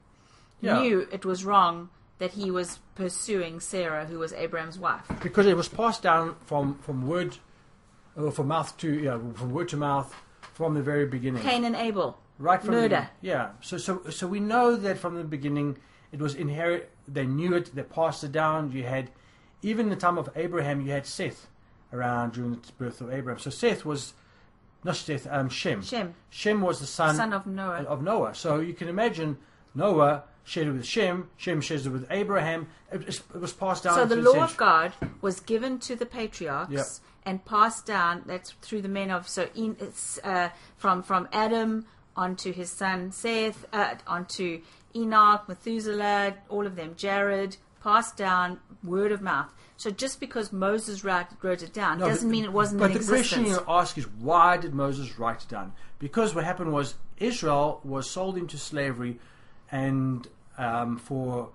Yeah. 0.61 0.81
knew 0.81 1.07
it 1.12 1.25
was 1.27 1.44
wrong 1.44 1.90
that 2.18 2.31
he 2.31 2.51
was 2.51 2.79
pursuing 2.94 3.59
Sarah, 3.61 4.05
who 4.07 4.18
was 4.20 4.33
Abraham's 4.33 4.79
wife. 4.79 5.05
because 5.22 5.46
it 5.46 5.57
was 5.57 5.68
passed 5.68 6.03
down 6.03 6.37
from 6.46 6.79
from 6.79 7.07
word, 7.09 7.37
uh, 8.16 8.31
from 8.31 8.48
mouth 8.48 8.75
to 8.79 8.88
yeah, 8.88 9.18
from 9.35 9.51
word 9.53 9.68
to 9.70 9.77
mouth 9.77 10.14
from 10.55 10.75
the 10.75 10.83
very 10.83 11.05
beginning. 11.07 11.42
Cain 11.42 11.64
and 11.64 11.75
Abel. 11.77 12.16
Right 12.43 12.61
from 12.61 12.75
Murder. 12.75 12.89
The, 12.89 12.89
beginning. 12.89 13.09
yeah. 13.23 13.51
So 13.61 13.77
so 13.79 14.03
so 14.11 14.27
we 14.27 14.41
know 14.41 14.77
that 14.77 14.99
from 14.99 15.15
the 15.17 15.25
beginning 15.25 15.79
it 16.13 16.21
was 16.21 16.35
inherit. 16.35 16.91
They 17.09 17.27
knew 17.27 17.55
it. 17.55 17.75
They 17.75 17.83
passed 17.83 18.23
it 18.25 18.33
down. 18.33 18.71
You 18.73 18.85
had 18.85 19.11
even 19.63 19.87
in 19.87 19.91
the 19.91 19.97
time 19.97 20.19
of 20.19 20.29
Abraham, 20.37 20.81
you 20.81 20.93
had 20.93 21.07
Seth 21.07 21.47
around 21.93 22.33
during 22.33 22.53
the 22.53 22.73
birth 22.79 23.01
of 23.01 23.13
Abraham. 23.13 23.39
So 23.41 23.51
Seth 23.51 23.85
was 23.85 24.15
not 24.85 24.97
Seth, 24.97 25.27
um, 25.31 25.49
Shem. 25.49 25.83
Shem, 25.83 26.15
Shem 26.31 26.61
was 26.61 26.81
the 26.81 26.87
son, 26.87 27.15
son 27.15 27.33
of 27.33 27.47
Noah. 27.47 27.83
of 27.85 28.03
Noah. 28.03 28.35
So 28.35 28.59
you 28.61 28.75
can 28.75 28.89
imagine 28.89 29.39
Noah 29.75 30.25
shared 30.45 30.67
it 30.67 30.73
with 30.73 30.85
Shem. 30.85 31.29
Shem 31.37 31.61
shares 31.61 31.87
it 31.87 31.91
with 31.91 32.07
Abraham. 32.11 32.67
It, 32.91 33.09
it 33.09 33.23
was 33.41 33.53
passed 33.53 33.85
down. 33.85 33.95
So 33.95 34.05
the 34.05 34.17
law 34.17 34.43
of 34.43 34.57
God 34.57 34.93
was 35.21 35.39
given 35.41 35.79
to 35.81 35.95
the 35.95 36.07
patriarchs 36.07 36.73
Yep. 36.73 36.87
and 37.25 37.45
passed 37.45 37.87
down. 37.87 38.23
That's 38.27 38.51
through 38.61 38.83
the 38.83 38.89
men 38.89 39.11
of 39.13 39.29
so 39.29 39.49
in, 39.55 39.77
it's 39.79 40.19
uh, 40.25 40.49
from 40.77 41.03
from 41.05 41.29
Adam 41.33 41.87
onto 42.16 42.53
his 42.53 42.70
son 42.70 43.11
Seth, 43.12 43.64
uh, 43.72 43.94
onto 44.07 44.61
Enoch, 44.94 45.48
Methuselah, 45.48 46.35
all 46.48 46.66
of 46.66 46.77
them, 46.77 46.94
Jared, 46.96 47.57
passed 47.83 48.16
down 48.16 48.61
word 48.85 49.12
of 49.12 49.22
mouth. 49.22 49.53
So 49.77 49.90
just 49.90 50.20
because 50.20 50.53
Moses 50.53 51.03
wrote, 51.03 51.27
wrote 51.42 51.62
it 51.62 51.72
down 51.72 51.98
No, 51.98 52.09
doesn't 52.09 52.29
but- 52.29 52.33
mean 52.33 52.44
it 52.44 52.53
wasn't 52.53 52.81
But 52.81 52.92
the 52.92 53.01
question 53.01 53.40
existence. 53.40 53.48
you 53.66 53.72
ask 53.72 53.98
is 53.98 54.07
why 54.09 54.57
did 54.57 54.75
Moses 54.75 55.18
write 55.18 55.42
it 55.42 55.48
down? 55.48 55.72
Because 55.98 56.35
what 56.35 56.44
happened 56.44 56.72
was 56.72 56.94
Israel 57.18 57.81
was 57.83 58.09
sold 58.09 58.37
into 58.37 58.59
slavery, 58.59 59.18
and 59.70 60.29
um, 60.59 60.98
for 60.98 61.51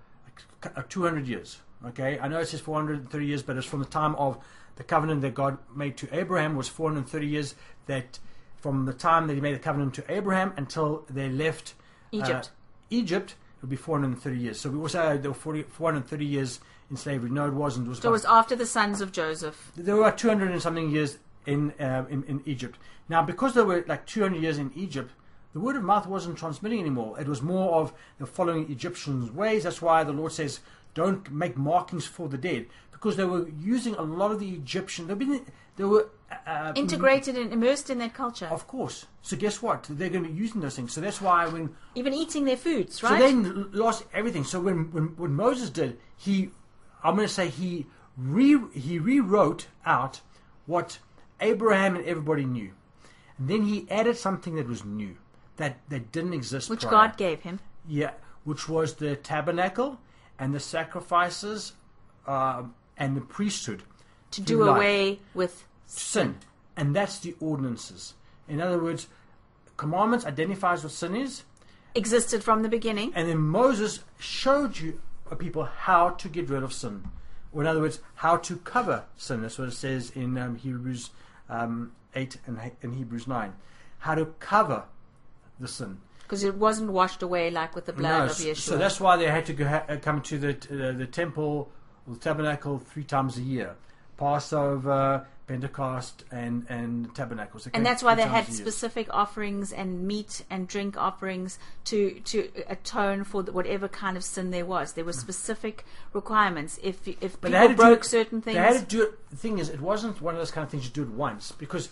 uh, 0.64 0.82
200 0.90 1.28
years. 1.28 1.60
Okay, 1.86 2.20
I 2.20 2.28
know 2.28 2.40
it 2.40 2.48
says 2.48 2.60
430 2.62 3.26
years, 3.26 3.44
but 3.44 3.56
it's 3.58 3.68
from 3.68 3.80
the 3.80 3.86
time 3.86 4.16
of 4.16 4.38
the 4.78 4.84
covenant 4.84 5.22
that 5.22 5.36
God 5.36 5.58
made 5.76 5.96
to 5.98 6.08
Abraham 6.12 6.56
was 6.56 6.68
430 6.68 7.28
years. 7.28 7.56
That 7.86 8.20
from 8.68 8.84
the 8.84 8.92
time 8.92 9.28
that 9.28 9.34
He 9.36 9.40
made 9.40 9.56
the 9.56 9.60
covenant 9.60 9.94
to 9.94 10.04
Abraham 10.12 10.52
until 10.58 11.06
they 11.10 11.30
left 11.30 11.74
uh, 12.14 12.18
Egypt. 12.18 12.52
Egypt, 12.90 13.32
it 13.32 13.62
would 13.62 13.70
be 13.70 13.78
430 13.78 14.38
years. 14.38 14.60
So 14.60 14.70
we 14.70 14.78
also 14.78 15.02
had 15.02 15.24
there 15.24 15.32
were 15.32 15.36
40, 15.36 15.64
430 15.64 16.26
years 16.26 16.60
in 16.90 16.98
slavery. 16.98 17.30
No, 17.30 17.48
it 17.48 17.54
wasn't. 17.54 17.88
It 17.88 17.92
was 17.92 18.00
so 18.00 18.10
it 18.10 18.12
was 18.12 18.26
after 18.26 18.58
the 18.58 18.66
sons 18.66 19.00
of 19.00 19.14
Joseph. 19.14 19.72
there 19.78 19.96
were 19.96 20.12
200 20.12 20.52
and 20.52 20.62
something 20.62 20.90
years 20.90 21.18
in, 21.46 21.72
uh, 21.80 22.08
in 22.10 22.26
in 22.26 22.42
Egypt. 22.46 22.78
Now, 23.08 23.22
because 23.22 23.54
there 23.54 23.64
were 23.64 23.86
like 23.88 24.06
200 24.06 24.42
years 24.42 24.58
in 24.58 24.74
Egypt, 24.76 25.14
the 25.54 25.62
word 25.62 25.78
of 25.78 25.84
mouth 25.84 26.06
wasn't 26.06 26.38
transmitting 26.38 26.82
anymore. 26.82 27.18
It 27.18 27.30
was 27.30 27.42
more 27.42 27.76
of 27.80 27.94
the 28.20 28.26
following 28.26 28.70
Egyptians' 28.70 29.32
ways. 29.32 29.64
That's 29.64 29.82
why 29.82 30.04
the 30.04 30.12
Lord 30.12 30.34
says, 30.34 30.60
"Don't 30.94 31.32
make 31.32 31.56
markings 31.56 32.06
for 32.06 32.28
the 32.28 32.38
dead," 32.38 32.66
because 32.92 33.16
they 33.16 33.24
were 33.24 33.48
using 33.48 33.96
a 33.96 34.02
lot 34.02 34.32
of 34.32 34.42
the 34.42 34.50
Egyptian. 34.50 35.08
They've 35.08 35.18
been 35.18 35.46
they 35.78 35.86
were 35.86 36.10
uh, 36.48 36.72
Integrated 36.76 37.38
and 37.38 37.52
immersed 37.52 37.90
in 37.90 37.98
that 37.98 38.14
culture. 38.14 38.46
Of 38.46 38.68
course. 38.68 39.06
So 39.22 39.36
guess 39.36 39.62
what? 39.62 39.86
They're 39.90 40.10
going 40.10 40.24
to 40.24 40.30
be 40.30 40.36
using 40.36 40.62
those 40.62 40.78
things. 40.78 40.94
So 40.94 41.02
that's 41.02 41.20
why 41.22 41.46
when 41.46 41.76
Even 41.94 42.14
eating 42.14 42.46
their 42.46 42.56
foods, 42.56 43.04
right? 43.04 43.20
so 43.20 43.28
then 43.28 43.70
lost 43.74 44.06
everything. 44.14 44.46
So 44.46 44.62
when, 44.62 44.92
when, 44.94 45.04
when 45.18 45.34
Moses 45.34 45.70
did, 45.70 46.00
he, 46.16 46.52
I'm 47.04 47.16
going 47.16 47.28
to 47.28 47.34
say 47.34 47.50
he 47.50 47.86
re, 48.16 48.58
he 48.74 48.98
rewrote 48.98 49.68
out 49.86 50.22
what 50.66 51.00
Abraham 51.42 51.98
and 51.98 52.06
everybody 52.06 52.46
knew. 52.46 52.72
And 53.38 53.50
then 53.50 53.64
he 53.64 53.86
added 53.92 54.16
something 54.16 54.56
that 54.56 54.70
was 54.70 54.86
new, 54.86 55.18
that, 55.58 55.78
that 55.90 56.14
didn't 56.14 56.34
exist 56.34 56.70
which 56.70 56.82
prior. 56.82 56.92
God 56.92 57.18
gave 57.18 57.42
him. 57.42 57.60
Yeah, 57.86 58.12
which 58.46 58.70
was 58.70 58.96
the 58.96 59.18
tabernacle 59.18 60.00
and 60.40 60.56
the 60.56 60.62
sacrifices 60.62 61.74
um, 62.26 62.74
and 62.98 63.18
the 63.18 63.22
priesthood. 63.22 63.84
to 64.32 64.42
do 64.42 64.64
life. 64.64 64.76
away 64.76 65.20
with 65.34 65.66
Sin. 65.88 66.36
And 66.76 66.96
that's 66.96 67.18
the 67.20 67.36
ordinances. 67.40 68.14
In 68.48 68.62
other 68.62 68.78
words, 68.82 69.08
commandments 69.78 70.26
identifies 70.26 70.84
what 70.84 70.92
sin 70.92 71.16
is, 71.16 71.44
existed 71.96 72.44
from 72.44 72.62
the 72.62 72.70
beginning. 72.70 73.12
And 73.16 73.28
then 73.28 73.40
Moses 73.40 74.02
showed 74.20 74.80
you 74.80 75.02
uh, 75.32 75.36
people 75.36 75.64
how 75.64 76.10
to 76.12 76.30
get 76.30 76.50
rid 76.50 76.62
of 76.64 76.72
sin. 76.72 77.06
Or 77.52 77.62
in 77.62 77.68
other 77.68 77.82
words, 77.82 78.00
how 78.16 78.38
to 78.38 78.58
cover 78.58 79.06
sin. 79.16 79.42
That's 79.42 79.58
what 79.58 79.70
it 79.70 79.74
says 79.74 80.12
in 80.12 80.38
um, 80.38 80.56
Hebrews 80.58 81.10
um, 81.50 81.94
8 82.16 82.38
and, 82.46 82.60
and 82.84 82.96
Hebrews 82.96 83.28
9. 83.28 83.54
How 84.00 84.16
to 84.16 84.26
cover 84.40 84.84
the 85.60 85.68
sin. 85.68 86.00
Because 86.24 86.44
it 86.44 86.56
wasn't 86.56 86.92
washed 86.92 87.24
away 87.24 87.50
like 87.50 87.74
with 87.74 87.86
the 87.86 87.94
blood 87.94 88.20
No, 88.20 88.26
of 88.26 88.32
Yeshua. 88.32 88.58
so 88.58 88.78
that's 88.78 89.00
why 89.00 89.16
they 89.16 89.28
had 89.28 89.46
to 89.46 89.54
go 89.54 89.66
ha- 89.66 89.86
uh, 89.88 89.96
come 89.96 90.22
to 90.24 90.38
the, 90.38 90.50
uh, 90.50 90.92
the 90.98 91.08
temple 91.08 91.72
or 92.06 92.14
the 92.16 92.20
tabernacle 92.20 92.80
three 92.80 93.06
times 93.06 93.38
a 93.38 93.42
year. 93.42 93.76
Passover, 94.18 95.26
Pentecost, 95.48 96.26
and, 96.30 96.66
and 96.68 97.14
tabernacles. 97.16 97.64
They 97.64 97.72
and 97.74 97.86
that's 97.86 98.04
why 98.04 98.16
they 98.16 98.24
had 98.24 98.46
times 98.46 98.50
a 98.50 98.52
year. 98.52 98.66
specific 98.66 99.08
offerings 99.12 99.72
and 99.72 100.06
meat 100.06 100.44
and 100.50 100.68
drink 100.68 100.98
offerings 100.98 101.58
to 101.86 102.20
to 102.26 102.50
atone 102.68 103.24
for 103.24 103.44
the, 103.44 103.54
whatever 103.54 103.88
kind 103.88 104.18
of 104.18 104.24
sin 104.24 104.52
there 104.52 104.66
was. 104.66 104.94
There 104.94 105.06
were 105.06 105.14
specific 105.14 105.86
requirements. 106.12 106.80
If 106.84 107.08
if. 107.08 107.40
But 107.40 107.48
people 107.48 107.52
they 107.52 107.58
had 107.58 107.68
to 107.68 107.76
do 107.76 107.82
broke 107.82 108.04
certain 108.04 108.42
things, 108.42 108.56
They 108.58 108.62
had 108.62 108.90
to 108.90 108.96
do 108.98 109.04
it. 109.04 109.30
The 109.30 109.38
thing 109.38 109.60
is, 109.60 109.70
it 109.70 109.80
wasn't 109.80 110.22
one 110.22 110.36
of 110.36 110.40
those 110.40 110.52
kind 110.52 110.66
of 110.66 110.70
things 110.70 110.84
you 110.84 110.92
do 110.92 111.04
it 111.04 111.10
once 111.10 111.54
because 111.54 111.90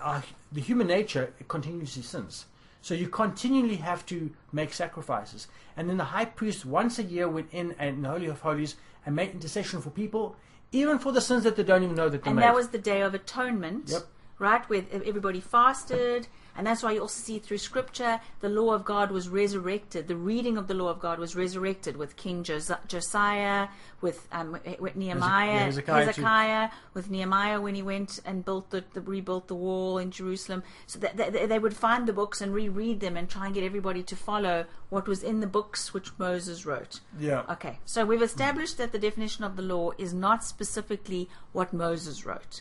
uh, 0.00 0.20
the 0.50 0.60
human 0.60 0.88
nature 0.88 1.32
continuously 1.48 2.02
sins. 2.02 2.46
So 2.82 2.92
you 2.92 3.08
continually 3.08 3.76
have 3.76 4.04
to 4.06 4.30
make 4.52 4.74
sacrifices. 4.74 5.48
And 5.76 5.88
then 5.88 5.96
the 5.96 6.04
high 6.04 6.26
priest 6.26 6.66
once 6.66 6.98
a 6.98 7.02
year 7.02 7.28
went 7.28 7.48
in 7.50 7.74
and 7.78 8.04
the 8.04 8.10
Holy 8.10 8.26
of 8.26 8.40
Holies 8.40 8.76
and 9.06 9.16
made 9.16 9.30
intercession 9.30 9.80
for 9.80 9.90
people, 9.90 10.36
even 10.74 10.98
for 10.98 11.12
the 11.12 11.20
sins 11.20 11.44
that 11.44 11.56
they 11.56 11.62
don't 11.62 11.82
even 11.82 11.94
know 11.94 12.08
that 12.08 12.22
they 12.24 12.30
and 12.30 12.36
made. 12.36 12.42
that 12.42 12.54
was 12.54 12.68
the 12.68 12.78
day 12.78 13.00
of 13.02 13.14
atonement, 13.14 13.90
Yep. 13.90 14.02
right? 14.38 14.68
Where 14.68 14.84
everybody 14.92 15.40
fasted, 15.40 16.26
and 16.56 16.66
that's 16.66 16.82
why 16.82 16.92
you 16.92 17.00
also 17.00 17.20
see 17.20 17.38
through 17.38 17.58
Scripture 17.58 18.20
the 18.40 18.48
law 18.48 18.72
of 18.72 18.84
God 18.84 19.10
was 19.10 19.28
resurrected. 19.28 20.08
The 20.08 20.16
reading 20.16 20.56
of 20.56 20.68
the 20.68 20.74
law 20.74 20.88
of 20.88 21.00
God 21.00 21.18
was 21.18 21.34
resurrected 21.34 21.96
with 21.96 22.16
King 22.16 22.44
Jos- 22.44 22.70
Josiah, 22.86 23.68
with, 24.00 24.28
um, 24.32 24.58
with 24.78 24.96
Nehemiah, 24.96 25.58
Hezekiah 25.60 26.04
Hezekiah, 26.06 26.70
with 26.92 27.10
Nehemiah 27.10 27.60
when 27.60 27.74
he 27.74 27.82
went 27.82 28.20
and 28.24 28.44
built 28.44 28.70
the, 28.70 28.84
the 28.92 29.00
rebuilt 29.00 29.48
the 29.48 29.54
wall 29.54 29.98
in 29.98 30.10
Jerusalem. 30.10 30.62
So 30.86 30.98
that 31.00 31.16
they, 31.16 31.46
they 31.46 31.58
would 31.58 31.76
find 31.76 32.06
the 32.06 32.12
books 32.12 32.40
and 32.40 32.52
reread 32.54 33.00
them 33.00 33.16
and 33.16 33.28
try 33.28 33.46
and 33.46 33.54
get 33.54 33.64
everybody 33.64 34.02
to 34.04 34.16
follow 34.16 34.66
what 34.90 35.08
was 35.08 35.22
in 35.22 35.40
the 35.40 35.46
books 35.46 35.92
which 35.92 36.10
Moses 36.18 36.64
wrote. 36.64 37.00
yeah. 37.18 37.42
Okay, 37.50 37.78
so 37.84 38.04
we've 38.04 38.22
established 38.22 38.78
that 38.78 38.92
the 38.92 38.98
definition 38.98 39.42
of 39.42 39.56
the 39.56 39.62
law 39.62 39.90
is 39.98 40.14
not 40.14 40.44
specifically 40.44 41.28
what 41.52 41.72
Moses 41.72 42.24
wrote. 42.24 42.60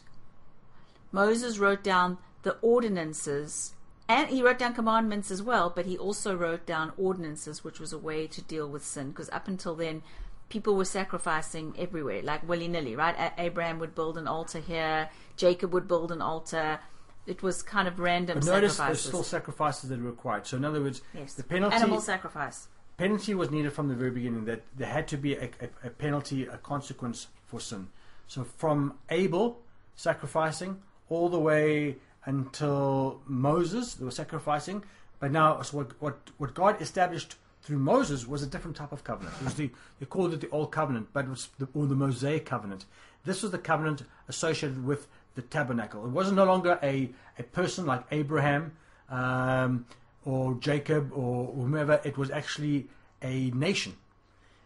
Moses 1.12 1.60
wrote 1.60 1.84
down 1.84 2.18
the 2.42 2.58
ordinances, 2.62 3.74
and 4.08 4.30
he 4.30 4.42
wrote 4.44 4.60
down 4.60 4.74
commandments 4.74 5.32
as 5.32 5.42
well, 5.42 5.72
but 5.74 5.86
he 5.86 5.98
also 5.98 6.36
wrote 6.36 6.66
down 6.66 6.92
ordinances, 6.98 7.64
which 7.64 7.80
was 7.80 7.94
a 7.94 7.98
way 7.98 8.28
to 8.28 8.42
deal 8.42 8.68
with 8.68 8.86
sin. 8.86 9.10
Because 9.10 9.30
up 9.30 9.48
until 9.48 9.76
then, 9.76 10.04
people 10.50 10.76
were 10.76 10.86
sacrificing 10.86 11.74
everywhere, 11.78 12.22
like 12.22 12.48
willy 12.48 12.68
nilly, 12.68 12.96
right? 12.96 13.16
A- 13.18 13.42
Abraham 13.42 13.80
would 13.80 13.96
build 13.96 14.18
an 14.18 14.28
altar 14.28 14.60
here, 14.60 15.10
Jacob 15.38 15.74
would 15.74 15.88
build 15.88 16.12
an 16.12 16.22
altar. 16.22 16.80
It 17.26 17.42
was 17.42 17.64
kind 17.64 17.88
of 17.88 18.00
random 18.00 18.40
But 18.40 18.46
notice 18.46 18.78
there's 18.78 19.00
still 19.00 19.24
sacrifices 19.24 19.90
that 19.90 20.00
are 20.00 20.04
required. 20.04 20.46
So 20.46 20.58
in 20.58 20.66
other 20.66 20.82
words, 20.82 21.02
yes. 21.14 21.36
the 21.36 21.44
penalty 21.44 21.78
Animal 21.78 22.02
sacrifice. 22.02 22.68
penalty 22.98 23.34
was 23.34 23.50
needed 23.50 23.72
from 23.72 23.88
the 23.88 23.96
very 23.96 24.12
beginning 24.12 24.44
that 24.46 24.64
there 24.76 24.90
had 24.90 25.08
to 25.08 25.18
be 25.18 25.36
a, 25.36 25.46
a, 25.62 25.88
a 25.88 25.90
penalty, 25.90 26.46
a 26.48 26.58
consequence 26.58 27.28
for 27.46 27.62
sin. 27.62 27.88
So 28.28 28.44
from 28.44 28.96
Abel 29.10 29.62
sacrificing 29.96 30.82
all 31.10 31.30
the 31.30 31.40
way 31.40 31.96
until 32.26 33.22
Moses, 33.28 33.96
they 33.96 34.06
were 34.06 34.12
sacrificing. 34.12 34.84
But 35.20 35.32
now, 35.32 35.62
so 35.62 35.78
what, 35.78 35.92
what, 36.02 36.18
what 36.38 36.54
God 36.54 36.82
established 36.82 37.36
through 37.62 37.80
Moses 37.80 38.28
was 38.28 38.44
a 38.44 38.48
different 38.48 38.76
type 38.76 38.92
of 38.92 39.04
covenant. 39.04 39.36
It 39.40 39.46
was 39.46 39.54
the, 39.56 39.72
they 40.00 40.06
called 40.06 40.34
it 40.34 40.42
the 40.42 40.50
Old 40.50 40.72
Covenant, 40.72 41.08
but 41.14 41.26
it 41.26 41.30
was 41.30 41.50
the, 41.60 41.68
or 41.74 41.86
the 41.86 41.96
Mosaic 41.96 42.46
Covenant. 42.46 42.86
This 43.26 43.42
was 43.42 43.52
the 43.52 43.58
covenant 43.58 44.04
associated 44.28 44.84
with 44.86 45.08
the 45.36 45.42
tabernacle. 45.42 46.06
It 46.06 46.12
wasn't 46.12 46.36
no 46.36 46.44
longer 46.44 46.78
a, 46.84 47.10
a 47.40 47.44
person 47.44 47.86
like 47.86 48.04
Abraham 48.12 48.74
um, 49.10 49.86
or 50.26 50.56
Jacob 50.56 51.12
or 51.14 51.48
whomever. 51.54 52.02
It 52.04 52.18
was 52.18 52.30
actually 52.30 52.88
a 53.22 53.50
nation. 53.52 53.96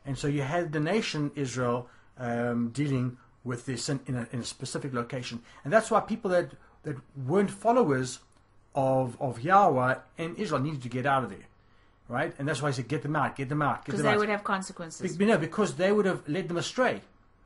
And 0.05 0.17
so 0.17 0.27
you 0.27 0.41
had 0.41 0.71
the 0.71 0.79
nation 0.79 1.31
Israel 1.35 1.89
um, 2.17 2.69
dealing 2.69 3.17
with 3.43 3.65
this 3.65 3.85
sin 3.85 3.99
in 4.07 4.15
a, 4.15 4.27
in 4.31 4.39
a 4.39 4.43
specific 4.43 4.93
location. 4.93 5.41
And 5.63 5.71
that's 5.71 5.91
why 5.91 5.99
people 5.99 6.31
that, 6.31 6.51
that 6.83 6.95
weren't 7.25 7.51
followers 7.51 8.19
of, 8.75 9.19
of 9.21 9.41
Yahweh 9.41 9.95
in 10.17 10.35
Israel 10.35 10.61
needed 10.61 10.81
to 10.83 10.89
get 10.89 11.05
out 11.05 11.23
of 11.23 11.29
there. 11.29 11.47
Right? 12.09 12.33
And 12.39 12.47
that's 12.47 12.61
why 12.61 12.69
he 12.69 12.73
said, 12.73 12.87
get 12.87 13.01
them 13.01 13.17
out, 13.17 13.35
get 13.35 13.49
them 13.49 13.61
out, 13.61 13.83
get 13.83 13.87
Because 13.87 14.03
they 14.03 14.09
out. 14.09 14.19
would 14.19 14.29
have 14.29 14.43
consequences. 14.43 15.17
Be- 15.17 15.25
no, 15.25 15.37
because 15.37 15.75
they 15.75 15.91
would 15.91 16.05
have 16.05 16.25
led 16.29 16.47
them 16.47 16.55
astray, 16.55 17.01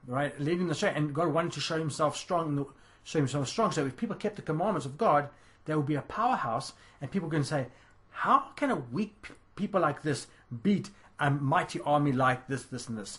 right? 0.05 0.39
Leading 0.39 0.59
them 0.59 0.69
astray, 0.71 0.93
and 0.95 1.15
God 1.15 1.29
wanted 1.29 1.53
to 1.53 1.59
show 1.59 1.79
Himself 1.79 2.15
strong, 2.15 2.67
show 3.03 3.17
Himself 3.17 3.47
strong. 3.47 3.71
So 3.71 3.87
if 3.87 3.97
people 3.97 4.15
kept 4.15 4.35
the 4.35 4.43
commandments 4.43 4.85
of 4.85 4.99
God, 4.99 5.29
there 5.65 5.77
would 5.77 5.87
be 5.87 5.95
a 5.95 6.01
powerhouse, 6.03 6.73
and 7.01 7.09
people 7.09 7.27
can 7.27 7.43
say, 7.43 7.67
"How 8.11 8.49
can 8.55 8.69
a 8.69 8.75
weak 8.75 9.19
p- 9.23 9.33
people 9.55 9.81
like 9.81 10.03
this 10.03 10.27
beat 10.61 10.91
a 11.19 11.31
mighty 11.31 11.79
army 11.81 12.11
like 12.11 12.47
this, 12.47 12.61
this, 12.63 12.87
and 12.87 12.95
this?" 12.99 13.17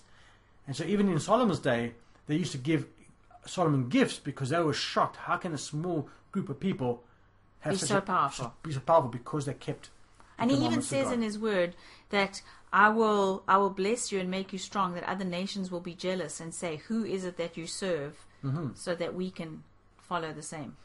And 0.68 0.76
so 0.76 0.84
even 0.84 1.08
in 1.08 1.18
Solomon's 1.18 1.58
day, 1.58 1.94
they 2.28 2.36
used 2.36 2.52
to 2.52 2.58
give 2.58 2.86
Solomon 3.46 3.88
gifts 3.88 4.18
because 4.18 4.50
they 4.50 4.60
were 4.60 4.72
shocked. 4.72 5.16
How 5.16 5.36
can 5.36 5.52
a 5.52 5.58
small 5.58 6.08
group 6.30 6.48
of 6.48 6.60
people 6.60 7.02
have 7.60 7.74
Be 7.74 7.78
so 7.78 7.98
a, 7.98 8.00
powerful? 8.00 8.54
Be 8.62 8.72
so 8.72 8.80
powerful 8.80 9.10
because 9.10 9.46
they 9.46 9.54
kept. 9.54 9.90
And 10.38 10.50
he 10.50 10.64
even 10.64 10.82
says 10.82 11.12
in 11.12 11.22
his 11.22 11.38
word 11.38 11.76
that 12.10 12.42
I 12.72 12.88
will 12.88 13.44
I 13.46 13.58
will 13.58 13.70
bless 13.70 14.10
you 14.10 14.18
and 14.18 14.30
make 14.30 14.52
you 14.52 14.58
strong, 14.58 14.94
that 14.94 15.04
other 15.04 15.24
nations 15.24 15.70
will 15.70 15.80
be 15.80 15.94
jealous 15.94 16.40
and 16.40 16.54
say, 16.54 16.76
Who 16.88 17.04
is 17.04 17.24
it 17.24 17.36
that 17.36 17.56
you 17.56 17.66
serve? 17.66 18.26
Mm-hmm. 18.44 18.70
So 18.74 18.94
that 18.94 19.14
we 19.14 19.30
can 19.30 19.62
follow 19.98 20.32
the 20.32 20.42
same. 20.42 20.76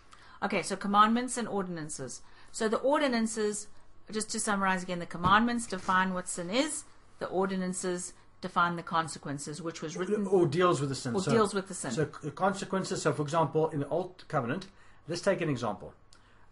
Okay, 0.44 0.62
so 0.62 0.76
commandments 0.76 1.38
and 1.38 1.48
ordinances. 1.48 2.22
So 2.52 2.68
the 2.68 2.78
ordinances, 2.78 3.68
just 4.12 4.30
to 4.32 4.40
summarize 4.40 4.84
again, 4.84 5.00
the 5.00 5.06
commandments 5.06 5.66
define 5.66 6.14
what 6.14 6.28
sin 6.28 6.50
is, 6.50 6.84
the 7.20 7.28
ordinances 7.28 8.14
define 8.42 8.76
the 8.76 8.84
consequences, 8.84 9.62
which 9.62 9.82
was 9.82 9.98
written 9.98 10.28
or 10.28 10.46
deals 10.46 10.80
with 10.80 10.90
the 10.90 10.96
sin. 10.96 11.14
or 11.16 11.22
so, 11.22 11.32
deals 11.32 11.54
with 11.54 11.68
the 11.68 11.74
sin. 11.74 11.92
so 11.92 12.08
c- 12.22 12.30
consequences. 12.32 13.02
So, 13.02 13.14
for 13.14 13.22
example, 13.24 13.70
in 13.70 13.80
the 13.80 13.88
Old 13.90 14.24
Covenant, 14.28 14.68
let's 15.08 15.22
take 15.22 15.42
an 15.42 15.50
example. 15.50 15.94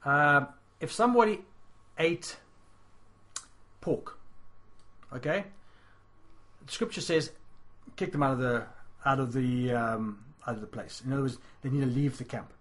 Um, 0.03 0.47
if 0.79 0.91
somebody 0.91 1.41
ate 1.97 2.37
pork, 3.81 4.17
okay, 5.13 5.45
the 6.65 6.71
Scripture 6.71 7.01
says, 7.01 7.31
kick 7.95 8.11
them 8.11 8.23
out 8.23 8.33
of 8.33 8.39
the 8.39 8.65
out 9.05 9.19
of 9.19 9.33
the 9.33 9.71
um, 9.73 10.23
out 10.47 10.55
of 10.55 10.61
the 10.61 10.67
place. 10.67 11.01
In 11.05 11.13
other 11.13 11.21
words, 11.21 11.37
they 11.61 11.69
need 11.69 11.81
to 11.81 11.85
leave 11.85 12.17
the 12.17 12.23
camp, 12.23 12.51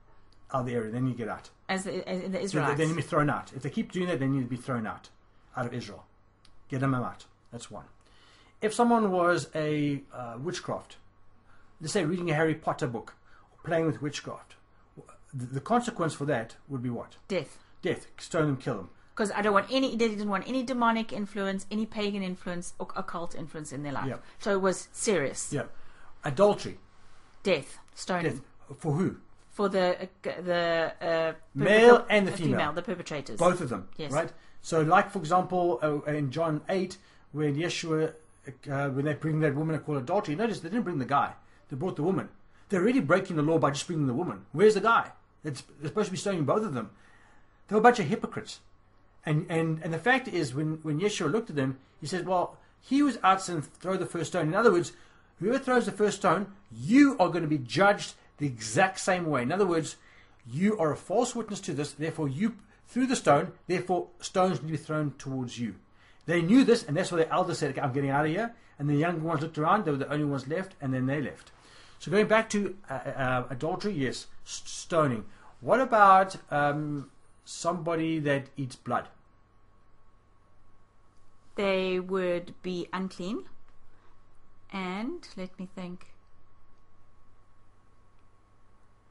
out 0.52 0.60
of 0.60 0.66
the 0.66 0.74
area. 0.74 0.90
They 0.90 1.00
need 1.00 1.12
to 1.12 1.18
get 1.18 1.28
out. 1.28 1.48
as 1.68 1.84
the, 1.84 2.06
as 2.08 2.20
the 2.20 2.26
So 2.26 2.28
they, 2.32 2.42
Israelites. 2.42 2.78
they 2.78 2.84
need 2.84 2.90
to 2.90 2.96
be 2.96 3.02
thrown 3.02 3.30
out. 3.30 3.52
If 3.54 3.62
they 3.62 3.70
keep 3.70 3.92
doing 3.92 4.06
that, 4.08 4.18
they 4.20 4.26
need 4.26 4.42
to 4.42 4.48
be 4.48 4.56
thrown 4.56 4.86
out, 4.86 5.08
out 5.56 5.66
of 5.66 5.72
Israel. 5.74 6.04
Get 6.68 6.80
them 6.80 6.94
out. 6.94 7.24
That's 7.52 7.70
one. 7.70 7.84
If 8.62 8.72
someone 8.72 9.10
was 9.10 9.48
a 9.54 10.02
uh, 10.12 10.36
witchcraft, 10.38 10.96
let's 11.80 11.92
say 11.92 12.04
reading 12.04 12.30
a 12.30 12.34
Harry 12.34 12.54
Potter 12.54 12.86
book, 12.86 13.14
or 13.52 13.58
playing 13.64 13.86
with 13.86 14.00
witchcraft, 14.00 14.54
the, 15.32 15.46
the 15.46 15.60
consequence 15.60 16.14
for 16.14 16.24
that 16.26 16.56
would 16.68 16.82
be 16.82 16.90
what? 16.90 17.16
Death. 17.28 17.58
Death. 17.82 18.06
Stone 18.18 18.46
them, 18.46 18.56
kill 18.56 18.76
them. 18.76 18.90
Because 19.14 19.30
I 19.32 19.42
don't 19.42 19.52
want 19.52 19.66
any, 19.70 19.96
they 19.96 20.08
didn't 20.08 20.28
want 20.28 20.48
any 20.48 20.62
demonic 20.62 21.12
influence, 21.12 21.66
any 21.70 21.86
pagan 21.86 22.22
influence, 22.22 22.74
or 22.78 22.88
occult 22.96 23.34
influence 23.34 23.72
in 23.72 23.82
their 23.82 23.92
life. 23.92 24.06
Yeah. 24.08 24.16
So 24.38 24.52
it 24.52 24.60
was 24.60 24.88
serious. 24.92 25.52
Yeah. 25.52 25.64
Adultery. 26.24 26.78
Death, 27.42 27.78
stoning 27.94 28.32
Death. 28.32 28.40
For 28.78 28.92
who? 28.92 29.16
for 29.54 29.68
the 29.68 29.96
uh, 30.02 30.06
the 30.42 30.92
uh, 31.00 31.32
Male 31.54 32.04
and 32.10 32.26
the 32.26 32.32
uh, 32.32 32.36
female. 32.36 32.72
the 32.72 32.82
perpetrators. 32.82 33.38
Both 33.38 33.60
of 33.60 33.68
them. 33.68 33.88
Yes. 33.96 34.12
Right? 34.12 34.30
So, 34.60 34.82
like, 34.82 35.10
for 35.10 35.18
example, 35.20 35.78
uh, 35.82 36.10
in 36.10 36.30
John 36.30 36.62
8, 36.68 36.96
when 37.32 37.54
Yeshua, 37.54 38.14
uh, 38.70 38.88
when 38.90 39.04
they 39.04 39.14
bring 39.14 39.40
that 39.40 39.54
woman 39.54 39.74
and 39.74 39.84
call 39.84 39.96
adultery, 39.96 40.34
notice 40.34 40.60
they 40.60 40.68
didn't 40.68 40.84
bring 40.84 40.98
the 40.98 41.04
guy, 41.04 41.32
they 41.68 41.76
brought 41.76 41.96
the 41.96 42.02
woman. 42.02 42.28
They're 42.68 42.80
already 42.80 43.00
breaking 43.00 43.36
the 43.36 43.42
law 43.42 43.58
by 43.58 43.70
just 43.70 43.86
bringing 43.86 44.06
the 44.06 44.14
woman. 44.14 44.46
Where's 44.52 44.74
the 44.74 44.80
guy? 44.80 45.12
It's, 45.44 45.62
they're 45.80 45.88
supposed 45.88 46.06
to 46.06 46.12
be 46.12 46.18
stoning 46.18 46.44
both 46.44 46.64
of 46.64 46.74
them. 46.74 46.90
They're 47.68 47.78
a 47.78 47.82
bunch 47.82 47.98
of 47.98 48.06
hypocrites. 48.06 48.60
And, 49.26 49.46
and, 49.48 49.80
and 49.82 49.92
the 49.92 49.98
fact 49.98 50.28
is, 50.28 50.54
when, 50.54 50.78
when 50.82 51.00
Yeshua 51.00 51.30
looked 51.30 51.50
at 51.50 51.56
them, 51.56 51.78
he 52.00 52.06
said, 52.06 52.26
Well, 52.26 52.58
he 52.80 53.02
was 53.02 53.18
out 53.22 53.42
sin, 53.42 53.62
throw 53.62 53.96
the 53.96 54.06
first 54.06 54.30
stone. 54.30 54.48
In 54.48 54.54
other 54.54 54.72
words, 54.72 54.92
whoever 55.38 55.58
throws 55.58 55.86
the 55.86 55.92
first 55.92 56.18
stone, 56.18 56.46
you 56.70 57.16
are 57.18 57.28
going 57.28 57.42
to 57.42 57.48
be 57.48 57.58
judged 57.58 58.14
the 58.38 58.46
exact 58.46 59.00
same 59.00 59.26
way. 59.26 59.42
In 59.42 59.52
other 59.52 59.66
words, 59.66 59.96
you 60.50 60.78
are 60.78 60.92
a 60.92 60.96
false 60.96 61.34
witness 61.34 61.60
to 61.60 61.72
this, 61.72 61.92
therefore 61.92 62.28
you 62.28 62.56
threw 62.88 63.06
the 63.06 63.16
stone, 63.16 63.52
therefore 63.66 64.08
stones 64.20 64.60
need 64.60 64.68
to 64.68 64.72
be 64.72 64.76
thrown 64.76 65.14
towards 65.18 65.58
you. 65.58 65.76
They 66.26 66.40
knew 66.42 66.64
this, 66.64 66.84
and 66.84 66.96
that's 66.96 67.12
why 67.12 67.18
the 67.18 67.30
elders 67.32 67.58
said, 67.58 67.70
okay, 67.72 67.80
I'm 67.80 67.92
getting 67.92 68.10
out 68.10 68.24
of 68.24 68.30
here. 68.30 68.54
And 68.78 68.88
the 68.88 68.94
younger 68.96 69.20
ones 69.20 69.42
looked 69.42 69.58
around, 69.58 69.84
they 69.84 69.90
were 69.90 69.96
the 69.96 70.12
only 70.12 70.24
ones 70.24 70.48
left, 70.48 70.74
and 70.80 70.92
then 70.92 71.06
they 71.06 71.20
left. 71.20 71.52
So 71.98 72.10
going 72.10 72.26
back 72.26 72.50
to 72.50 72.74
uh, 72.90 72.94
uh, 72.94 73.44
adultery, 73.50 73.92
yes, 73.92 74.26
stoning. 74.44 75.24
What 75.60 75.80
about 75.80 76.36
um, 76.50 77.10
somebody 77.44 78.18
that 78.20 78.46
eats 78.56 78.76
blood? 78.76 79.08
They 81.56 82.00
would 82.00 82.54
be 82.62 82.88
unclean. 82.92 83.44
And 84.72 85.26
let 85.36 85.56
me 85.58 85.68
think. 85.74 86.06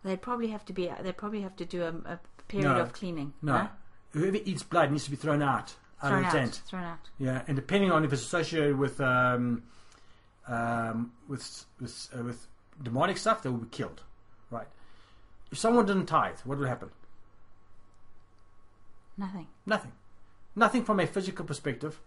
They'd 0.03 0.21
probably 0.21 0.47
have 0.49 0.65
to 0.65 0.73
be. 0.73 0.91
They'd 1.01 1.15
probably 1.17 1.41
have 1.41 1.55
to 1.55 1.65
do 1.65 1.83
a, 1.83 1.89
a 1.89 2.19
period 2.49 2.67
No. 2.73 2.81
of 2.81 2.91
cleaning. 2.91 3.33
No. 3.41 3.53
huh? 3.53 3.67
Whoever 4.11 4.37
eats 4.43 4.61
blood 4.63 4.91
needs 4.91 5.05
to 5.05 5.11
be 5.11 5.15
thrown 5.15 5.41
out, 5.41 5.75
thrown 6.07 6.21
the 6.23 6.27
out. 6.27 6.61
Thrown 6.67 6.83
out. 6.83 7.09
Yeah, 7.17 7.41
and 7.47 7.55
depending 7.55 7.91
on 7.91 8.03
if 8.03 8.13
it's 8.13 8.21
associated 8.21 8.77
with 8.77 8.99
um, 9.01 9.63
um, 10.47 11.11
with 11.27 11.65
with, 11.79 12.09
uh, 12.17 12.23
with 12.23 12.47
demonic 12.81 13.17
stuff, 13.17 13.43
they 13.43 13.49
will 13.49 13.57
be 13.57 13.69
killed. 13.69 14.01
Right. 14.49 14.67
If 15.51 15.57
someone 15.57 15.85
didn't 15.85 16.07
tithe, 16.07 16.39
what 16.45 16.57
will 16.57 16.67
happen? 16.67 16.89
Nothing. 19.17 19.47
Nothing. 19.65 19.91
Nothing 20.55 20.83
from 20.83 20.99
a 20.99 21.07
physical 21.07 21.45
perspective, 21.45 21.99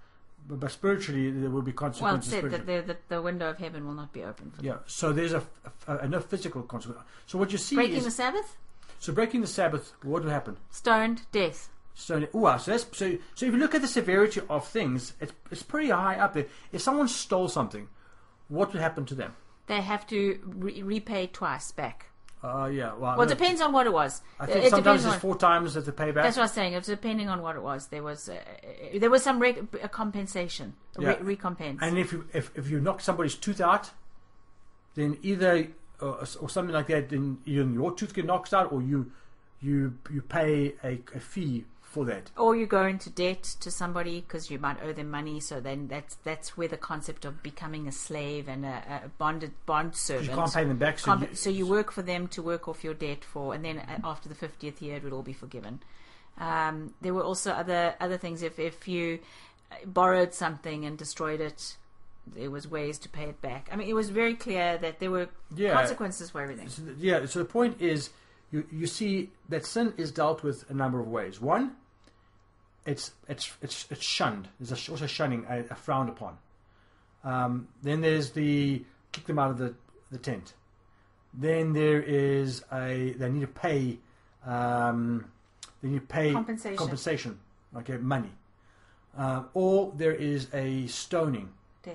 but, 0.48 0.60
but 0.60 0.70
spiritually 0.70 1.30
there 1.30 1.50
will 1.50 1.62
be 1.62 1.72
consequences. 1.72 2.32
Well, 2.32 2.42
said 2.42 2.66
that 2.66 2.86
the, 2.86 2.96
the, 3.08 3.22
window 3.22 3.50
of 3.50 3.58
heaven 3.58 3.86
will 3.86 3.94
not 3.94 4.12
be 4.12 4.22
open 4.22 4.50
for 4.50 4.56
them. 4.58 4.66
yeah. 4.66 4.76
So 4.86 5.12
there's 5.12 5.32
a, 5.32 5.42
a, 5.86 5.98
a 5.98 6.08
no 6.08 6.20
physical 6.20 6.62
consequence. 6.62 7.04
So 7.26 7.38
what 7.38 7.52
you 7.52 7.58
see 7.58 7.76
Breaking 7.76 7.96
is 7.96 8.04
the 8.04 8.10
Sabbath, 8.10 8.56
so 8.98 9.12
breaking 9.12 9.40
the 9.40 9.46
Sabbath. 9.46 9.92
What 10.02 10.24
will 10.24 10.30
happen? 10.30 10.56
stoned, 10.70 11.22
death. 11.32 11.70
So, 11.98 12.26
wow, 12.34 12.58
so, 12.58 12.72
that's, 12.72 12.84
so, 12.92 13.16
so 13.34 13.46
if 13.46 13.52
you 13.54 13.58
look 13.58 13.74
at 13.74 13.80
the 13.80 13.88
severity 13.88 14.42
of 14.50 14.68
things, 14.68 15.14
it's, 15.18 15.32
it's 15.50 15.62
pretty 15.62 15.88
high 15.88 16.16
up 16.16 16.34
there. 16.34 16.44
If 16.70 16.82
someone 16.82 17.08
stole 17.08 17.48
something, 17.48 17.88
what 18.48 18.74
would 18.74 18.82
happen 18.82 19.06
to 19.06 19.14
them? 19.14 19.34
They 19.66 19.80
have 19.80 20.06
to 20.08 20.38
re- 20.44 20.82
repay 20.82 21.28
twice 21.28 21.72
back. 21.72 22.10
Uh, 22.44 22.66
yeah, 22.66 22.92
well, 22.92 23.16
Well, 23.16 23.22
it 23.22 23.30
depends 23.30 23.62
on 23.62 23.72
what 23.72 23.86
it 23.86 23.94
was. 23.94 24.20
I 24.38 24.44
think 24.44 24.56
depends 24.56 24.70
sometimes 24.72 25.06
on 25.06 25.12
it's 25.14 25.22
four 25.22 25.38
times 25.38 25.72
that 25.72 25.86
the 25.86 25.90
payback. 25.92 26.16
That's 26.22 26.36
what 26.36 26.42
I 26.42 26.44
was 26.44 26.52
saying. 26.52 26.74
It's 26.74 26.86
depending 26.86 27.30
on 27.30 27.40
what 27.40 27.56
it 27.56 27.62
was. 27.62 27.88
There 27.88 28.02
was 28.02 28.28
uh, 28.28 28.36
there 29.00 29.10
was 29.10 29.22
some 29.22 29.38
rec- 29.40 29.62
a 29.82 29.88
compensation, 29.88 30.74
a 30.98 31.02
Yeah. 31.02 31.08
re- 31.14 31.22
recompense. 31.22 31.78
And 31.80 31.98
if 31.98 32.12
you 32.12 32.28
if, 32.34 32.50
if 32.54 32.68
you 32.68 32.78
knock 32.78 33.00
somebody's 33.00 33.36
tooth 33.36 33.60
out, 33.62 33.90
then 34.94 35.16
either 35.22 35.68
uh, 36.00 36.26
or 36.40 36.48
something 36.50 36.74
like 36.74 36.88
that, 36.88 37.08
then 37.08 37.38
either 37.46 37.64
your 37.70 37.92
tooth 37.94 38.12
gets 38.14 38.26
knocked 38.26 38.52
out, 38.52 38.70
or 38.70 38.82
you 38.82 39.10
you 39.62 39.96
you 40.12 40.20
pay 40.20 40.74
a, 40.84 41.00
a 41.14 41.20
fee 41.20 41.64
for 41.96 42.04
that. 42.04 42.30
or 42.36 42.54
you 42.54 42.66
go 42.66 42.84
into 42.86 43.10
debt 43.10 43.42
to 43.60 43.70
somebody 43.70 44.20
because 44.20 44.50
you 44.50 44.58
might 44.58 44.76
owe 44.82 44.92
them 44.92 45.10
money. 45.10 45.40
So 45.40 45.60
then 45.60 45.88
that's 45.88 46.14
that's 46.22 46.56
where 46.56 46.68
the 46.68 46.76
concept 46.76 47.24
of 47.24 47.42
becoming 47.42 47.88
a 47.88 47.92
slave 47.92 48.48
and 48.48 48.64
a, 48.64 49.02
a 49.04 49.08
bonded 49.18 49.52
bond 49.64 49.96
servant. 49.96 50.30
You 50.30 50.36
can't 50.36 50.54
pay 50.54 50.64
them 50.64 50.78
back, 50.78 50.98
so 50.98 51.16
you, 51.16 51.28
so 51.34 51.50
you 51.50 51.66
work 51.66 51.90
for 51.90 52.02
them 52.02 52.28
to 52.28 52.42
work 52.42 52.68
off 52.68 52.84
your 52.84 52.94
debt 52.94 53.24
for, 53.24 53.54
and 53.54 53.64
then 53.64 53.78
uh, 53.78 53.98
after 54.04 54.28
the 54.28 54.34
fiftieth 54.34 54.80
year, 54.82 54.96
it 54.96 55.04
would 55.04 55.12
all 55.12 55.22
be 55.22 55.32
forgiven. 55.32 55.80
Um, 56.38 56.94
there 57.00 57.14
were 57.14 57.22
also 57.24 57.50
other 57.52 57.94
other 58.00 58.18
things. 58.18 58.42
If 58.42 58.58
if 58.58 58.86
you 58.86 59.18
borrowed 59.84 60.34
something 60.34 60.84
and 60.84 60.96
destroyed 60.98 61.40
it, 61.40 61.76
there 62.26 62.50
was 62.50 62.68
ways 62.68 62.98
to 62.98 63.08
pay 63.08 63.24
it 63.24 63.40
back. 63.40 63.68
I 63.72 63.76
mean, 63.76 63.88
it 63.88 63.94
was 63.94 64.10
very 64.10 64.34
clear 64.34 64.78
that 64.78 65.00
there 65.00 65.10
were 65.10 65.28
yeah. 65.54 65.72
consequences 65.72 66.30
for 66.30 66.40
everything. 66.40 66.68
So, 66.68 66.82
th- 66.82 66.96
yeah. 66.98 67.24
So 67.26 67.38
the 67.38 67.44
point 67.44 67.80
is, 67.80 68.10
you 68.52 68.64
you 68.70 68.86
see 68.86 69.30
that 69.48 69.64
sin 69.64 69.94
is 69.96 70.10
dealt 70.12 70.42
with 70.42 70.68
a 70.70 70.74
number 70.74 71.00
of 71.00 71.08
ways. 71.08 71.40
One, 71.40 71.72
it's 72.86 73.12
it's 73.28 73.52
it's 73.60 73.86
it's 73.90 74.02
shunned. 74.02 74.48
There's 74.60 74.88
a, 74.88 74.90
also 74.90 75.06
shunning, 75.06 75.44
a, 75.48 75.60
a 75.70 75.74
frowned 75.74 76.08
upon. 76.08 76.38
Um, 77.24 77.68
then 77.82 78.00
there's 78.00 78.30
the 78.30 78.84
kick 79.12 79.26
them 79.26 79.38
out 79.38 79.50
of 79.50 79.58
the 79.58 79.74
the 80.10 80.18
tent. 80.18 80.54
Then 81.34 81.72
there 81.72 82.00
is 82.00 82.64
a 82.72 83.12
they 83.18 83.28
need 83.28 83.40
to 83.40 83.46
pay. 83.48 83.98
Um, 84.46 85.26
they 85.82 85.88
need 85.88 86.00
to 86.00 86.06
pay 86.06 86.32
Compensation. 86.32 86.76
compensation, 86.76 87.40
okay, 87.76 87.96
money. 87.96 88.30
Um, 89.16 89.48
or 89.54 89.92
there 89.96 90.14
is 90.14 90.48
a 90.54 90.86
stoning 90.86 91.48
Death. 91.82 91.94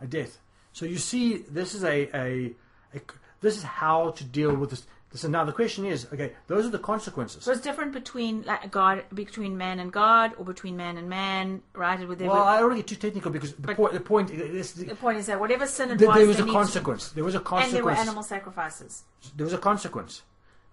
a 0.00 0.06
death. 0.06 0.38
So 0.72 0.86
you 0.86 0.98
see, 0.98 1.38
this 1.38 1.74
is 1.74 1.82
a, 1.82 2.08
a, 2.16 2.54
a 2.94 3.00
this 3.40 3.56
is 3.56 3.62
how 3.62 4.10
to 4.12 4.24
deal 4.24 4.54
with 4.54 4.70
this. 4.70 4.86
So 5.14 5.26
now 5.26 5.44
the 5.44 5.52
question 5.52 5.86
is, 5.86 6.06
okay, 6.12 6.34
those 6.48 6.66
are 6.66 6.70
the 6.70 6.78
consequences. 6.78 7.42
So 7.42 7.52
it's 7.52 7.62
different 7.62 7.92
between 7.92 8.42
like 8.42 8.70
God, 8.70 9.04
between 9.14 9.56
man 9.56 9.80
and 9.80 9.90
God, 9.90 10.32
or 10.36 10.44
between 10.44 10.76
man 10.76 10.98
and 10.98 11.08
man, 11.08 11.62
right? 11.72 12.06
With 12.06 12.20
well, 12.20 12.42
I 12.42 12.58
don't 12.58 12.70
want 12.70 12.86
to 12.86 12.94
get 12.94 13.00
too 13.00 13.08
technical 13.08 13.30
because 13.30 13.54
the, 13.54 13.74
point, 13.74 13.94
the 13.94 14.00
point 14.00 14.30
is, 14.30 14.74
the 14.74 14.94
point 14.94 15.16
is 15.16 15.26
that 15.26 15.40
whatever 15.40 15.66
sin 15.66 15.90
it 15.92 15.98
there, 15.98 16.08
was, 16.08 16.16
there 16.18 16.26
was 16.26 16.40
a 16.40 16.46
consequence. 16.46 17.08
There 17.10 17.24
was 17.24 17.34
a 17.34 17.40
consequence, 17.40 17.66
and 17.68 17.76
there 17.76 17.84
were 17.84 17.92
animal 17.92 18.22
sacrifices. 18.22 19.04
There 19.34 19.44
was 19.44 19.54
a 19.54 19.58
consequence. 19.58 20.22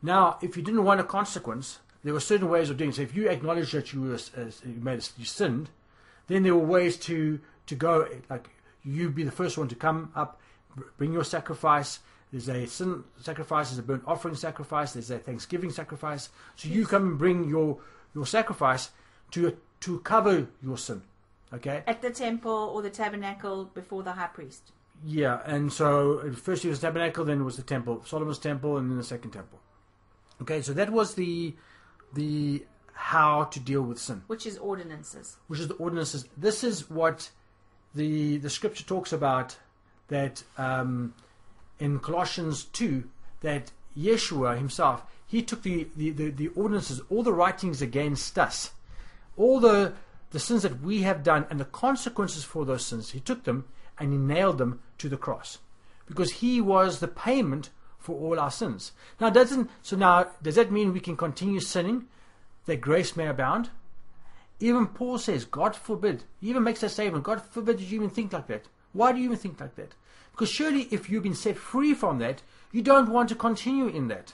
Now, 0.01 0.37
if 0.41 0.57
you 0.57 0.63
didn't 0.63 0.83
want 0.83 0.99
a 0.99 1.05
consequence, 1.05 1.79
there 2.03 2.13
were 2.13 2.19
certain 2.19 2.49
ways 2.49 2.69
of 2.69 2.77
doing 2.77 2.89
it. 2.89 2.97
So 2.97 3.03
if 3.03 3.15
you 3.15 3.29
acknowledged 3.29 3.73
that 3.73 3.93
you 3.93 4.01
were 4.01 4.15
uh, 4.15 4.51
you 4.65 4.81
made 4.81 4.99
a, 4.99 5.03
you 5.17 5.25
sinned, 5.25 5.69
then 6.27 6.43
there 6.43 6.55
were 6.55 6.65
ways 6.65 6.97
to 6.97 7.39
to 7.67 7.75
go 7.75 8.07
like 8.29 8.49
you 8.83 9.09
be 9.09 9.23
the 9.23 9.31
first 9.31 9.57
one 9.57 9.69
to 9.69 9.75
come 9.75 10.11
up, 10.13 10.41
bring 10.97 11.13
your 11.13 11.23
sacrifice. 11.23 11.99
There's 12.31 12.49
a 12.49 12.65
sin 12.67 13.03
sacrifice, 13.21 13.69
there's 13.69 13.79
a 13.79 13.83
burnt 13.83 14.03
offering 14.05 14.35
sacrifice, 14.35 14.93
there's 14.93 15.11
a 15.11 15.19
Thanksgiving 15.19 15.71
sacrifice. 15.71 16.29
So 16.55 16.67
you 16.69 16.85
come 16.85 17.03
and 17.07 17.17
bring 17.17 17.47
your 17.49 17.79
your 18.13 18.25
sacrifice 18.25 18.89
to 19.31 19.55
to 19.81 19.99
cover 19.99 20.47
your 20.61 20.77
sin. 20.77 21.01
Okay. 21.53 21.83
At 21.87 22.01
the 22.01 22.09
temple 22.09 22.71
or 22.73 22.81
the 22.81 22.89
tabernacle 22.89 23.65
before 23.65 24.03
the 24.03 24.13
high 24.13 24.27
priest. 24.27 24.71
Yeah, 25.05 25.41
and 25.45 25.71
so 25.71 26.31
first 26.33 26.65
it 26.65 26.69
was 26.69 26.79
the 26.79 26.87
tabernacle, 26.87 27.25
then 27.25 27.41
it 27.41 27.43
was 27.43 27.57
the 27.57 27.63
temple, 27.63 28.01
Solomon's 28.05 28.39
temple, 28.39 28.77
and 28.77 28.89
then 28.89 28.97
the 28.97 29.03
second 29.03 29.31
temple. 29.31 29.59
Okay, 30.41 30.61
so 30.61 30.73
that 30.73 30.89
was 30.89 31.13
the 31.15 31.53
the 32.13 32.65
how 32.93 33.43
to 33.45 33.59
deal 33.59 33.81
with 33.81 33.99
sin, 33.99 34.23
Which 34.27 34.45
is 34.45 34.57
ordinances. 34.57 35.37
which 35.47 35.59
is 35.59 35.67
the 35.67 35.73
ordinances. 35.75 36.25
This 36.37 36.63
is 36.63 36.89
what 36.89 37.29
the 37.93 38.37
the 38.37 38.49
scripture 38.49 38.83
talks 38.83 39.13
about 39.13 39.57
that 40.07 40.43
um, 40.57 41.13
in 41.79 41.99
Colossians 41.99 42.63
two 42.63 43.05
that 43.41 43.71
Yeshua 43.97 44.57
himself 44.57 45.03
he 45.25 45.41
took 45.41 45.63
the, 45.63 45.87
the, 45.95 46.11
the, 46.11 46.29
the 46.29 46.47
ordinances, 46.49 47.01
all 47.09 47.23
the 47.23 47.33
writings 47.33 47.81
against 47.81 48.37
us, 48.37 48.71
all 49.35 49.59
the 49.59 49.93
the 50.31 50.39
sins 50.39 50.63
that 50.63 50.81
we 50.81 51.03
have 51.03 51.23
done 51.23 51.45
and 51.49 51.59
the 51.59 51.65
consequences 51.65 52.43
for 52.43 52.65
those 52.65 52.85
sins. 52.85 53.11
He 53.11 53.21
took 53.21 53.45
them 53.45 53.65
and 53.97 54.11
he 54.11 54.17
nailed 54.17 54.57
them 54.57 54.81
to 54.97 55.07
the 55.07 55.17
cross 55.17 55.59
because 56.07 56.33
he 56.33 56.59
was 56.59 56.99
the 56.99 57.07
payment 57.07 57.69
for 57.97 58.19
all 58.19 58.39
our 58.39 58.51
sins. 58.51 58.91
Now, 59.19 59.29
doesn't 59.29 59.69
so 59.81 59.95
now 59.95 60.27
does 60.41 60.55
that 60.55 60.71
mean 60.71 60.93
we 60.93 60.99
can 60.99 61.15
continue 61.15 61.59
sinning 61.59 62.07
that 62.65 62.81
grace 62.81 63.15
may 63.15 63.27
abound? 63.27 63.69
Even 64.59 64.87
Paul 64.87 65.17
says, 65.17 65.45
God 65.45 65.75
forbid. 65.75 66.23
He 66.39 66.49
even 66.49 66.63
makes 66.63 66.81
that 66.81 66.89
statement, 66.89 67.23
God 67.23 67.41
forbid 67.41 67.79
you 67.79 67.95
even 67.95 68.09
think 68.09 68.33
like 68.33 68.47
that. 68.47 68.65
Why 68.93 69.11
do 69.11 69.19
you 69.19 69.25
even 69.25 69.37
think 69.37 69.59
like 69.59 69.75
that? 69.75 69.93
Because 70.35 70.49
surely 70.49 70.89
if 70.91 71.09
you've 71.09 71.23
been 71.23 71.33
set 71.33 71.57
free 71.57 71.93
from 71.93 72.17
that, 72.19 72.41
you 72.73 72.81
don't 72.81 73.07
want 73.07 73.29
to 73.29 73.35
continue 73.35 73.87
in 73.87 74.09
that. 74.09 74.33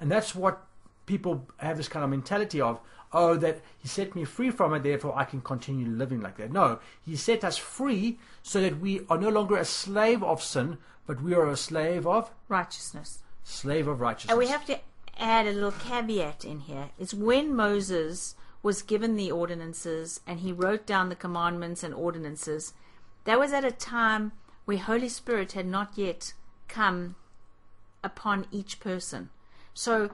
And 0.00 0.10
that's 0.10 0.34
what 0.34 0.66
people 1.06 1.46
have 1.58 1.76
this 1.76 1.86
kind 1.86 2.02
of 2.02 2.10
mentality 2.10 2.60
of, 2.60 2.80
oh, 3.12 3.36
that 3.36 3.60
he 3.78 3.86
set 3.86 4.16
me 4.16 4.24
free 4.24 4.50
from 4.50 4.74
it, 4.74 4.82
therefore 4.82 5.16
I 5.16 5.22
can 5.22 5.40
continue 5.40 5.86
living 5.86 6.20
like 6.20 6.38
that. 6.38 6.50
No, 6.50 6.80
he 7.00 7.14
set 7.14 7.44
us 7.44 7.56
free 7.56 8.18
so 8.42 8.60
that 8.60 8.80
we 8.80 9.02
are 9.08 9.16
no 9.16 9.28
longer 9.28 9.56
a 9.56 9.64
slave 9.64 10.24
of 10.24 10.42
sin, 10.42 10.78
but 11.06 11.22
we 11.22 11.34
are 11.34 11.46
a 11.46 11.56
slave 11.56 12.04
of 12.04 12.32
Righteousness. 12.48 13.22
slave 13.44 13.86
of 13.86 14.00
righteousness. 14.00 14.32
And 14.32 14.40
we 14.40 14.48
have 14.48 14.66
to 14.66 14.80
add 15.20 15.46
a 15.46 15.52
little 15.52 15.70
caveat 15.70 16.44
in 16.44 16.58
here. 16.60 16.90
It's 16.98 17.14
when 17.14 17.54
Moses 17.54 18.34
was 18.60 18.82
given 18.82 19.14
the 19.14 19.30
ordinances 19.30 20.18
and 20.26 20.40
he 20.40 20.50
wrote 20.50 20.84
down 20.84 21.10
the 21.10 21.14
commandments 21.14 21.84
and 21.84 21.94
ordinances, 21.94 22.74
that 23.22 23.38
was 23.38 23.52
at 23.52 23.64
a 23.64 23.70
time 23.70 24.32
where 24.68 24.76
Holy 24.76 25.08
Spirit 25.08 25.52
had 25.52 25.64
not 25.64 25.92
yet 25.96 26.34
come 26.68 27.14
upon 28.04 28.44
each 28.50 28.80
person. 28.80 29.30
So 29.72 30.10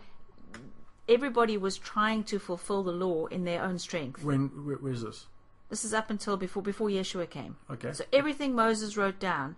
everybody 1.08 1.56
was 1.56 1.76
trying 1.76 2.22
to 2.22 2.38
fulfill 2.38 2.84
the 2.84 2.92
law 2.92 3.26
in 3.26 3.42
their 3.42 3.60
own 3.64 3.80
strength. 3.80 4.22
when 4.22 4.64
where, 4.64 4.76
where's 4.76 5.02
this? 5.02 5.26
This 5.70 5.84
is 5.84 5.92
up 5.92 6.08
until 6.08 6.36
before 6.36 6.62
before 6.62 6.88
Yeshua 6.88 7.28
came. 7.28 7.56
Okay. 7.68 7.92
So 7.94 8.04
everything 8.12 8.54
Moses 8.54 8.96
wrote 8.96 9.18
down, 9.18 9.56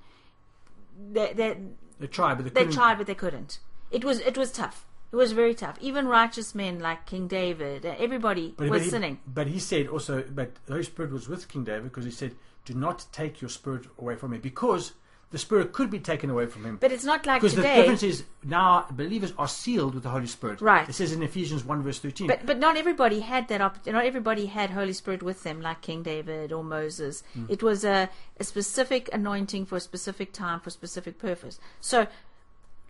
they, 1.13 1.35
they, 1.35 1.59
They 2.01 2.07
tried, 2.07 2.37
but 2.37 2.45
they, 2.45 2.51
they 2.51 2.61
couldn't. 2.61 2.73
tried, 2.73 2.97
but 2.97 3.07
they 3.07 3.15
couldn't. 3.15 3.59
It 3.91 4.03
was 4.03 4.21
it 4.21 4.39
was 4.39 4.51
tough. 4.51 4.87
It 5.13 5.17
was 5.17 5.33
very 5.33 5.55
tough. 5.55 5.77
Even 5.83 6.09
righteous 6.09 6.55
men 6.55 6.79
like 6.81 7.05
King 7.05 7.29
David, 7.29 7.85
everybody 7.85 8.55
But, 8.57 8.71
was 8.71 8.79
but 8.79 8.83
he, 8.85 8.89
sinning. 8.89 9.21
But 9.27 9.47
he 9.49 9.59
said 9.59 9.89
also, 9.89 10.23
but 10.23 10.55
the 10.65 10.73
Holy 10.73 10.85
Spirit 10.85 11.13
was 11.13 11.29
with 11.29 11.49
King 11.49 11.65
David 11.65 11.85
because 11.85 12.07
he 12.07 12.11
said, 12.11 12.35
"Do 12.67 12.75
not 12.75 13.07
take 13.13 13.41
your 13.41 13.49
spirit 13.49 13.87
away 13.99 14.17
from 14.17 14.33
me," 14.33 14.39
because 14.39 14.93
the 15.31 15.39
spirit 15.39 15.73
could 15.73 15.91
be 15.91 15.99
taken 15.99 16.31
away 16.31 16.47
from 16.47 16.65
him. 16.65 16.77
But 16.81 16.93
it's 16.93 17.05
not 17.05 17.27
like 17.27 17.41
Because 17.41 17.57
the 17.57 17.63
difference 17.63 18.03
is 18.03 18.25
now 18.45 18.87
believers 18.91 19.33
are 19.37 19.49
sealed 19.49 19.95
with 19.95 20.05
the 20.05 20.11
Holy 20.11 20.27
Spirit. 20.27 20.61
Right. 20.61 20.89
It 20.89 20.93
says 20.93 21.13
in 21.13 21.23
Ephesians 21.23 21.65
one 21.65 21.83
verse 21.83 21.99
thirteen. 21.99 22.29
But 22.29 22.47
but 22.47 22.59
not 22.59 22.77
everybody 22.77 23.21
had 23.21 23.49
that. 23.49 23.61
Opp- 23.61 23.87
not 23.87 24.05
everybody 24.05 24.47
had 24.47 24.71
Holy 24.71 24.93
Spirit 24.93 25.23
with 25.23 25.43
them, 25.43 25.61
like 25.61 25.81
King 25.83 26.03
David 26.03 26.53
or 26.53 26.63
Moses. 26.63 27.25
Hmm. 27.35 27.47
It 27.49 27.63
was 27.63 27.85
a, 27.85 28.09
a 28.39 28.45
specific 28.45 29.11
anointing 29.13 29.67
for 29.67 29.77
a 29.77 29.81
specific 29.81 30.33
time 30.33 30.61
for 30.61 30.69
a 30.69 30.73
specific 30.73 31.19
purpose. 31.19 31.59
So, 31.81 32.07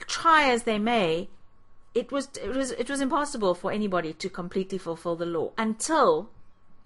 try 0.06 0.50
as 0.50 0.64
they 0.64 0.78
may, 0.78 1.30
it 1.94 2.12
was 2.12 2.28
it 2.42 2.54
was 2.54 2.70
it 2.72 2.90
was 2.90 3.00
impossible 3.00 3.54
for 3.54 3.72
anybody 3.72 4.12
to 4.12 4.28
completely 4.28 4.76
fulfill 4.76 5.16
the 5.16 5.26
law 5.26 5.52
until 5.56 6.28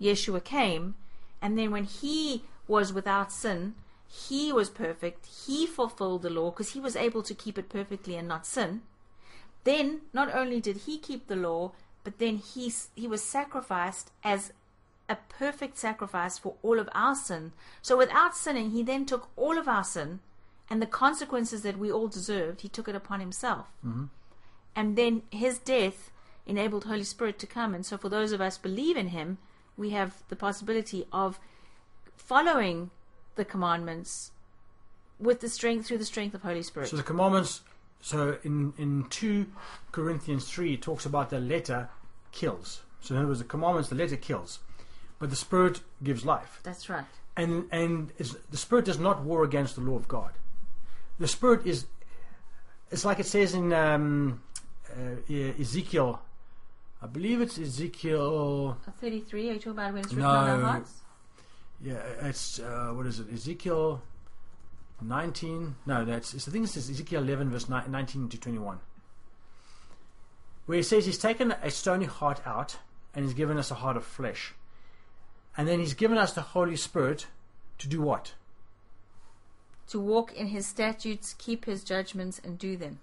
Yeshua 0.01 0.45
came, 0.45 0.95
and 1.43 1.59
then 1.59 1.73
when 1.73 1.85
he 1.85 2.45
was 2.71 2.93
without 2.93 3.33
sin, 3.33 3.75
he 4.07 4.53
was 4.53 4.71
perfect. 4.71 5.27
He 5.47 5.67
fulfilled 5.67 6.23
the 6.23 6.31
law 6.31 6.51
because 6.51 6.71
he 6.71 6.81
was 6.81 6.97
able 6.97 7.23
to 7.25 7.35
keep 7.35 7.59
it 7.59 7.69
perfectly 7.69 8.17
and 8.17 8.29
not 8.29 8.47
sin. 8.47 8.83
Then 9.65 10.03
not 10.13 10.35
only 10.35 10.61
did 10.61 10.79
he 10.79 10.97
keep 10.99 11.27
the 11.27 11.37
law, 11.37 11.73
but 12.05 12.19
then 12.19 12.37
he 12.37 12.73
he 12.95 13.07
was 13.07 13.23
sacrificed 13.23 14.11
as 14.25 14.53
a 15.09 15.17
perfect 15.29 15.77
sacrifice 15.77 16.39
for 16.39 16.55
all 16.63 16.79
of 16.79 16.89
our 16.95 17.15
sin. 17.15 17.53
So 17.83 17.97
without 17.97 18.37
sinning, 18.37 18.71
he 18.71 18.83
then 18.83 19.05
took 19.05 19.29
all 19.37 19.59
of 19.59 19.69
our 19.69 19.85
sin 19.85 20.21
and 20.71 20.81
the 20.81 20.87
consequences 20.87 21.63
that 21.63 21.79
we 21.79 21.91
all 21.91 22.09
deserved. 22.09 22.61
He 22.61 22.69
took 22.69 22.89
it 22.89 22.95
upon 22.95 23.21
himself, 23.21 23.67
mm-hmm. 23.85 24.05
and 24.75 24.97
then 24.97 25.23
his 25.31 25.59
death 25.59 26.11
enabled 26.47 26.85
Holy 26.85 27.05
Spirit 27.05 27.39
to 27.41 27.47
come. 27.47 27.75
And 27.75 27.85
so 27.85 27.99
for 27.99 28.09
those 28.09 28.33
of 28.33 28.41
us 28.41 28.57
believe 28.59 28.97
in 28.97 29.09
him, 29.09 29.39
we 29.77 29.91
have 29.91 30.23
the 30.29 30.37
possibility 30.37 31.07
of 31.13 31.41
following 32.21 32.91
the 33.37 33.45
commandments 33.45 34.33
with 35.19 35.41
the 35.41 35.49
strength 35.49 35.87
through 35.87 35.99
the 35.99 36.05
strength 36.05 36.35
of 36.35 36.43
Holy 36.43 36.63
Spirit. 36.63 36.89
So 36.89 36.97
the 36.97 37.03
commandments. 37.03 37.63
So 38.03 38.39
in 38.45 38.73
in 38.79 39.07
two 39.11 39.47
Corinthians 39.93 40.49
three 40.49 40.75
it 40.75 40.83
talks 40.83 41.05
about 41.05 41.31
the 41.31 41.41
letter 41.41 41.89
kills. 42.33 42.83
So 43.01 43.15
in 43.15 43.19
other 43.19 43.29
words, 43.29 43.41
the 43.41 43.45
commandments, 43.47 43.89
the 43.89 43.95
letter 43.95 44.17
kills, 44.17 44.61
but 45.19 45.31
the 45.31 45.37
spirit 45.37 45.81
gives 46.03 46.25
life. 46.25 46.61
That's 46.63 46.89
right. 46.89 47.05
And 47.37 47.67
and 47.71 48.13
it's, 48.19 48.35
the 48.51 48.57
spirit 48.57 48.85
does 48.87 48.99
not 48.99 49.23
war 49.23 49.45
against 49.45 49.75
the 49.75 49.83
law 49.83 49.97
of 49.97 50.09
God. 50.09 50.33
The 51.19 51.29
spirit 51.29 51.67
is. 51.67 51.87
It's 52.91 53.05
like 53.05 53.21
it 53.21 53.27
says 53.27 53.55
in 53.55 53.73
um, 53.73 54.43
uh, 54.91 55.33
Ezekiel. 55.61 56.21
I 57.03 57.07
believe 57.07 57.41
it's 57.41 57.59
Ezekiel. 57.59 58.77
33, 59.01 59.49
are 59.49 59.53
you 59.53 59.59
talking 59.59 59.73
about 59.73 59.93
when 59.95 60.03
it's 60.03 60.13
written 60.13 60.23
No. 60.25 60.29
on 60.29 60.51
our 60.51 60.61
hearts? 60.61 60.93
Yeah, 61.83 62.01
it's 62.23 62.59
uh, 62.59 62.93
what 62.95 63.07
is 63.07 63.21
it? 63.21 63.33
Ezekiel 63.33 64.03
19. 65.01 65.77
No, 65.87 66.05
that's 66.05 66.35
it's, 66.35 66.47
I 66.47 66.51
think 66.51 66.67
it 66.67 66.69
says 66.69 66.91
Ezekiel 66.91 67.23
11 67.23 67.51
verse 67.51 67.69
ni- 67.69 67.89
19 67.89 68.29
to 68.29 68.39
21, 68.39 68.81
where 70.67 70.77
he 70.77 70.83
says 70.83 71.07
he's 71.07 71.19
taken 71.19 71.53
a 71.63 71.71
stony 71.71 72.05
heart 72.05 72.41
out 72.47 72.77
and 73.15 73.25
he's 73.25 73.35
given 73.35 73.57
us 73.57 73.71
a 73.71 73.77
heart 73.77 73.97
of 73.97 74.05
flesh, 74.05 74.53
and 75.57 75.67
then 75.67 75.81
he's 75.81 75.95
given 75.95 76.19
us 76.19 76.33
the 76.33 76.43
Holy 76.43 76.77
Spirit 76.77 77.27
to 77.79 77.89
do 77.89 78.01
what? 78.03 78.35
To 79.89 79.99
walk 79.99 80.33
in 80.35 80.49
his 80.49 80.67
statutes, 80.67 81.35
keep 81.39 81.65
his 81.65 81.83
judgments, 81.83 82.41
and 82.45 82.59
do 82.59 82.77
them. 82.77 83.01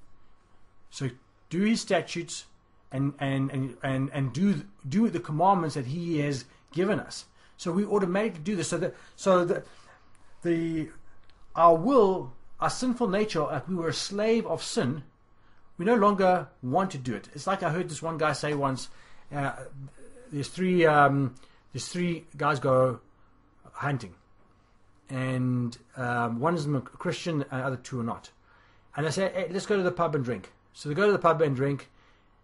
So 0.90 1.10
do 1.50 1.62
his 1.62 1.82
statutes 1.82 2.46
and 2.92 3.14
and 3.20 3.52
and 3.52 3.78
and, 3.84 4.10
and 4.14 4.34
do 4.34 4.64
do 4.88 5.10
the 5.10 5.20
commandments 5.20 5.76
that 5.76 5.88
he 5.88 6.20
has 6.20 6.46
given 6.72 7.00
us. 7.00 7.26
So 7.58 7.72
we 7.72 7.86
automatically 7.86 8.42
do 8.44 8.56
this. 8.56 8.70
So 8.70 8.78
that 8.78 8.96
so 9.16 9.44
the 9.44 9.64
the 10.44 10.90
our 11.56 11.76
will, 11.76 12.34
our 12.60 12.70
sinful 12.70 13.08
nature, 13.08 13.42
like 13.42 13.68
we 13.68 13.76
were 13.76 13.90
a 13.90 13.94
slave 13.94 14.46
of 14.46 14.64
sin, 14.64 15.04
we 15.78 15.86
no 15.86 15.96
longer 15.96 16.48
want 16.62 16.92
to 16.92 16.98
do 16.98 17.16
it. 17.16 17.30
It's 17.34 17.48
like 17.48 17.64
I 17.64 17.70
heard 17.70 17.90
this 17.90 18.02
one 18.02 18.18
guy 18.18 18.34
say 18.34 18.54
once. 18.54 18.90
Uh, 19.36 19.54
there's 20.32 20.48
three 20.48 20.86
um, 20.86 21.36
there's 21.74 21.88
three 21.88 22.26
guys 22.38 22.60
go 22.60 23.00
hunting, 23.74 24.14
and 25.10 25.78
um, 25.96 26.40
one 26.40 26.56
is 26.56 26.68
a 26.68 26.80
Christian, 26.82 27.42
and 27.52 27.62
the 27.62 27.66
other 27.66 27.78
two 27.78 28.00
are 28.00 28.04
not. 28.04 28.30
And 28.96 29.06
they 29.06 29.12
say, 29.12 29.32
hey, 29.34 29.48
let's 29.52 29.68
go 29.68 29.78
to 29.78 29.84
the 29.84 29.92
pub 29.92 30.16
and 30.16 30.24
drink. 30.24 30.52
So 30.74 30.90
they 30.90 30.96
go 30.96 31.06
to 31.06 31.12
the 31.12 31.20
pub 31.20 31.42
and 31.42 31.56
drink, 31.56 31.90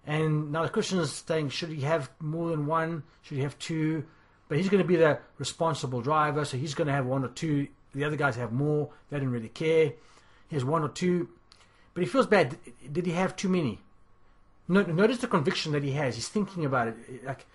and 0.05 0.51
now 0.51 0.63
the 0.63 0.69
Christian 0.69 0.99
is 0.99 1.11
saying, 1.11 1.49
should 1.49 1.69
he 1.69 1.81
have 1.81 2.09
more 2.19 2.49
than 2.49 2.65
one? 2.65 3.03
Should 3.21 3.37
he 3.37 3.43
have 3.43 3.57
two? 3.59 4.05
But 4.53 4.59
he's 4.59 4.69
going 4.69 4.83
to 4.83 4.87
be 4.87 4.97
the 4.97 5.17
responsible 5.39 6.01
driver, 6.01 6.45
so 6.45 6.57
he's 6.57 6.75
going 6.75 6.85
to 6.85 6.93
have 6.93 7.07
one 7.07 7.25
or 7.25 7.29
two. 7.29 7.69
The 7.95 8.03
other 8.03 8.15
guys 8.15 8.35
have 8.35 8.51
more. 8.51 8.91
They 9.09 9.17
don't 9.17 9.31
really 9.31 9.49
care. 9.49 9.93
He 10.47 10.55
has 10.55 10.63
one 10.63 10.83
or 10.83 10.89
two, 10.89 11.27
but 11.95 12.03
he 12.03 12.07
feels 12.07 12.27
bad. 12.27 12.59
Did 12.91 13.07
he 13.07 13.13
have 13.13 13.35
too 13.35 13.49
many? 13.49 13.79
Notice 14.67 15.17
the 15.17 15.25
conviction 15.25 15.71
that 15.71 15.81
he 15.81 15.93
has. 15.93 16.13
He's 16.13 16.27
thinking 16.27 16.65
about 16.65 16.89
it. 16.89 17.25
Like 17.25 17.47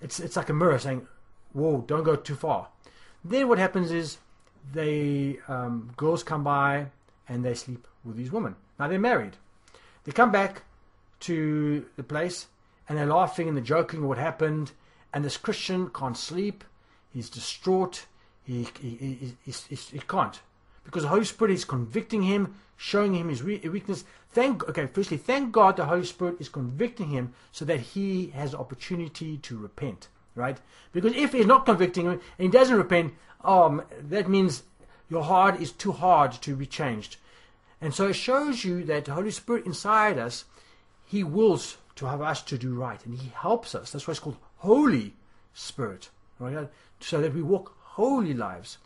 it's 0.00 0.20
it's 0.20 0.36
like 0.36 0.48
a 0.48 0.54
mirror 0.54 0.78
saying, 0.78 1.06
"Whoa, 1.52 1.84
don't 1.86 2.02
go 2.02 2.16
too 2.16 2.34
far." 2.34 2.68
Then 3.22 3.46
what 3.46 3.58
happens 3.58 3.92
is 3.92 4.16
they 4.72 5.40
um, 5.48 5.92
girls 5.98 6.22
come 6.22 6.44
by 6.44 6.86
and 7.28 7.44
they 7.44 7.52
sleep 7.52 7.86
with 8.06 8.16
these 8.16 8.32
women. 8.32 8.56
Now 8.78 8.88
they're 8.88 8.98
married. 8.98 9.36
They 10.04 10.12
come 10.12 10.32
back 10.32 10.62
to 11.20 11.84
the 11.96 12.02
place 12.02 12.46
and 12.88 12.96
they're 12.96 13.04
laughing 13.04 13.48
and 13.48 13.56
they're 13.58 13.62
joking 13.62 14.08
what 14.08 14.16
happened. 14.16 14.72
And 15.12 15.24
this 15.24 15.36
Christian 15.36 15.90
can't 15.90 16.16
sleep. 16.16 16.64
He's 17.12 17.30
distraught. 17.30 18.06
He 18.44 18.68
he, 18.80 19.34
he, 19.44 19.52
he, 19.52 19.74
he, 19.74 19.98
can't 19.98 20.40
because 20.84 21.02
the 21.02 21.10
Holy 21.10 21.24
Spirit 21.24 21.52
is 21.52 21.66
convicting 21.66 22.22
him, 22.22 22.54
showing 22.76 23.14
him 23.14 23.28
his 23.28 23.42
weakness. 23.42 24.04
Thank 24.32 24.66
okay. 24.68 24.86
Firstly, 24.86 25.18
thank 25.18 25.52
God 25.52 25.76
the 25.76 25.84
Holy 25.84 26.04
Spirit 26.04 26.36
is 26.40 26.48
convicting 26.48 27.10
him 27.10 27.34
so 27.52 27.64
that 27.66 27.80
he 27.80 28.28
has 28.28 28.54
opportunity 28.54 29.36
to 29.38 29.58
repent. 29.58 30.08
Right? 30.34 30.58
Because 30.92 31.14
if 31.14 31.32
he's 31.32 31.46
not 31.46 31.66
convicting 31.66 32.06
him 32.06 32.12
and 32.12 32.20
he 32.38 32.48
doesn't 32.48 32.76
repent, 32.76 33.12
um, 33.44 33.82
that 34.00 34.28
means 34.28 34.62
your 35.10 35.24
heart 35.24 35.60
is 35.60 35.72
too 35.72 35.92
hard 35.92 36.32
to 36.32 36.56
be 36.56 36.66
changed. 36.66 37.16
And 37.80 37.94
so 37.94 38.08
it 38.08 38.14
shows 38.14 38.64
you 38.64 38.84
that 38.84 39.04
the 39.04 39.14
Holy 39.14 39.30
Spirit 39.30 39.66
inside 39.66 40.18
us, 40.18 40.44
He 41.04 41.22
wills 41.22 41.78
to 41.96 42.06
have 42.06 42.20
us 42.20 42.42
to 42.42 42.58
do 42.58 42.74
right, 42.74 43.04
and 43.04 43.18
He 43.18 43.32
helps 43.34 43.74
us. 43.74 43.90
That's 43.90 44.06
why 44.06 44.12
it's 44.12 44.20
called 44.20 44.38
Holy 44.58 45.14
Spirit, 45.54 46.10
right? 46.38 46.68
So 47.00 47.20
that 47.20 47.34
we 47.34 47.42
walk 47.42 47.76
holy 47.80 48.34
lives. 48.34 48.78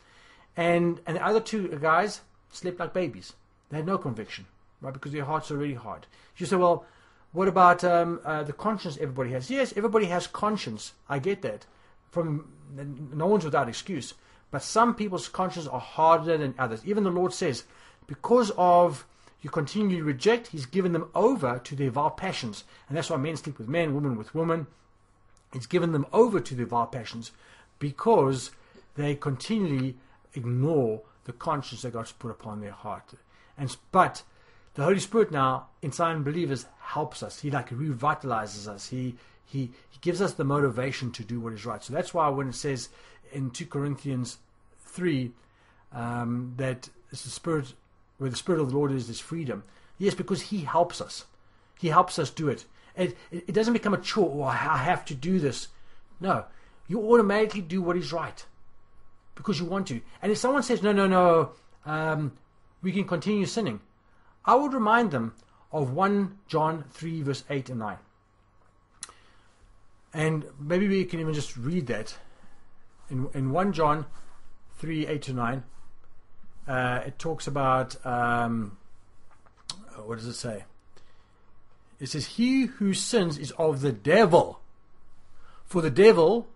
And 0.56 1.00
and 1.06 1.16
the 1.16 1.24
other 1.24 1.40
two 1.40 1.68
guys 1.80 2.20
slept 2.50 2.78
like 2.78 2.92
babies. 2.92 3.32
They 3.70 3.78
had 3.78 3.86
no 3.86 3.98
conviction, 3.98 4.46
right? 4.80 4.92
Because 4.92 5.12
their 5.12 5.24
hearts 5.24 5.50
are 5.50 5.56
really 5.56 5.74
hard. 5.74 6.06
You 6.36 6.46
say, 6.46 6.56
well, 6.56 6.84
what 7.32 7.48
about 7.48 7.82
um, 7.84 8.20
uh, 8.24 8.42
the 8.42 8.52
conscience 8.52 8.98
everybody 8.98 9.30
has? 9.32 9.50
Yes, 9.50 9.72
everybody 9.76 10.06
has 10.06 10.26
conscience. 10.26 10.92
I 11.08 11.18
get 11.18 11.42
that. 11.42 11.66
from 12.10 12.52
no 12.76 13.26
one's 13.26 13.44
without 13.44 13.68
excuse, 13.68 14.14
but 14.50 14.62
some 14.62 14.94
people's 14.94 15.28
consciences 15.28 15.68
are 15.68 15.80
harder 15.80 16.36
than 16.36 16.54
others. 16.58 16.82
Even 16.84 17.04
the 17.04 17.10
Lord 17.10 17.32
says, 17.32 17.64
because 18.06 18.50
of 18.56 19.06
you 19.40 19.50
continually 19.50 20.02
reject, 20.02 20.48
He's 20.48 20.66
given 20.66 20.92
them 20.92 21.08
over 21.14 21.58
to 21.64 21.74
their 21.74 21.90
vile 21.90 22.10
passions. 22.10 22.64
And 22.88 22.96
that's 22.96 23.10
why 23.10 23.16
men 23.16 23.36
sleep 23.36 23.58
with 23.58 23.68
men, 23.68 23.94
women 23.94 24.16
with 24.16 24.34
women. 24.34 24.66
He's 25.53 25.66
given 25.66 25.92
them 25.92 26.07
over 26.12 26.40
to 26.40 26.55
their 26.55 26.66
vile 26.66 26.86
passions 26.86 27.32
because 27.78 28.53
they 28.94 29.14
continually 29.14 29.96
ignore 30.34 31.03
the 31.24 31.32
conscience 31.32 31.82
that 31.82 31.92
God's 31.92 32.12
put 32.12 32.30
upon 32.30 32.61
their 32.61 32.72
heart. 32.72 33.14
And 33.57 33.76
but 33.90 34.22
the 34.74 34.84
Holy 34.84 34.98
Spirit 34.98 35.30
now 35.30 35.68
in 35.82 35.88
inside 35.88 36.24
believers 36.24 36.66
helps 36.80 37.22
us. 37.22 37.40
He 37.40 37.50
like 37.50 37.70
revitalizes 37.70 38.66
us. 38.66 38.88
He 38.88 39.16
he 39.44 39.70
he 39.90 39.98
gives 40.00 40.22
us 40.22 40.32
the 40.32 40.44
motivation 40.44 41.11
to 41.12 41.24
do 41.24 41.40
what 41.40 41.53
is 41.53 41.66
right. 41.66 41.82
So 41.82 41.92
that's 41.92 42.14
why 42.14 42.28
when 42.28 42.48
it 42.48 42.55
says 42.55 42.88
in 43.32 43.50
two 43.50 43.66
Corinthians 43.66 44.38
three 44.80 45.32
um, 45.92 46.55
that 46.57 46.88
it's 47.11 47.24
the 47.24 47.30
Spirit 47.30 47.74
where 48.18 48.30
the 48.30 48.36
Spirit 48.36 48.61
of 48.61 48.70
the 48.70 48.76
Lord 48.76 48.92
is, 48.92 49.07
there's 49.07 49.20
freedom. 49.20 49.64
Yes, 49.98 50.14
because 50.14 50.42
He 50.42 50.61
helps 50.61 51.00
us. 51.00 51.26
He 51.78 51.88
helps 51.88 52.18
us 52.18 52.30
do 52.30 52.48
it. 52.48 52.64
It, 52.97 53.16
it, 53.30 53.53
doesn't 53.53 53.72
become 53.72 53.95
a 53.95 54.01
chore. 54.01 54.30
Oh, 54.30 54.43
I 54.45 54.55
have 54.55 55.05
to 55.07 55.14
do 55.14 55.38
this. 55.38 55.68
No, 56.20 56.45
you 56.88 57.01
automatically 57.01 57.62
do 57.62 57.80
what 57.80 57.97
is 57.97 58.12
right 58.12 58.45
because 59.34 59.59
you 59.59 59.66
want 59.66 59.86
to. 59.88 60.01
And 60.20 60.30
if 60.30 60.38
someone 60.38 60.62
says, 60.62 60.82
no, 60.82 60.93
no, 60.93 61.07
no, 61.07 61.53
um, 61.86 62.32
we 62.82 62.93
can 62.93 63.05
continue 63.05 63.47
sinning, 63.47 63.80
I 64.45 64.55
would 64.55 64.74
remind 64.74 65.11
them 65.11 65.34
of 65.70 65.93
1 65.93 66.38
John 66.49 66.84
3, 66.90 67.22
verse 67.22 67.45
8 67.49 67.70
and 67.70 67.78
9. 67.78 67.97
And 70.14 70.45
maybe 70.61 70.86
we 70.88 71.05
can 71.05 71.20
even 71.20 71.32
just 71.32 71.57
read 71.57 71.86
that. 71.86 72.16
In, 73.11 73.28
in 73.34 73.51
1 73.51 73.72
John 73.72 74.07
3, 74.78 75.07
8 75.07 75.22
to 75.22 75.32
9, 75.32 75.64
uh, 76.68 77.01
it 77.07 77.18
talks 77.18 77.47
about, 77.47 78.05
um, 78.05 78.76
what 80.05 80.18
does 80.18 80.26
it 80.26 80.34
say? 80.34 80.64
It 82.03 82.09
says, 82.09 82.26
He 82.26 82.66
who 82.66 82.94
sins 82.94 83.38
is 83.38 83.53
of 83.53 83.80
the 83.80 83.92
devil. 83.92 84.59
For 85.64 85.80
the 85.80 85.88
devil 85.88 86.48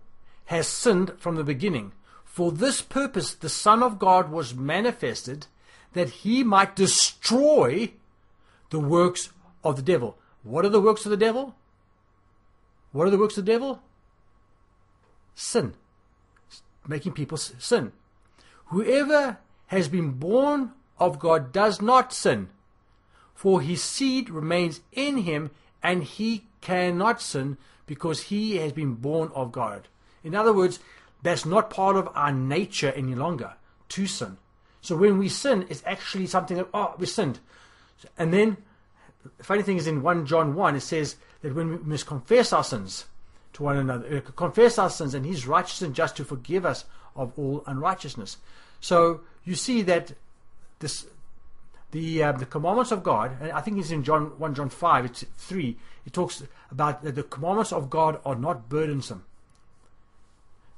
has 0.47 0.67
sinned 0.67 1.13
from 1.19 1.35
the 1.35 1.43
beginning. 1.45 1.93
For 2.25 2.51
this 2.51 2.81
purpose 2.81 3.33
the 3.33 3.47
Son 3.47 3.81
of 3.81 3.97
God 3.97 4.29
was 4.29 4.53
manifested 4.53 5.47
that 5.93 6.09
he 6.09 6.43
might 6.43 6.75
destroy 6.75 7.93
the 8.71 8.79
works 8.79 9.29
of 9.63 9.77
the 9.77 9.81
devil. 9.81 10.17
What 10.43 10.65
are 10.65 10.69
the 10.69 10.81
works 10.81 11.05
of 11.05 11.11
the 11.11 11.17
devil? 11.17 11.55
What 12.91 13.07
are 13.07 13.11
the 13.11 13.17
works 13.17 13.37
of 13.37 13.45
the 13.45 13.51
devil? 13.53 13.81
Sin. 15.33 15.75
Making 16.85 17.13
people 17.13 17.37
sin. 17.37 17.93
Whoever 18.65 19.37
has 19.67 19.87
been 19.87 20.11
born 20.11 20.73
of 20.99 21.19
God 21.19 21.53
does 21.53 21.81
not 21.81 22.11
sin, 22.11 22.49
for 23.37 23.61
his 23.61 23.83
seed 23.83 24.31
remains 24.31 24.81
in 24.91 25.17
him, 25.17 25.51
and 25.83 26.03
he 26.03 26.47
cannot 26.59 27.21
sin 27.21 27.55
because 27.85 28.23
he 28.23 28.57
has 28.57 28.73
been 28.73 28.95
born 28.95 29.29
of 29.35 29.51
God. 29.51 29.87
In 30.23 30.33
other 30.33 30.51
words, 30.51 30.79
that's 31.21 31.45
not 31.45 31.69
part 31.69 31.95
of 31.95 32.09
our 32.15 32.31
nature 32.31 32.91
any 32.93 33.13
longer 33.13 33.53
to 33.89 34.07
sin. 34.07 34.37
So 34.81 34.95
when 34.95 35.19
we 35.19 35.29
sin, 35.29 35.67
it's 35.69 35.83
actually 35.85 36.25
something 36.25 36.57
that, 36.57 36.67
oh, 36.73 36.95
we 36.97 37.05
sinned. 37.05 37.37
And 38.17 38.33
then, 38.33 38.57
the 39.37 39.43
funny 39.43 39.61
thing 39.61 39.77
is 39.77 39.85
in 39.85 40.01
1 40.01 40.25
John 40.25 40.55
1, 40.55 40.75
it 40.75 40.81
says 40.81 41.17
that 41.43 41.53
when 41.53 41.69
we 41.69 41.77
must 41.77 42.07
confess 42.07 42.51
our 42.51 42.63
sins 42.63 43.05
to 43.53 43.61
one 43.61 43.77
another, 43.77 44.17
uh, 44.17 44.31
confess 44.31 44.79
our 44.79 44.89
sins, 44.89 45.13
and 45.13 45.27
He's 45.27 45.45
righteous 45.45 45.83
and 45.83 45.93
just 45.93 46.17
to 46.17 46.25
forgive 46.25 46.65
us 46.65 46.85
of 47.15 47.33
all 47.37 47.63
unrighteousness. 47.67 48.37
So 48.81 49.21
you 49.43 49.53
see 49.53 49.83
that 49.83 50.13
this, 50.79 51.05
the 51.91 52.23
uh, 52.23 52.31
the 52.33 52.45
commandments 52.45 52.91
of 52.91 53.03
God, 53.03 53.37
and 53.41 53.51
I 53.51 53.61
think 53.61 53.77
it's 53.77 53.91
in 53.91 54.03
John 54.03 54.37
1 54.37 54.55
John 54.55 54.69
5, 54.69 55.05
it's 55.05 55.25
3, 55.37 55.77
it 56.05 56.13
talks 56.13 56.43
about 56.71 57.03
that 57.03 57.15
the 57.15 57.23
commandments 57.23 57.71
of 57.71 57.89
God 57.89 58.19
are 58.25 58.35
not 58.35 58.69
burdensome. 58.69 59.25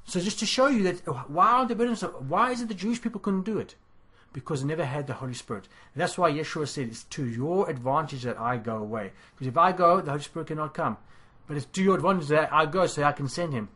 So 0.06 0.20
just 0.20 0.40
to 0.40 0.46
show 0.46 0.68
you 0.68 0.84
that 0.84 1.30
why 1.30 1.48
aren't 1.52 1.70
they 1.70 1.76
burdensome? 1.76 2.12
Why 2.28 2.52
is 2.52 2.62
it 2.62 2.68
the 2.68 2.74
Jewish 2.74 3.02
people 3.02 3.20
couldn't 3.20 3.44
do 3.44 3.60
it? 3.60 3.76
Because 4.34 4.62
they 4.62 4.68
never 4.68 4.86
had 4.86 5.08
the 5.08 5.14
Holy 5.14 5.34
Spirit. 5.34 5.68
That's 5.96 6.18
why 6.18 6.32
Yeshua 6.32 6.68
said 6.68 6.88
it's 6.88 7.04
to 7.06 7.28
your 7.28 7.70
advantage 7.70 8.24
that 8.24 8.40
I 8.40 8.58
go 8.58 8.78
away. 8.78 9.12
Because 9.36 9.48
if 9.48 9.58
I 9.58 9.72
go, 9.72 10.02
the 10.02 10.12
Holy 10.12 10.24
Spirit 10.24 10.48
cannot 10.48 10.74
come. 10.74 10.98
But 11.48 11.58
it's 11.58 11.66
to 11.68 11.84
your 11.84 11.96
advantage 11.96 12.28
that 12.28 12.54
I 12.54 12.66
go 12.66 12.86
so 12.86 13.04
I 13.04 13.12
can 13.12 13.28
send 13.28 13.54
him. 13.54 13.70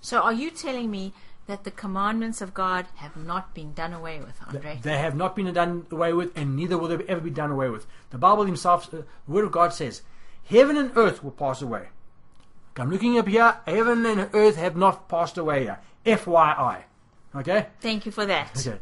So 0.00 0.20
are 0.20 0.32
you 0.32 0.50
telling 0.50 0.90
me 0.90 1.12
that 1.52 1.64
the 1.64 1.70
commandments 1.70 2.40
of 2.40 2.54
God 2.54 2.86
have 2.94 3.14
not 3.14 3.52
been 3.52 3.74
done 3.74 3.92
away 3.92 4.18
with, 4.18 4.40
Andre? 4.46 4.78
They 4.80 4.96
have 4.96 5.14
not 5.14 5.36
been 5.36 5.52
done 5.52 5.84
away 5.90 6.14
with, 6.14 6.32
and 6.34 6.56
neither 6.56 6.78
will 6.78 6.88
they 6.88 7.04
ever 7.04 7.20
be 7.20 7.28
done 7.28 7.50
away 7.50 7.68
with. 7.68 7.86
The 8.08 8.16
Bible 8.16 8.46
Himself, 8.46 8.86
uh, 8.86 8.98
the 8.98 9.04
Word 9.26 9.44
of 9.44 9.52
God 9.52 9.74
says, 9.74 10.00
Heaven 10.48 10.78
and 10.78 10.92
earth 10.96 11.22
will 11.22 11.30
pass 11.30 11.60
away. 11.60 11.88
I'm 12.78 12.90
looking 12.90 13.18
up 13.18 13.28
here. 13.28 13.58
Heaven 13.66 14.06
and 14.06 14.30
earth 14.32 14.56
have 14.56 14.76
not 14.76 15.10
passed 15.10 15.36
away 15.36 15.64
here. 15.64 15.78
FYI. 16.06 16.84
Okay? 17.36 17.66
Thank 17.80 18.06
you 18.06 18.12
for 18.12 18.24
that. 18.24 18.56
Okay. 18.56 18.78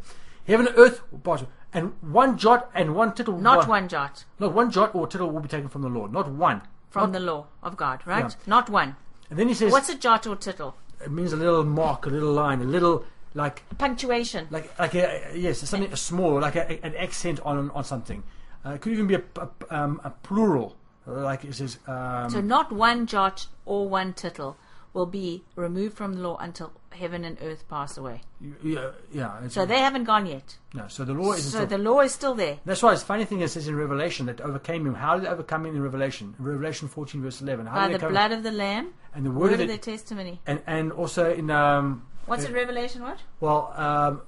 Heaven 0.46 0.68
and 0.68 0.78
earth 0.78 1.02
will 1.10 1.18
pass 1.18 1.40
away. 1.40 1.50
And 1.72 1.94
one 2.00 2.38
jot 2.38 2.70
and 2.72 2.94
one 2.94 3.14
tittle. 3.14 3.40
Not 3.40 3.66
one 3.66 3.88
jot. 3.88 4.24
Not 4.38 4.52
one 4.52 4.70
jot 4.70 4.94
or 4.94 5.08
tittle 5.08 5.28
will 5.32 5.40
be 5.40 5.48
taken 5.48 5.68
from 5.68 5.82
the 5.82 5.88
Lord. 5.88 6.12
Not 6.12 6.30
one. 6.30 6.62
From 6.88 7.10
Not- 7.10 7.18
the 7.18 7.26
law 7.26 7.46
of 7.64 7.76
God, 7.76 8.06
right? 8.06 8.30
Yeah. 8.30 8.46
Not 8.46 8.70
one. 8.70 8.94
And 9.28 9.36
then 9.36 9.48
he 9.48 9.54
says, 9.54 9.72
What's 9.72 9.88
a 9.88 9.98
jot 9.98 10.24
or 10.28 10.36
tittle? 10.36 10.76
It 11.04 11.10
means 11.10 11.32
a 11.32 11.36
little 11.36 11.64
mark, 11.64 12.06
a 12.06 12.10
little 12.10 12.32
line, 12.32 12.60
a 12.60 12.64
little, 12.64 13.04
like, 13.34 13.62
Punctuation. 13.78 14.46
like, 14.50 14.78
like 14.78 14.94
a, 14.94 15.32
yes, 15.34 15.60
something 15.60 15.94
small, 15.96 16.40
like 16.40 16.56
a, 16.56 16.84
an 16.84 16.94
accent 16.96 17.40
on, 17.44 17.70
on 17.70 17.84
something. 17.84 18.22
Uh, 18.64 18.70
it 18.70 18.80
could 18.80 18.92
even 18.92 19.06
be 19.06 19.14
a, 19.14 19.22
a, 19.36 19.48
um, 19.70 20.00
a 20.04 20.10
plural. 20.10 20.76
Like 21.06 21.44
it 21.44 21.54
says, 21.54 21.78
um, 21.86 22.30
So 22.30 22.40
not 22.40 22.70
one 22.70 23.06
jot 23.06 23.46
or 23.64 23.88
one 23.88 24.12
tittle 24.12 24.56
will 24.92 25.06
be 25.06 25.44
removed 25.54 25.96
from 25.96 26.14
the 26.14 26.20
law 26.20 26.36
until 26.38 26.72
heaven 26.90 27.24
and 27.24 27.38
earth 27.42 27.68
pass 27.68 27.96
away. 27.96 28.22
yeah, 28.62 28.90
yeah. 29.12 29.48
So 29.48 29.64
they 29.64 29.78
haven't 29.78 30.04
gone 30.04 30.26
yet. 30.26 30.56
no, 30.74 30.88
so 30.88 31.04
the 31.04 31.14
law 31.14 31.32
is 31.32 31.50
So 31.50 31.64
the 31.64 31.78
law 31.78 32.00
is 32.00 32.12
still 32.12 32.34
there. 32.34 32.58
That's 32.64 32.82
why 32.82 32.92
it's 32.92 33.02
funny 33.02 33.24
thing 33.24 33.40
it 33.40 33.48
says 33.48 33.68
in 33.68 33.76
Revelation 33.76 34.26
that 34.26 34.40
overcame 34.40 34.86
him. 34.86 34.94
How 34.94 35.16
did 35.16 35.24
they 35.26 35.28
overcome 35.28 35.66
him 35.66 35.76
in 35.76 35.82
Revelation? 35.82 36.34
Revelation 36.38 36.88
14 36.88 37.22
verse 37.22 37.40
11. 37.40 37.66
How 37.66 37.86
By 37.86 37.92
the 37.92 37.98
come? 37.98 38.12
blood 38.12 38.32
of 38.32 38.42
the 38.42 38.50
Lamb, 38.52 38.92
and 39.14 39.24
the 39.24 39.30
word 39.30 39.40
word 39.40 39.52
of 39.54 39.60
of 39.60 39.68
their 39.68 39.78
testimony. 39.78 40.40
and 40.46 40.62
and 40.66 40.92
also 40.92 41.32
in 41.32 41.50
um 41.50 42.06
What's 42.26 42.44
uh, 42.44 42.48
in 42.48 42.54
Revelation? 42.54 43.02
What? 43.02 43.18
well 43.40 43.72
um 43.76 44.22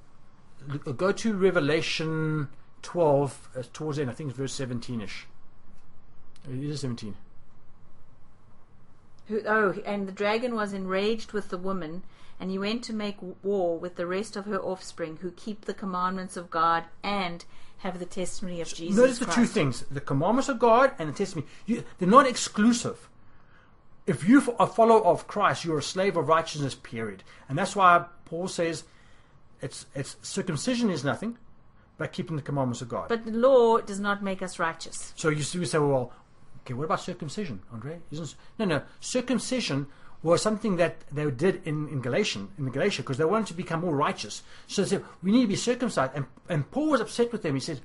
go 0.96 1.10
to 1.12 1.34
Revelation 1.34 2.48
12 2.82 3.48
uh, 3.56 3.62
towards 3.72 3.96
the 3.96 4.02
end. 4.02 4.10
I 4.10 4.14
think 4.14 4.30
it's 4.30 4.38
verse 4.38 4.56
17ish. 4.58 5.24
It 6.48 6.64
is 6.64 6.80
17. 6.80 7.14
Who, 9.28 9.42
oh, 9.46 9.74
and 9.84 10.08
the 10.08 10.12
dragon 10.12 10.54
was 10.54 10.72
enraged 10.72 11.32
with 11.32 11.48
the 11.48 11.58
woman, 11.58 12.02
and 12.40 12.50
he 12.50 12.58
went 12.58 12.82
to 12.84 12.92
make 12.92 13.16
war 13.42 13.78
with 13.78 13.96
the 13.96 14.06
rest 14.06 14.36
of 14.36 14.46
her 14.46 14.60
offspring, 14.60 15.18
who 15.18 15.30
keep 15.30 15.64
the 15.64 15.74
commandments 15.74 16.36
of 16.36 16.50
God 16.50 16.84
and 17.02 17.44
have 17.78 17.98
the 17.98 18.06
testimony 18.06 18.60
of 18.60 18.72
Jesus 18.72 18.96
Notice 18.96 19.18
the 19.18 19.26
two 19.26 19.46
things: 19.46 19.84
the 19.90 20.00
commandments 20.00 20.48
of 20.48 20.58
God 20.58 20.92
and 20.98 21.08
the 21.08 21.12
testimony. 21.12 21.46
You, 21.66 21.84
they're 21.98 22.08
not 22.08 22.26
exclusive. 22.26 23.08
If 24.06 24.28
you're 24.28 24.42
a 24.58 24.66
follower 24.66 25.04
of 25.04 25.26
Christ, 25.28 25.64
you're 25.64 25.78
a 25.78 25.82
slave 25.82 26.16
of 26.16 26.28
righteousness. 26.28 26.74
Period. 26.74 27.22
And 27.48 27.56
that's 27.56 27.76
why 27.76 28.06
Paul 28.24 28.48
says, 28.48 28.84
"It's 29.60 29.86
it's 29.94 30.16
circumcision 30.22 30.90
is 30.90 31.04
nothing, 31.04 31.38
but 31.98 32.12
keeping 32.12 32.36
the 32.36 32.42
commandments 32.42 32.82
of 32.82 32.88
God." 32.88 33.08
But 33.08 33.24
the 33.24 33.32
law 33.32 33.78
does 33.78 34.00
not 34.00 34.22
make 34.22 34.42
us 34.42 34.58
righteous. 34.58 35.12
so 35.16 35.28
you 35.28 35.42
see, 35.42 35.58
we 35.58 35.66
say, 35.66 35.78
"Well, 35.78 36.12
okay, 36.62 36.74
what 36.74 36.84
about 36.84 37.00
circumcision, 37.00 37.60
Andre?" 37.72 38.00
Isn't 38.10 38.34
no, 38.58 38.64
no. 38.64 38.82
Circumcision 39.00 39.86
was 40.22 40.40
something 40.40 40.76
that 40.76 41.02
they 41.10 41.28
did 41.30 41.66
in, 41.66 41.88
in 41.88 42.00
Galatian, 42.00 42.48
in 42.56 42.70
Galatia, 42.70 43.02
because 43.02 43.18
they 43.18 43.24
wanted 43.24 43.48
to 43.48 43.54
become 43.54 43.80
more 43.80 43.96
righteous. 43.96 44.42
So 44.66 44.82
they 44.82 44.88
said, 44.88 45.04
"We 45.22 45.32
need 45.32 45.42
to 45.42 45.48
be 45.48 45.56
circumcised." 45.56 46.12
And 46.14 46.26
and 46.48 46.70
Paul 46.70 46.90
was 46.90 47.00
upset 47.00 47.32
with 47.32 47.42
them. 47.42 47.54
He 47.54 47.60
said, 47.60 47.80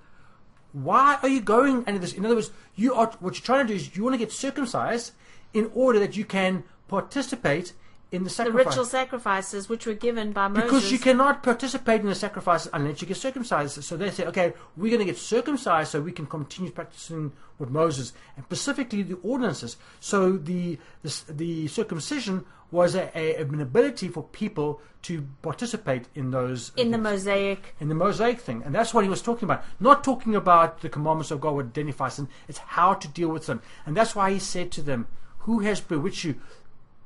why 0.73 1.17
are 1.23 1.29
you 1.29 1.41
going 1.41 1.83
into 1.87 1.99
this? 1.99 2.13
In 2.13 2.25
other 2.25 2.35
words, 2.35 2.51
you 2.75 2.93
are 2.93 3.11
what 3.19 3.35
you're 3.35 3.45
trying 3.45 3.65
to 3.65 3.73
do 3.73 3.75
is 3.75 3.95
you 3.95 4.03
want 4.03 4.13
to 4.13 4.19
get 4.19 4.31
circumcised 4.31 5.13
in 5.53 5.71
order 5.73 5.97
that 5.99 6.15
you 6.15 6.25
can 6.25 6.63
participate 6.87 7.73
in 8.11 8.23
the 8.23 8.29
The 8.29 8.51
ritual 8.51 8.85
sacrifices 8.85 9.67
which 9.67 9.85
were 9.85 9.93
given 9.93 10.31
by 10.31 10.47
Moses. 10.47 10.63
because 10.63 10.91
you 10.91 10.99
cannot 10.99 11.43
participate 11.43 12.01
in 12.01 12.07
the 12.07 12.15
sacrifices 12.15 12.69
unless 12.73 13.01
you 13.01 13.07
get 13.07 13.17
circumcised. 13.17 13.83
So 13.83 13.97
they 13.97 14.11
say, 14.11 14.25
okay, 14.27 14.53
we're 14.77 14.89
going 14.91 14.99
to 14.99 15.05
get 15.05 15.17
circumcised 15.17 15.91
so 15.91 15.99
we 16.01 16.13
can 16.13 16.25
continue 16.25 16.71
practicing 16.71 17.33
with 17.59 17.69
Moses 17.69 18.13
and 18.35 18.45
specifically 18.45 19.03
the 19.03 19.17
ordinances. 19.23 19.77
So 19.99 20.37
the 20.37 20.79
the, 21.03 21.23
the 21.29 21.67
circumcision 21.67 22.45
was 22.71 22.95
a, 22.95 23.09
a, 23.17 23.35
an 23.41 23.61
ability 23.61 24.09
for 24.09 24.23
people 24.23 24.81
to 25.01 25.25
participate 25.41 26.05
in 26.15 26.31
those 26.31 26.71
in 26.75 26.91
the 26.91 26.97
Mosaic. 26.97 27.75
in 27.79 27.87
the 27.87 27.95
Mosaic 27.95 28.39
thing. 28.41 28.61
And 28.65 28.75
that's 28.75 28.93
what 28.93 29.03
he 29.03 29.09
was 29.09 29.21
talking 29.21 29.45
about. 29.45 29.63
Not 29.79 30.03
talking 30.03 30.35
about 30.35 30.81
the 30.81 30.89
commandments 30.89 31.31
of 31.31 31.39
God 31.39 31.55
would 31.55 31.67
identify 31.67 32.09
sin, 32.09 32.27
it's 32.47 32.57
how 32.59 32.93
to 32.93 33.07
deal 33.07 33.29
with 33.29 33.45
them. 33.45 33.61
And 33.85 33.95
that's 33.95 34.15
why 34.15 34.31
he 34.31 34.39
said 34.39 34.71
to 34.73 34.81
them, 34.81 35.07
Who 35.39 35.59
has 35.59 35.79
bewitched 35.79 36.25
you? 36.25 36.35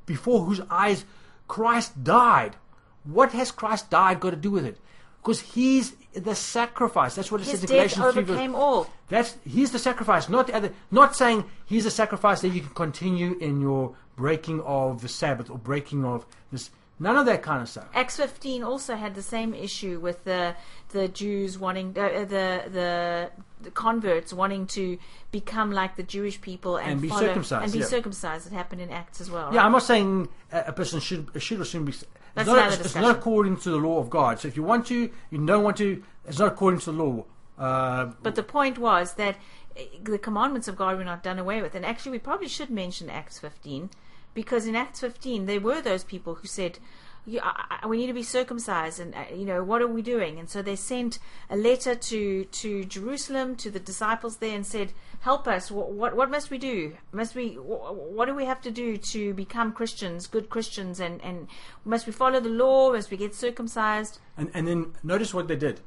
Before 0.06 0.44
whose 0.44 0.60
eyes 0.70 1.04
Christ 1.48 2.02
died. 2.02 2.56
What 3.04 3.32
has 3.32 3.50
Christ 3.50 3.90
died 3.90 4.20
got 4.20 4.30
to 4.30 4.36
do 4.36 4.50
with 4.50 4.64
it? 4.64 4.78
Because 5.20 5.40
he's 5.40 5.94
the 6.14 6.34
sacrifice. 6.34 7.14
That's 7.14 7.30
what 7.30 7.40
it 7.40 7.46
His 7.46 7.60
says 7.60 7.70
in 7.70 7.76
death 7.76 7.94
Galatians 7.94 8.14
3 8.14 8.22
verse 8.22 8.30
overcame 8.30 8.54
all. 8.54 8.90
that's 9.08 9.36
he's 9.44 9.70
the 9.70 9.78
sacrifice, 9.78 10.28
not. 10.28 10.50
Not 10.90 11.14
saying 11.14 11.44
he's 11.64 11.84
the 11.84 11.90
sacrifice 11.90 12.40
that 12.40 12.48
you 12.48 12.60
can 12.60 12.74
continue 12.74 13.36
in 13.38 13.60
your 13.60 13.94
breaking 14.16 14.60
of 14.62 15.00
the 15.02 15.08
Sabbath 15.08 15.50
or 15.50 15.58
breaking 15.58 16.04
of 16.04 16.26
this. 16.50 16.70
None 16.98 17.16
of 17.16 17.26
that 17.26 17.42
kind 17.42 17.62
of 17.62 17.68
stuff. 17.68 17.88
Acts 17.94 18.16
15 18.16 18.62
also 18.62 18.94
had 18.94 19.14
the 19.14 19.22
same 19.22 19.54
issue 19.54 19.98
with 19.98 20.24
the 20.24 20.54
the 20.90 21.08
Jews 21.08 21.58
wanting 21.58 21.96
uh, 21.98 22.24
the, 22.24 22.64
the 22.70 23.30
the 23.62 23.70
converts 23.70 24.32
wanting 24.32 24.66
to 24.68 24.98
become 25.30 25.72
like 25.72 25.96
the 25.96 26.02
Jewish 26.02 26.40
people 26.40 26.76
and, 26.76 26.92
And 26.92 27.02
be 27.02 27.08
follow, 27.08 27.22
circumcised, 27.22 27.64
and 27.64 27.72
be 27.72 27.78
yeah. 27.80 27.86
circumcised. 27.86 28.46
It 28.46 28.52
happened 28.52 28.82
in 28.82 28.90
Acts 28.90 29.20
as 29.20 29.30
well. 29.30 29.52
Yeah, 29.52 29.58
right? 29.58 29.66
I'm 29.66 29.72
not 29.72 29.82
saying 29.82 30.28
a, 30.52 30.72
person 30.72 31.00
should 31.00 31.30
should 31.42 31.60
or 31.60 31.64
shouldn't 31.64 31.86
be. 31.86 31.92
It's 31.92 32.04
That's 32.34 32.46
not, 32.46 32.58
another 32.58 32.82
it's 32.82 32.94
not 32.94 33.16
according 33.16 33.56
to 33.58 33.70
the 33.70 33.76
law 33.76 33.98
of 33.98 34.08
God. 34.08 34.38
So 34.40 34.48
if 34.48 34.56
you 34.56 34.62
want 34.62 34.86
to, 34.86 35.10
you 35.30 35.46
don't 35.46 35.64
want 35.64 35.76
to. 35.78 36.02
It's 36.26 36.38
not 36.38 36.52
according 36.52 36.80
to 36.80 36.92
the 36.92 37.02
law. 37.02 37.24
Uh, 37.58 38.12
But 38.22 38.36
the 38.36 38.42
point 38.42 38.78
was 38.78 39.14
that 39.14 39.36
uh, 39.76 39.82
the 40.02 40.18
commandments 40.18 40.68
of 40.68 40.76
God 40.76 40.96
were 40.96 41.04
not 41.04 41.22
done 41.22 41.38
away 41.38 41.62
with. 41.62 41.74
And 41.74 41.84
actually, 41.84 42.12
we 42.12 42.18
probably 42.18 42.48
should 42.48 42.70
mention 42.70 43.10
Acts 43.10 43.38
15 43.38 43.90
because 44.34 44.66
in 44.66 44.74
Acts 44.76 45.00
15, 45.00 45.46
there 45.46 45.60
were 45.60 45.80
those 45.82 46.04
people 46.04 46.34
who 46.36 46.46
said, 46.48 46.78
"Yeah, 47.26 47.42
I- 47.44 47.80
I- 47.82 47.86
we 47.86 47.96
need 47.98 48.08
to 48.08 48.12
be 48.12 48.22
circumcised 48.22 48.98
and 49.00 49.14
uh, 49.14 49.24
you 49.34 49.44
know 49.44 49.62
what 49.62 49.80
are 49.82 49.86
we 49.86 50.02
doing? 50.02 50.38
And 50.40 50.48
so 50.48 50.62
they 50.62 50.76
sent 50.76 51.18
a 51.50 51.56
letter 51.56 51.94
to 51.94 52.44
to 52.44 52.84
jerusalem 52.84 53.54
to 53.56 53.70
the 53.70 53.78
disciples 53.80 54.38
there 54.38 54.54
and 54.56 54.66
said 54.66 54.92
help 55.20 55.46
us. 55.46 55.70
What 55.70 55.90
what, 55.92 56.16
what 56.16 56.30
must 56.30 56.50
we 56.50 56.58
do? 56.58 56.96
Must 57.12 57.34
we 57.34 57.54
wh- 57.54 57.94
what 58.16 58.26
do 58.26 58.34
we 58.34 58.44
have 58.46 58.60
to 58.62 58.70
do 58.70 58.96
to 58.96 59.34
become 59.34 59.72
christians 59.72 60.26
good 60.26 60.48
christians? 60.48 60.98
And 61.00 61.20
and 61.22 61.46
must 61.84 62.06
we 62.06 62.12
follow 62.12 62.40
the 62.40 62.48
law? 62.64 62.92
Must 62.92 63.10
we 63.10 63.16
get 63.16 63.34
circumcised? 63.34 64.18
And 64.36 64.50
and 64.54 64.66
then 64.66 64.80
notice 65.02 65.32
what 65.34 65.46
they 65.48 65.56
did. 65.56 65.80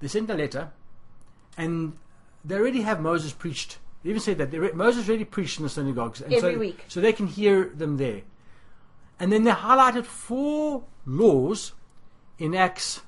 They 0.00 0.08
sent 0.08 0.30
a 0.30 0.34
letter, 0.34 0.70
and 1.56 1.96
they 2.44 2.56
already 2.56 2.82
have 2.82 3.00
Moses 3.00 3.32
preached. 3.32 3.78
They 4.02 4.10
even 4.10 4.20
said 4.20 4.38
that 4.38 4.50
they 4.50 4.58
re- 4.58 4.72
Moses 4.72 5.08
really 5.08 5.24
preached 5.24 5.58
in 5.58 5.62
the 5.64 5.68
synagogues 5.68 6.20
and 6.20 6.32
Every 6.32 6.54
so, 6.54 6.58
week. 6.58 6.84
so 6.88 7.00
they 7.00 7.12
can 7.12 7.26
hear 7.28 7.64
them 7.68 7.96
there. 7.96 8.22
And 9.20 9.32
then 9.32 9.44
they 9.44 9.52
highlighted 9.52 10.04
four 10.06 10.84
laws 11.06 11.72
in 12.38 12.54
Acts 12.54 13.02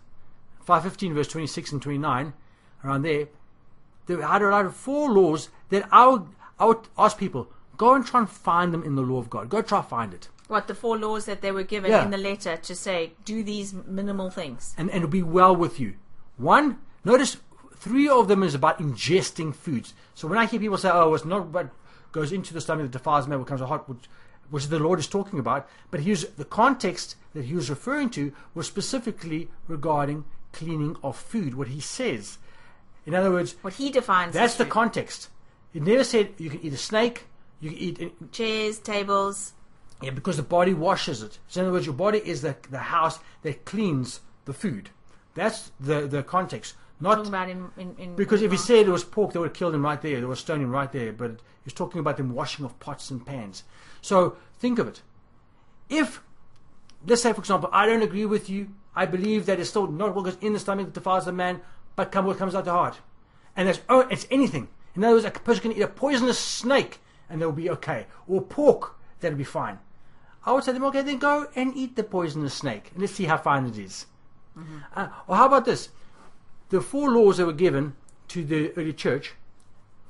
five 0.65 0.83
fifteen, 0.85 1.15
verse 1.15 1.29
twenty 1.29 1.47
six 1.49 1.73
and 1.73 1.83
twenty 1.83 1.99
nine, 1.99 2.33
around 2.85 3.03
there. 3.03 3.29
They 4.07 4.15
highlighted 4.15 4.73
four 4.73 5.11
laws 5.11 5.49
that 5.71 5.89
I 5.91 6.07
would 6.07 6.27
I 6.59 6.67
would 6.67 6.87
ask 6.97 7.19
people 7.19 7.49
go 7.77 7.95
and 7.95 8.07
try 8.07 8.21
and 8.21 8.31
find 8.31 8.73
them 8.73 8.85
in 8.85 8.95
the 8.95 9.03
law 9.03 9.19
of 9.19 9.29
God. 9.29 9.49
Go 9.49 9.61
try 9.63 9.79
and 9.81 9.89
find 9.89 10.15
it. 10.15 10.29
what 10.47 10.69
the 10.69 10.75
four 10.75 10.97
laws 10.99 11.25
that 11.25 11.41
they 11.41 11.51
were 11.51 11.65
given 11.65 11.91
Yeah. 11.91 12.05
in 12.05 12.11
the 12.11 12.19
letter 12.19 12.57
to 12.57 12.75
say 12.77 13.15
do 13.25 13.43
these 13.43 13.73
minimal 13.75 14.29
things 14.31 14.75
and, 14.79 14.91
and 14.91 14.99
it'll 14.99 15.09
be 15.11 15.23
well 15.23 15.57
with 15.57 15.81
you. 15.81 15.95
One, 16.37 16.79
notice 17.05 17.39
three 17.85 18.09
of 18.09 18.29
them 18.29 18.43
is 18.43 18.55
about 18.55 18.79
ingesting 18.79 19.55
foods. 19.55 19.93
So 20.15 20.27
when 20.27 20.39
I 20.39 20.47
hear 20.47 20.59
people 20.59 20.79
say, 20.79 20.91
oh, 20.91 21.13
it's 21.13 21.27
not 21.27 21.49
what 21.49 21.69
goes 22.13 22.33
into 22.33 22.55
the 22.55 22.61
stomach 22.63 22.85
that 22.87 22.99
defiles 22.99 23.29
man, 23.29 23.39
what 23.39 23.47
comes 23.47 23.61
out 23.61 23.69
hot, 23.69 23.89
which, 23.89 24.09
which 24.49 24.69
the 24.69 24.79
Lord 24.79 24.99
is 24.99 25.07
talking 25.07 25.39
about, 25.39 25.69
but 25.91 26.01
here's 26.01 26.25
the 26.25 26.47
context 26.47 27.17
that 27.35 27.45
he 27.45 27.55
was 27.55 27.69
referring 27.69 28.09
to 28.11 28.33
was 28.55 28.67
specifically 28.67 29.51
regarding 29.69 30.25
cleaning 30.53 30.97
of 31.03 31.15
food, 31.15 31.55
what 31.55 31.69
he 31.69 31.81
says. 31.81 32.39
In 33.05 33.15
other 33.15 33.31
words, 33.31 33.55
what 33.61 33.75
he 33.75 33.91
defines 33.91 34.33
that's 34.33 34.55
the 34.55 34.65
food. 34.65 34.73
context. 34.73 35.29
He 35.75 35.81
never 35.81 36.05
said 36.05 36.33
you 36.39 36.49
can 36.49 36.61
eat 36.63 36.73
a 36.73 36.79
snake, 36.79 37.27
you 37.61 37.71
can 37.71 37.79
eat 37.79 38.33
chairs 38.33 38.79
tables 38.79 39.53
yeah, 40.01 40.11
because 40.11 40.39
the 40.39 40.43
body 40.43 40.73
washes 40.73 41.23
it. 41.23 41.39
So 41.49 41.61
in 41.61 41.67
other 41.67 41.73
words, 41.75 41.87
your 41.87 41.95
body 41.95 42.23
is 42.25 42.41
the, 42.41 42.57
the 42.71 42.79
house 42.79 43.19
that 43.43 43.67
cleans 43.67 44.21
the 44.47 44.55
food. 44.55 44.89
That's 45.35 45.71
the, 45.79 46.07
the 46.07 46.23
context. 46.23 46.75
Not 47.01 47.17
talking 47.17 47.29
about 47.29 47.49
in, 47.51 47.71
in, 47.77 47.97
in 47.99 48.17
because 48.17 48.43
if 48.43 48.51
he 48.51 48.57
said 48.57 48.87
it 48.87 48.91
was 48.91 49.05
pork, 49.05 49.33
they 49.33 49.39
would 49.39 49.49
have 49.49 49.57
killed 49.57 49.75
him 49.75 49.85
right 49.85 50.01
there. 50.01 50.17
They 50.17 50.27
would 50.27 50.33
have 50.33 50.39
stoned 50.39 50.63
him 50.63 50.71
right 50.71 50.91
there. 50.91 51.13
But 51.13 51.41
he's 51.65 51.73
talking 51.73 52.01
about 52.01 52.17
them 52.17 52.35
washing 52.35 52.65
of 52.65 52.79
pots 52.81 53.11
and 53.11 53.25
pans. 53.25 53.65
So 54.01 54.37
think 54.59 54.79
of 54.79 54.89
it. 54.89 55.03
If, 55.89 56.23
let's 57.07 57.23
say, 57.23 57.33
for 57.33 57.41
example, 57.41 57.69
I 57.73 57.87
don't 57.87 58.03
agree 58.03 58.27
with 58.27 58.49
you. 58.49 58.69
I 58.95 59.07
believe 59.07 59.47
that 59.47 59.59
it's 59.59 59.71
still 59.71 59.89
not 59.89 60.15
what 60.15 60.25
goes 60.25 60.39
in 60.41 60.53
the 60.53 60.59
stomach 60.59 60.87
that 60.87 60.95
defiles 60.95 61.25
the 61.25 61.33
man, 61.33 61.61
but 61.97 62.13
come 62.13 62.27
what 62.27 62.39
comes 62.39 62.55
out 62.55 62.65
the 62.65 62.71
heart. 62.71 63.01
And 63.57 63.69
that's 63.69 63.81
oh, 63.89 64.01
it's 64.11 64.27
anything. 64.31 64.69
In 64.95 65.03
other 65.03 65.15
words, 65.15 65.25
a 65.25 65.31
person 65.31 65.63
can 65.63 65.73
eat 65.73 65.83
a 65.83 65.89
poisonous 65.89 66.39
snake 66.39 67.01
and 67.29 67.41
they'll 67.41 67.53
be 67.53 67.71
okay, 67.71 68.07
or 68.29 68.41
pork 68.41 68.97
that'll 69.21 69.39
be 69.39 69.45
fine. 69.45 69.79
I 70.47 70.53
would 70.53 70.63
say 70.63 70.73
to 70.73 70.79
them, 70.79 70.85
okay, 70.89 71.03
then 71.03 71.19
go 71.19 71.49
and 71.57 71.75
eat 71.77 71.97
the 71.97 72.05
poisonous 72.05 72.55
snake, 72.55 72.91
and 72.93 73.01
let's 73.01 73.15
see 73.15 73.25
how 73.25 73.39
fine 73.39 73.67
it 73.67 73.79
is. 73.79 74.07
Uh, 74.95 75.09
or 75.27 75.37
how 75.37 75.47
about 75.47 75.65
this? 75.65 75.89
The 76.75 76.81
four 76.81 77.13
laws 77.13 77.37
that 77.37 77.47
were 77.47 77.53
given 77.53 77.95
to 78.27 78.45
the 78.45 78.73
early 78.77 78.93
church, 78.93 79.35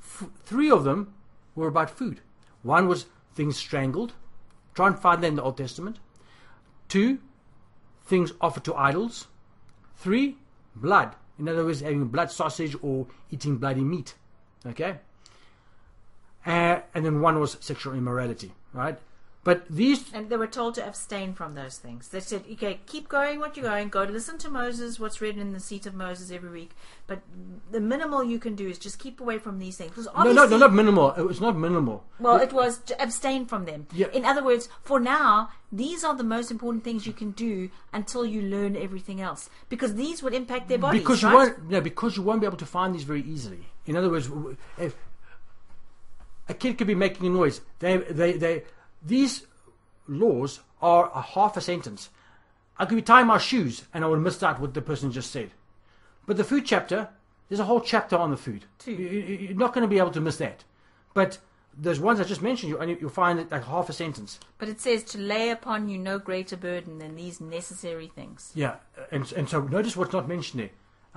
three 0.01 0.71
of 0.71 0.83
them 0.83 1.13
were 1.53 1.67
about 1.67 1.91
food. 1.91 2.21
One 2.63 2.87
was 2.87 3.05
things 3.35 3.55
strangled. 3.55 4.13
Try 4.73 4.87
and 4.87 4.97
find 4.97 5.21
that 5.21 5.27
in 5.27 5.35
the 5.35 5.43
Old 5.43 5.57
Testament. 5.57 5.99
Two, 6.87 7.19
things 8.07 8.33
offered 8.41 8.63
to 8.63 8.73
idols. 8.73 9.27
Three, 9.95 10.37
blood. 10.75 11.15
In 11.37 11.47
other 11.47 11.63
words, 11.63 11.81
having 11.81 12.05
blood 12.05 12.31
sausage 12.31 12.75
or 12.81 13.05
eating 13.29 13.57
bloody 13.57 13.83
meat. 13.83 14.15
Okay? 14.65 14.97
Uh, 16.47 16.79
and 16.95 17.05
then 17.05 17.21
one 17.21 17.39
was 17.39 17.57
sexual 17.59 17.93
immorality, 17.93 18.53
right? 18.73 18.97
But 19.45 19.67
these 19.69 20.11
And 20.11 20.27
they 20.31 20.37
were 20.37 20.47
told 20.47 20.73
to 20.73 20.85
abstain 20.85 21.35
from 21.35 21.53
those 21.53 21.77
things. 21.77 22.07
They 22.07 22.19
said, 22.19 22.45
okay, 22.53 22.79
keep 22.87 23.07
going 23.07 23.39
what 23.39 23.55
you're 23.55 23.69
going. 23.69 23.89
Go 23.89 24.03
to 24.03 24.11
listen 24.11 24.39
to 24.39 24.49
Moses, 24.49 24.99
what's 24.99 25.21
written 25.21 25.39
in 25.39 25.53
the 25.53 25.59
seat 25.59 25.85
of 25.85 25.93
Moses 25.93 26.31
every 26.31 26.49
week. 26.49 26.71
But 27.05 27.21
the 27.71 27.79
minimal 27.79 28.23
you 28.23 28.39
can 28.39 28.55
do 28.55 28.67
is 28.67 28.79
just 28.79 28.97
keep 28.97 29.21
away 29.21 29.37
from 29.37 29.59
these 29.59 29.77
things. 29.77 29.95
No, 29.97 30.11
obviously, 30.15 30.33
no, 30.33 30.47
no, 30.47 30.57
not 30.57 30.73
minimal. 30.73 31.11
It 31.11 31.21
was 31.21 31.39
not 31.39 31.55
minimal. 31.55 32.03
well, 32.19 32.37
it 32.37 32.53
was 32.53 32.79
to 32.79 32.99
abstain 32.99 33.45
from 33.45 33.65
them. 33.65 33.85
Yeah. 33.93 34.07
In 34.13 34.25
other 34.25 34.43
words, 34.43 34.67
for 34.81 34.99
now, 34.99 35.51
these 35.71 36.03
are 36.03 36.15
the 36.15 36.23
most 36.23 36.49
important 36.49 36.83
things 36.83 37.05
you 37.05 37.13
can 37.13 37.29
do 37.29 37.69
until 37.93 38.25
you 38.25 38.41
learn 38.41 38.75
everything 38.75 39.21
else. 39.21 39.51
Because 39.69 39.93
these 39.93 40.23
would 40.23 40.33
impact 40.33 40.69
their 40.69 40.79
bodies. 40.79 41.01
because 41.01 41.21
you 41.21 41.27
right? 41.27 41.35
won't 41.35 41.69
no, 41.69 41.81
because 41.81 42.17
you 42.17 42.23
won't 42.23 42.41
be 42.41 42.47
able 42.47 42.57
to 42.57 42.65
find 42.65 42.95
these 42.95 43.03
very 43.03 43.21
easily. 43.21 43.67
In 43.85 43.95
other 43.95 44.09
words, 44.09 44.27
if 44.79 44.95
a 46.49 46.55
kid 46.55 46.79
could 46.79 46.87
be 46.87 46.95
making 46.95 47.27
a 47.27 47.29
noise, 47.29 47.61
they 47.77 47.97
they 47.97 48.33
they 48.33 48.63
these 49.05 49.45
laws 50.07 50.59
are 50.81 51.11
a 51.13 51.21
half 51.21 51.57
a 51.57 51.61
sentence. 51.61 52.09
I 52.77 52.85
could 52.85 52.95
be 52.95 53.01
tying 53.01 53.27
my 53.27 53.37
shoes 53.37 53.83
and 53.93 54.03
I 54.03 54.07
would 54.07 54.19
miss 54.19 54.41
out 54.43 54.59
what 54.59 54.73
the 54.73 54.81
person 54.81 55.11
just 55.11 55.31
said. 55.31 55.51
But 56.25 56.37
the 56.37 56.43
food 56.43 56.65
chapter, 56.65 57.09
there's 57.47 57.59
a 57.59 57.65
whole 57.65 57.81
chapter 57.81 58.17
on 58.17 58.31
the 58.31 58.37
food. 58.37 58.65
Two. 58.79 58.91
You- 58.91 59.07
you- 59.07 59.35
You're 59.47 59.57
not 59.57 59.73
going 59.73 59.83
to 59.83 59.87
be 59.87 59.99
able 59.99 60.11
to 60.11 60.21
miss 60.21 60.37
that. 60.37 60.63
But 61.13 61.37
those 61.77 61.99
ones 61.99 62.19
I 62.19 62.23
just 62.23 62.41
mentioned, 62.41 62.71
you, 62.71 62.97
you'll 62.99 63.09
find 63.09 63.39
it 63.39 63.51
like 63.51 63.63
half 63.65 63.89
a 63.89 63.93
sentence. 63.93 64.39
But 64.57 64.69
it 64.69 64.81
says 64.81 65.03
to 65.05 65.17
lay 65.17 65.49
upon 65.49 65.87
you 65.87 65.97
no 65.97 66.19
greater 66.19 66.57
burden 66.57 66.97
than 66.99 67.15
these 67.15 67.39
necessary 67.39 68.07
things. 68.07 68.51
Yeah, 68.55 68.75
and 69.11 69.31
and 69.33 69.47
so 69.49 69.61
notice 69.61 69.95
what's 69.95 70.13
not 70.13 70.27
mentioned 70.27 70.61
there. 70.63 70.69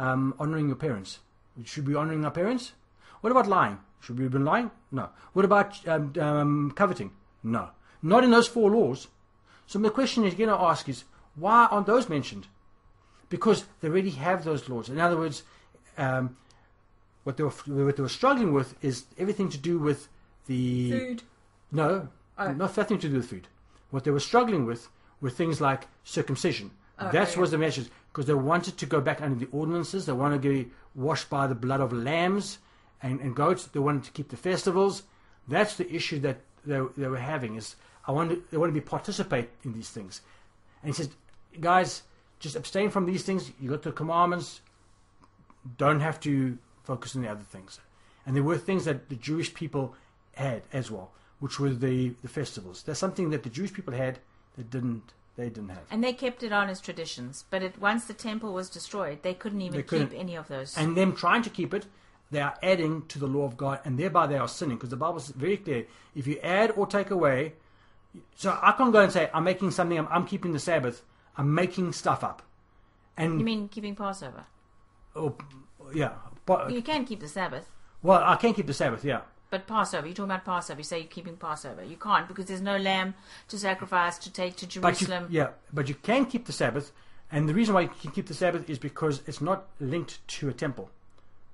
Um, 0.07 0.35
honoring 0.39 0.67
your 0.69 0.77
parents. 0.77 1.19
Should 1.65 1.87
we 1.87 1.93
be 1.95 1.99
honoring 1.99 2.25
our 2.25 2.31
parents? 2.31 2.73
What 3.21 3.31
about 3.31 3.49
lying? 3.49 3.79
Should 4.01 4.19
we 4.19 4.25
have 4.25 4.33
been 4.33 4.45
lying? 4.45 4.71
No. 4.93 5.09
What 5.33 5.45
about 5.45 5.87
um, 5.89 6.13
um, 6.21 6.73
coveting? 6.77 7.11
No. 7.43 7.71
Not 8.03 8.25
in 8.25 8.31
those 8.31 8.47
four 8.49 8.71
laws. 8.71 9.09
So 9.67 9.79
the 9.79 9.91
question 9.91 10.23
you're 10.23 10.33
going 10.33 10.49
to 10.51 10.57
ask 10.65 10.89
is, 10.89 11.05
why 11.35 11.67
aren't 11.71 11.87
those 11.87 12.09
mentioned? 12.09 12.47
Because 13.29 13.65
they 13.81 13.89
already 13.89 14.11
have 14.11 14.45
those 14.45 14.69
laws. 14.69 14.89
In 14.89 14.99
other 15.01 15.17
words, 15.17 15.43
um, 15.99 16.37
what 17.25 17.37
they 17.37 17.43
were 17.45 17.51
what 17.51 17.97
they 17.97 18.03
were 18.03 18.09
struggling 18.09 18.55
with 18.55 18.83
is 18.83 19.05
everything 19.19 19.51
to 19.51 19.59
do 19.59 19.79
with 19.79 20.09
the 20.47 20.91
Food. 20.93 21.23
no, 21.71 22.09
Oh. 22.39 22.53
not 22.53 22.77
nothing 22.79 22.99
to 23.01 23.09
do 23.09 23.17
with 23.17 23.27
food. 23.29 23.49
What 23.91 24.05
they 24.05 24.11
were 24.13 24.21
struggling 24.21 24.65
with 24.65 24.89
were 25.21 25.29
things 25.31 25.61
like 25.61 25.89
circumcision. 26.05 26.71
Oh, 26.99 27.11
That 27.11 27.31
okay. 27.31 27.41
was 27.41 27.51
the 27.51 27.59
message 27.59 27.89
because 28.13 28.27
they 28.27 28.35
wanted 28.35 28.79
to 28.79 28.87
go 28.87 29.01
back 29.01 29.21
under 29.21 29.45
the 29.45 29.51
ordinances. 29.53 30.07
They 30.07 30.13
wanted 30.13 30.41
to 30.43 30.49
be 30.49 30.71
washed 30.95 31.29
by 31.29 31.47
the 31.49 31.55
blood 31.55 31.81
of 31.81 31.93
lambs 31.93 32.59
and, 33.03 33.21
and 33.21 33.35
goats. 33.37 33.67
They 33.67 33.81
wanted 33.81 34.05
to 34.05 34.13
keep 34.13 34.29
the 34.31 34.37
festivals. 34.37 35.03
That's 35.49 35.77
the 35.77 35.93
issue 35.93 36.21
that 36.21 36.39
they, 36.65 36.81
they 36.97 37.09
were 37.09 37.19
having. 37.19 37.57
Is 37.57 37.77
I 38.09 38.13
want 38.13 38.31
to, 38.31 38.43
they 38.51 38.57
want 38.57 38.71
to 38.71 38.75
be 38.75 38.81
participate 38.81 39.51
in 39.65 39.75
these 39.75 39.91
things. 39.91 40.23
And 40.83 40.89
he 40.89 40.95
says, 40.95 41.11
guys, 41.61 42.03
just 42.41 42.57
abstain 42.57 42.91
from 42.91 43.05
these 43.07 43.23
things. 43.23 43.53
You 43.61 43.71
got 43.71 43.83
the 43.83 43.93
commandments. 43.93 44.63
Don't 45.77 46.01
have 46.01 46.19
to 46.21 46.59
focus 46.85 47.15
on 47.15 47.23
the 47.23 47.29
other 47.29 47.45
things. 47.45 47.79
And 48.25 48.35
there 48.35 48.43
were 48.43 48.57
things 48.57 48.87
that 48.87 49.11
the 49.11 49.17
Jewish 49.17 49.53
people 49.53 49.95
had 50.35 50.63
as 50.73 50.91
well, 50.91 51.13
which 51.41 51.61
were 51.61 51.71
the, 51.71 52.15
the 52.23 52.29
festivals. 52.29 52.83
That's 52.83 52.99
something 52.99 53.31
that 53.31 53.43
the 53.43 53.51
Jewish 53.51 53.73
people 53.73 53.93
had 53.93 54.19
that 54.57 54.71
didn't 54.71 55.13
they 55.37 55.49
didn't 55.51 55.69
have. 55.69 55.85
And 55.91 56.03
they 56.03 56.13
kept 56.13 56.43
it 56.43 56.53
on 56.53 56.69
as 56.69 56.81
traditions. 56.81 57.45
But 57.49 57.63
it, 57.63 57.81
once 57.81 58.07
the 58.07 58.13
temple 58.13 58.53
was 58.53 58.69
destroyed, 58.69 59.23
they 59.23 59.35
couldn't 59.35 59.61
even 59.61 59.77
They 59.77 59.85
couldn't. 59.85 60.09
keep 60.09 60.19
any 60.19 60.35
of 60.35 60.49
those. 60.49 60.77
And 60.77 60.97
them 60.97 61.15
trying 61.15 61.43
to 61.43 61.51
keep 61.51 61.73
it, 61.73 61.87
they 62.33 62.41
are 62.41 62.57
adding 62.61 63.07
to 63.07 63.21
the 63.21 63.29
law 63.29 63.45
of 63.45 63.57
God, 63.57 63.79
and 63.85 63.97
thereby 63.97 64.27
they 64.27 64.37
are 64.37 64.49
sinning. 64.49 64.79
Because 64.79 64.91
the 64.91 64.97
Bible 64.97 65.19
is 65.19 65.29
very 65.29 65.57
clear: 65.57 65.87
if 66.17 66.27
you 66.27 66.41
add 66.43 66.73
or 66.73 66.89
take 66.89 67.11
away, 67.13 67.55
So 68.35 68.59
I 68.63 68.73
can't 68.73 68.93
go 68.93 69.01
and 69.01 69.13
say 69.13 69.31
I'm 69.33 69.45
making 69.45 69.71
something. 69.71 69.99
I'm, 69.99 70.09
I'm 70.11 70.27
keeping 70.27 70.53
the 70.53 70.59
Sabbath. 70.59 71.03
I'm 71.37 71.55
making 71.55 71.93
stuff 71.93 72.25
up, 72.25 72.43
and 73.17 73.39
You 73.39 73.45
mean 73.45 73.69
keeping 73.69 73.95
Passover? 73.95 74.45
oh, 75.15 75.37
yeah, 75.95 76.13
but 76.47 76.71
You 76.71 76.83
can 76.83 77.05
keep 77.05 77.21
the 77.21 77.29
Sabbath, 77.29 77.71
well, 78.03 78.23
I 78.25 78.37
can 78.37 78.55
keep 78.55 78.67
the 78.67 78.75
Sabbath. 78.75 79.05
Yeah, 79.05 79.21
but 79.51 79.67
Passover. 79.67 80.07
You're 80.07 80.15
talking 80.17 80.31
about 80.33 80.45
Passover. 80.45 80.81
You 80.81 80.85
say 80.85 80.99
you're 80.99 81.09
keeping 81.09 81.37
Passover. 81.37 81.85
You 81.85 81.97
can't 81.97 82.27
because 82.29 82.47
there's 82.47 82.61
no 82.61 82.77
lamb 82.77 83.15
to 83.49 83.59
sacrifice 83.59 84.19
to 84.19 84.33
take 84.33 84.57
to 84.57 84.67
but 84.81 85.01
you, 85.01 85.07
Jerusalem. 85.07 85.27
yeah, 85.31 85.49
but 85.73 85.89
you 85.89 85.95
can 85.95 86.27
keep 86.27 86.47
the 86.47 86.53
Sabbath, 86.53 86.93
and 87.31 87.49
the 87.49 87.55
reason 87.55 87.75
why 87.75 87.83
you 87.83 87.89
can 87.89 88.11
keep 88.11 88.27
the 88.27 88.35
Sabbath 88.35 88.69
is 88.69 88.79
because 88.79 89.23
it's 89.27 89.41
not 89.41 89.67
linked 89.81 90.27
to 90.29 90.49
a 90.49 90.53
temple, 90.53 90.91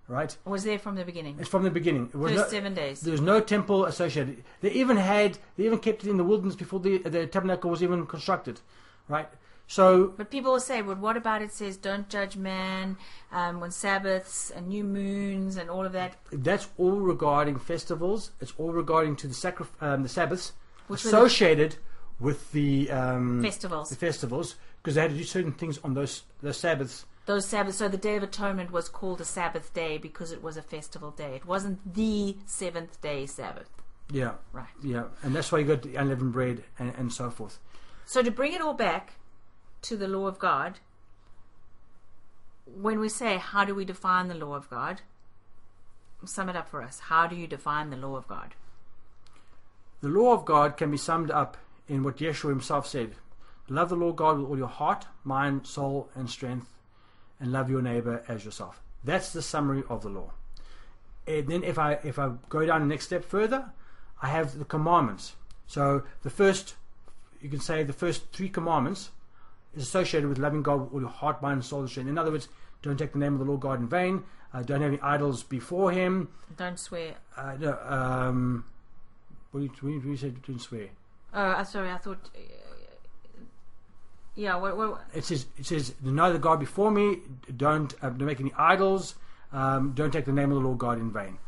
right? 0.09 0.37
Was 0.45 0.65
there 0.65 0.79
from 0.79 0.95
the 0.97 1.05
beginning. 1.05 1.37
It's 1.41 1.49
from 1.49 1.63
the 1.65 1.71
beginning. 1.71 2.11
It 2.13 2.17
was 2.17 2.33
First 2.33 2.45
no- 2.45 2.51
seven 2.51 2.75
days. 2.75 3.01
There 3.01 3.13
was 3.13 3.21
no 3.21 3.41
temple 3.41 3.85
associated. 3.87 4.45
They 4.61 4.71
even 4.73 4.97
had, 4.97 5.39
they 5.57 5.65
even 5.65 5.79
kept 5.79 6.05
it 6.05 6.11
in 6.11 6.17
the 6.17 6.25
wilderness 6.25 6.57
before 6.57 6.81
the, 6.81 6.99
the 6.99 7.27
tabernacle 7.27 7.71
was 7.71 7.83
even 7.83 8.07
constructed, 8.07 8.61
right? 9.09 9.29
So, 9.67 10.09
But 10.17 10.31
people 10.31 10.53
will 10.53 10.61
say, 10.61 10.83
well, 10.83 10.97
what 10.97 11.17
about 11.17 11.41
it 11.41 11.51
says 11.51 11.79
don't 11.79 12.07
judge 12.11 12.37
man 12.37 12.99
um, 13.33 13.63
on 13.63 13.71
Sabbaths 13.71 14.51
and 14.51 14.69
new 14.69 14.85
moons 14.85 15.57
and 15.57 15.71
all 15.71 15.87
of 15.87 15.93
that? 15.93 16.17
that's 16.31 16.69
all 16.77 16.93
regarding 17.01 17.59
festivals. 17.59 18.33
It's 18.43 18.53
all 18.59 18.73
regarding 18.73 19.17
to 19.17 19.27
the 19.27 19.33
sacri- 19.33 19.67
um, 19.81 20.03
the 20.03 20.09
Sabbaths 20.11 20.53
Which 20.89 21.03
were 21.05 21.11
the 21.11 21.17
associated 21.17 21.77
with 22.21 22.53
the 22.53 22.91
um, 22.91 23.43
festivals. 23.43 23.89
the 23.89 23.97
festivals 23.97 24.57
because 24.83 24.97
they 24.97 25.01
had 25.01 25.13
to 25.13 25.17
do 25.17 25.25
certain 25.25 25.53
things 25.53 25.79
on 25.83 25.95
those 25.95 26.25
those 26.43 26.59
Sabbaths. 26.59 27.07
Those 27.27 27.47
Sabbaths. 27.47 27.79
So 27.79 27.89
the 27.89 27.97
Day 27.97 28.17
of 28.17 28.23
Atonement 28.23 28.71
was 28.71 28.89
called 28.89 29.21
a 29.21 29.25
Sabbath 29.25 29.73
day 29.73 29.97
because 29.99 30.31
it 30.33 30.43
was 30.43 30.57
a 30.57 30.63
festival 30.63 31.11
day. 31.11 31.35
It 31.37 31.47
wasn't 31.47 31.95
the 31.95 32.37
seventh 32.45 33.01
day 33.01 33.27
Sabbath. 33.27 33.71
Yeah, 34.11 34.33
Right. 34.53 34.67
yeah, 34.83 35.05
and 35.23 35.35
that's 35.35 35.51
why 35.51 35.61
you 35.61 35.65
got 35.65 35.83
the 35.83 35.97
unleavened 35.97 36.33
bread 36.35 36.65
and, 36.79 36.93
and 36.99 37.11
so 37.13 37.31
forth. 37.31 37.59
So 38.05 38.23
to 38.23 38.31
bring 38.31 38.53
it 38.53 38.61
all 38.61 38.75
back 38.75 39.15
to 39.83 39.97
the 39.97 40.07
law 40.07 40.27
of 40.27 40.39
God, 40.39 40.81
when 42.67 43.01
we 43.01 43.09
say 43.09 43.39
how 43.39 43.65
do 43.65 43.75
we 43.75 43.85
define 43.87 44.29
the 44.29 44.35
law 44.35 44.55
of 44.55 44.69
God, 44.69 45.01
sum 46.27 46.49
it 46.49 46.57
up 46.57 46.69
for 46.69 46.83
us. 46.83 46.99
How 47.01 47.27
do 47.27 47.37
you 47.37 47.47
define 47.47 47.91
the 47.91 47.97
law 47.97 48.17
of 48.17 48.29
God? 48.29 48.55
The 50.01 50.09
law 50.09 50.33
of 50.35 50.45
God 50.45 50.77
can 50.77 50.91
be 50.91 50.97
summed 50.97 51.31
up 51.31 51.57
in 51.89 52.03
what 52.03 52.19
Yeshua 52.19 52.51
himself 52.51 52.87
said 52.87 53.15
Love 53.69 53.89
the 53.89 53.97
Lord 53.97 54.17
God 54.17 54.39
with 54.39 54.49
all 54.49 54.59
your 54.59 54.69
heart, 54.69 55.07
mind, 55.25 55.67
soul, 55.67 56.11
and 56.15 56.29
strength, 56.29 56.67
and 57.45 57.53
love 57.53 57.69
your 57.69 57.83
neighbor 57.83 58.25
as 58.27 58.43
yourself. 58.45 58.81
That's 59.05 59.33
the 59.33 59.43
summary 59.43 59.85
of 59.91 60.03
the 60.03 60.09
law. 60.09 60.33
And 61.27 61.47
then, 61.47 61.63
if 61.63 61.79
I 61.79 61.99
if 62.03 62.19
I 62.19 62.33
go 62.49 62.65
down 62.65 62.81
the 62.81 62.87
next 62.87 63.05
step 63.05 63.25
further, 63.25 63.71
I 64.23 64.29
have 64.29 64.59
the 64.59 64.65
commandments. 64.65 65.37
So 65.67 66.05
the 66.23 66.31
first, 66.31 66.75
you 67.41 67.51
can 67.51 67.61
say 67.61 67.83
the 67.83 67.93
first 67.93 68.33
three 68.33 68.49
commandments 68.49 69.11
is 69.77 69.83
associated 69.83 70.29
with 70.29 70.39
loving 70.39 70.63
God 70.63 70.81
with 70.81 70.93
all 70.93 71.01
your 71.01 71.11
heart, 71.11 71.43
mind, 71.43 71.55
and 71.55 71.65
soul, 71.65 71.81
and 71.81 71.91
strength. 71.91 72.09
In 72.09 72.19
other 72.19 72.31
words, 72.31 72.49
don't 72.83 72.99
take 72.99 73.13
the 73.13 73.19
name 73.19 73.35
of 73.35 73.39
the 73.41 73.45
Lord 73.45 73.61
God 73.61 73.81
in 73.81 73.89
vain. 73.89 74.25
Uh, 74.53 74.63
don't 74.63 74.81
have 74.81 74.93
any 74.93 75.01
idols 75.03 75.43
before 75.43 75.91
Him. 75.91 76.29
Don't 76.57 76.79
swear. 76.79 77.15
Uh, 77.37 77.57
no, 77.59 77.79
um, 77.87 78.65
what 79.51 79.61
do 79.61 79.65
you, 79.67 79.73
what 79.97 80.03
do 80.03 80.11
you 80.11 80.17
say? 80.17 80.33
Don't 80.47 80.61
swear. 80.61 80.89
Oh, 81.35 81.43
uh, 81.43 81.65
sorry. 81.65 81.91
I 81.91 81.99
thought. 81.99 82.31
Yeah. 84.35 84.57
What, 84.57 84.77
what, 84.77 85.05
It 85.15 85.25
says, 85.25 85.47
it 85.59 85.67
says, 85.67 85.95
know 86.03 86.33
the 86.33 86.39
God 86.39 86.59
before 86.61 86.91
me. 86.91 87.19
Don't, 87.57 87.95
uh, 88.03 88.11
don't 88.11 88.27
make 88.27 88.41
any 88.41 88.53
idols. 88.57 89.15
Um, 89.53 89.93
don't 89.95 90.11
take 90.11 90.25
the 90.25 90.33
name 90.33 90.51
of 90.51 90.57
the 90.61 90.67
Lord 90.67 90.79
God 90.79 90.99
in 90.99 91.13
vain. 91.13 91.39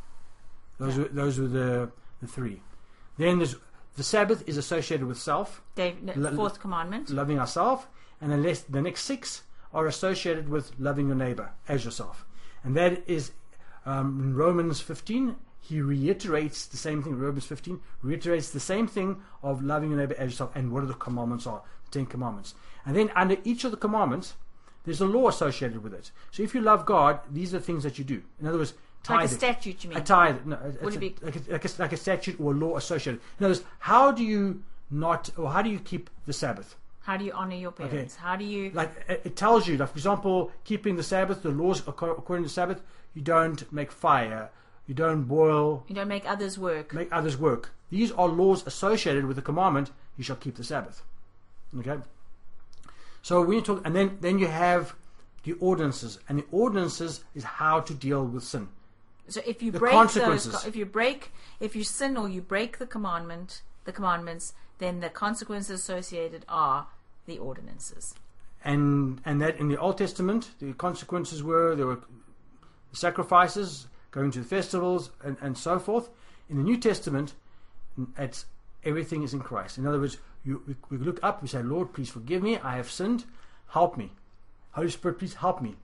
Those 0.78 0.96
Yeah. 0.96 1.02
were 1.04 1.08
those 1.08 1.38
were 1.40 1.48
the 1.48 1.90
the 2.20 2.26
three. 2.28 2.62
Then 3.18 3.38
there's 3.38 3.56
the 3.96 4.02
Sabbath 4.04 4.46
is 4.46 4.56
associated 4.58 5.06
with 5.06 5.18
self, 5.18 5.62
Dave, 5.74 6.02
no, 6.02 6.12
Lo- 6.16 6.36
fourth 6.36 6.60
commandment. 6.60 7.08
loving 7.10 7.38
ourselves, 7.38 7.86
and 8.20 8.30
the 8.30 8.36
less, 8.36 8.60
the 8.62 8.82
next 8.82 9.02
six 9.02 9.42
are 9.72 9.86
associated 9.86 10.48
with 10.50 10.72
loving 10.78 11.06
your 11.06 11.16
neighbor 11.16 11.50
as 11.66 11.84
yourself, 11.84 12.26
and 12.62 12.76
that 12.76 13.02
is 13.08 13.32
um, 13.86 14.20
in 14.22 14.34
Romans 14.36 14.80
15. 14.80 15.36
He 15.60 15.80
reiterates 15.80 16.66
the 16.66 16.76
same 16.76 17.02
thing. 17.02 17.18
Romans 17.18 17.46
15 17.46 17.80
reiterates 18.02 18.50
the 18.50 18.60
same 18.60 18.86
thing 18.86 19.20
of 19.42 19.64
loving 19.64 19.90
your 19.90 19.98
neighbor 19.98 20.14
as 20.18 20.30
yourself, 20.30 20.52
and 20.54 20.70
what 20.70 20.82
are 20.84 20.86
the 20.86 20.94
commandments 20.94 21.46
are 21.46 21.62
Ten 21.96 22.06
Commandments, 22.06 22.54
and 22.84 22.94
then 22.96 23.10
under 23.16 23.36
each 23.44 23.64
of 23.64 23.70
the 23.70 23.76
commandments, 23.76 24.34
there's 24.84 25.00
a 25.00 25.06
law 25.06 25.28
associated 25.28 25.82
with 25.82 25.94
it. 25.94 26.10
So 26.30 26.42
if 26.42 26.54
you 26.54 26.60
love 26.60 26.84
God, 26.86 27.20
these 27.30 27.54
are 27.54 27.58
the 27.58 27.64
things 27.64 27.82
that 27.84 27.98
you 27.98 28.04
do. 28.04 28.22
In 28.40 28.46
other 28.46 28.58
words, 28.58 28.74
Like 29.08 29.24
a 29.24 29.28
statute, 29.28 29.82
you 29.84 29.90
mean? 29.90 29.98
A 29.98 30.02
tithe, 30.02 30.44
no, 30.44 30.58
it's 30.64 30.80
Would 30.82 30.94
it 30.94 30.96
a- 30.96 31.00
be- 31.00 31.16
like, 31.22 31.36
a, 31.36 31.52
like, 31.52 31.64
a, 31.64 31.68
like 31.78 31.92
a 31.92 31.96
statute 31.96 32.36
or 32.40 32.52
a 32.52 32.54
law 32.54 32.76
associated. 32.76 33.20
In 33.38 33.46
other 33.46 33.54
words, 33.54 33.64
how 33.78 34.10
do 34.12 34.22
you 34.24 34.62
not, 34.90 35.30
or 35.38 35.50
how 35.50 35.62
do 35.62 35.70
you 35.70 35.78
keep 35.78 36.10
the 36.26 36.32
Sabbath? 36.32 36.76
How 37.02 37.16
do 37.16 37.24
you 37.24 37.32
honor 37.32 37.54
your 37.56 37.70
parents? 37.72 38.16
How 38.16 38.34
do 38.36 38.44
you? 38.44 38.70
Like 38.74 38.92
it, 39.08 39.22
it 39.24 39.36
tells 39.36 39.66
you, 39.68 39.76
like 39.78 39.90
for 39.90 39.96
example, 39.98 40.50
keeping 40.64 40.96
the 40.96 41.02
Sabbath, 41.04 41.42
the 41.42 41.50
laws 41.50 41.80
according 41.86 42.42
to 42.44 42.48
the 42.48 42.52
Sabbath, 42.60 42.82
you 43.14 43.22
don't 43.22 43.60
make 43.72 43.90
fire, 43.92 44.50
you 44.88 44.94
don't 44.94 45.22
boil, 45.22 45.84
You 45.88 45.94
don't 45.94 46.08
make 46.08 46.28
others 46.28 46.58
work. 46.58 46.92
make 46.92 47.08
others 47.12 47.36
work. 47.38 47.70
These 47.90 48.10
are 48.12 48.28
laws 48.28 48.66
associated 48.66 49.24
with 49.26 49.36
the 49.36 49.42
commandment: 49.50 49.92
you 50.16 50.24
shall 50.24 50.36
keep 50.44 50.56
the 50.56 50.64
Sabbath. 50.64 51.02
Okay. 51.78 51.98
So 53.22 53.42
when 53.42 53.56
you 53.56 53.62
talk, 53.62 53.82
and 53.84 53.94
then 53.94 54.18
then 54.20 54.38
you 54.38 54.46
have 54.46 54.94
the 55.42 55.52
ordinances, 55.54 56.18
and 56.28 56.38
the 56.38 56.44
ordinances 56.52 57.24
is 57.34 57.44
how 57.44 57.80
to 57.80 57.94
deal 57.94 58.24
with 58.24 58.44
sin. 58.44 58.68
So 59.28 59.40
if 59.44 59.62
you 59.62 59.72
The 59.72 59.78
break 59.78 60.10
those, 60.12 60.66
if 60.66 60.76
you 60.76 60.86
break, 60.86 61.32
if 61.58 61.74
you 61.74 61.82
sin 61.84 62.16
or 62.16 62.28
you 62.28 62.40
break 62.40 62.78
the 62.78 62.86
commandment, 62.86 63.62
the 63.84 63.92
commandments, 63.92 64.54
then 64.78 65.00
the 65.00 65.08
consequences 65.08 65.80
associated 65.80 66.44
are 66.48 66.86
the 67.26 67.38
ordinances. 67.38 68.14
and 68.64 69.20
and 69.24 69.40
that 69.40 69.58
in 69.58 69.68
the 69.68 69.76
Old 69.78 69.98
Testament, 69.98 70.50
the 70.58 70.72
consequences 70.74 71.42
were 71.42 71.74
there 71.74 71.86
were 71.86 72.00
sacrifices, 72.92 73.88
going 74.10 74.30
to 74.30 74.40
the 74.40 74.44
festivals, 74.44 75.10
and, 75.24 75.36
and 75.40 75.58
so 75.58 75.78
forth. 75.78 76.08
In 76.48 76.56
the 76.56 76.62
New 76.62 76.78
Testament, 76.78 77.34
it's 78.16 78.46
everything 78.84 79.22
is 79.22 79.34
in 79.34 79.40
Christ. 79.40 79.78
In 79.78 79.86
other 79.86 79.98
words, 80.00 80.18
you, 80.44 80.62
we, 80.66 80.74
we 80.90 81.04
look 81.04 81.18
up, 81.22 81.42
we 81.42 81.48
say, 81.48 81.62
Lord, 81.62 81.92
please 81.92 82.08
forgive 82.08 82.42
me. 82.42 82.58
I 82.58 82.76
have 82.76 82.90
sinned. 82.90 83.24
Help 83.68 83.96
me. 83.96 84.12
Holy 84.72 84.90
Spirit, 84.90 85.18
please 85.18 85.34
help 85.34 85.60
me 85.60 85.76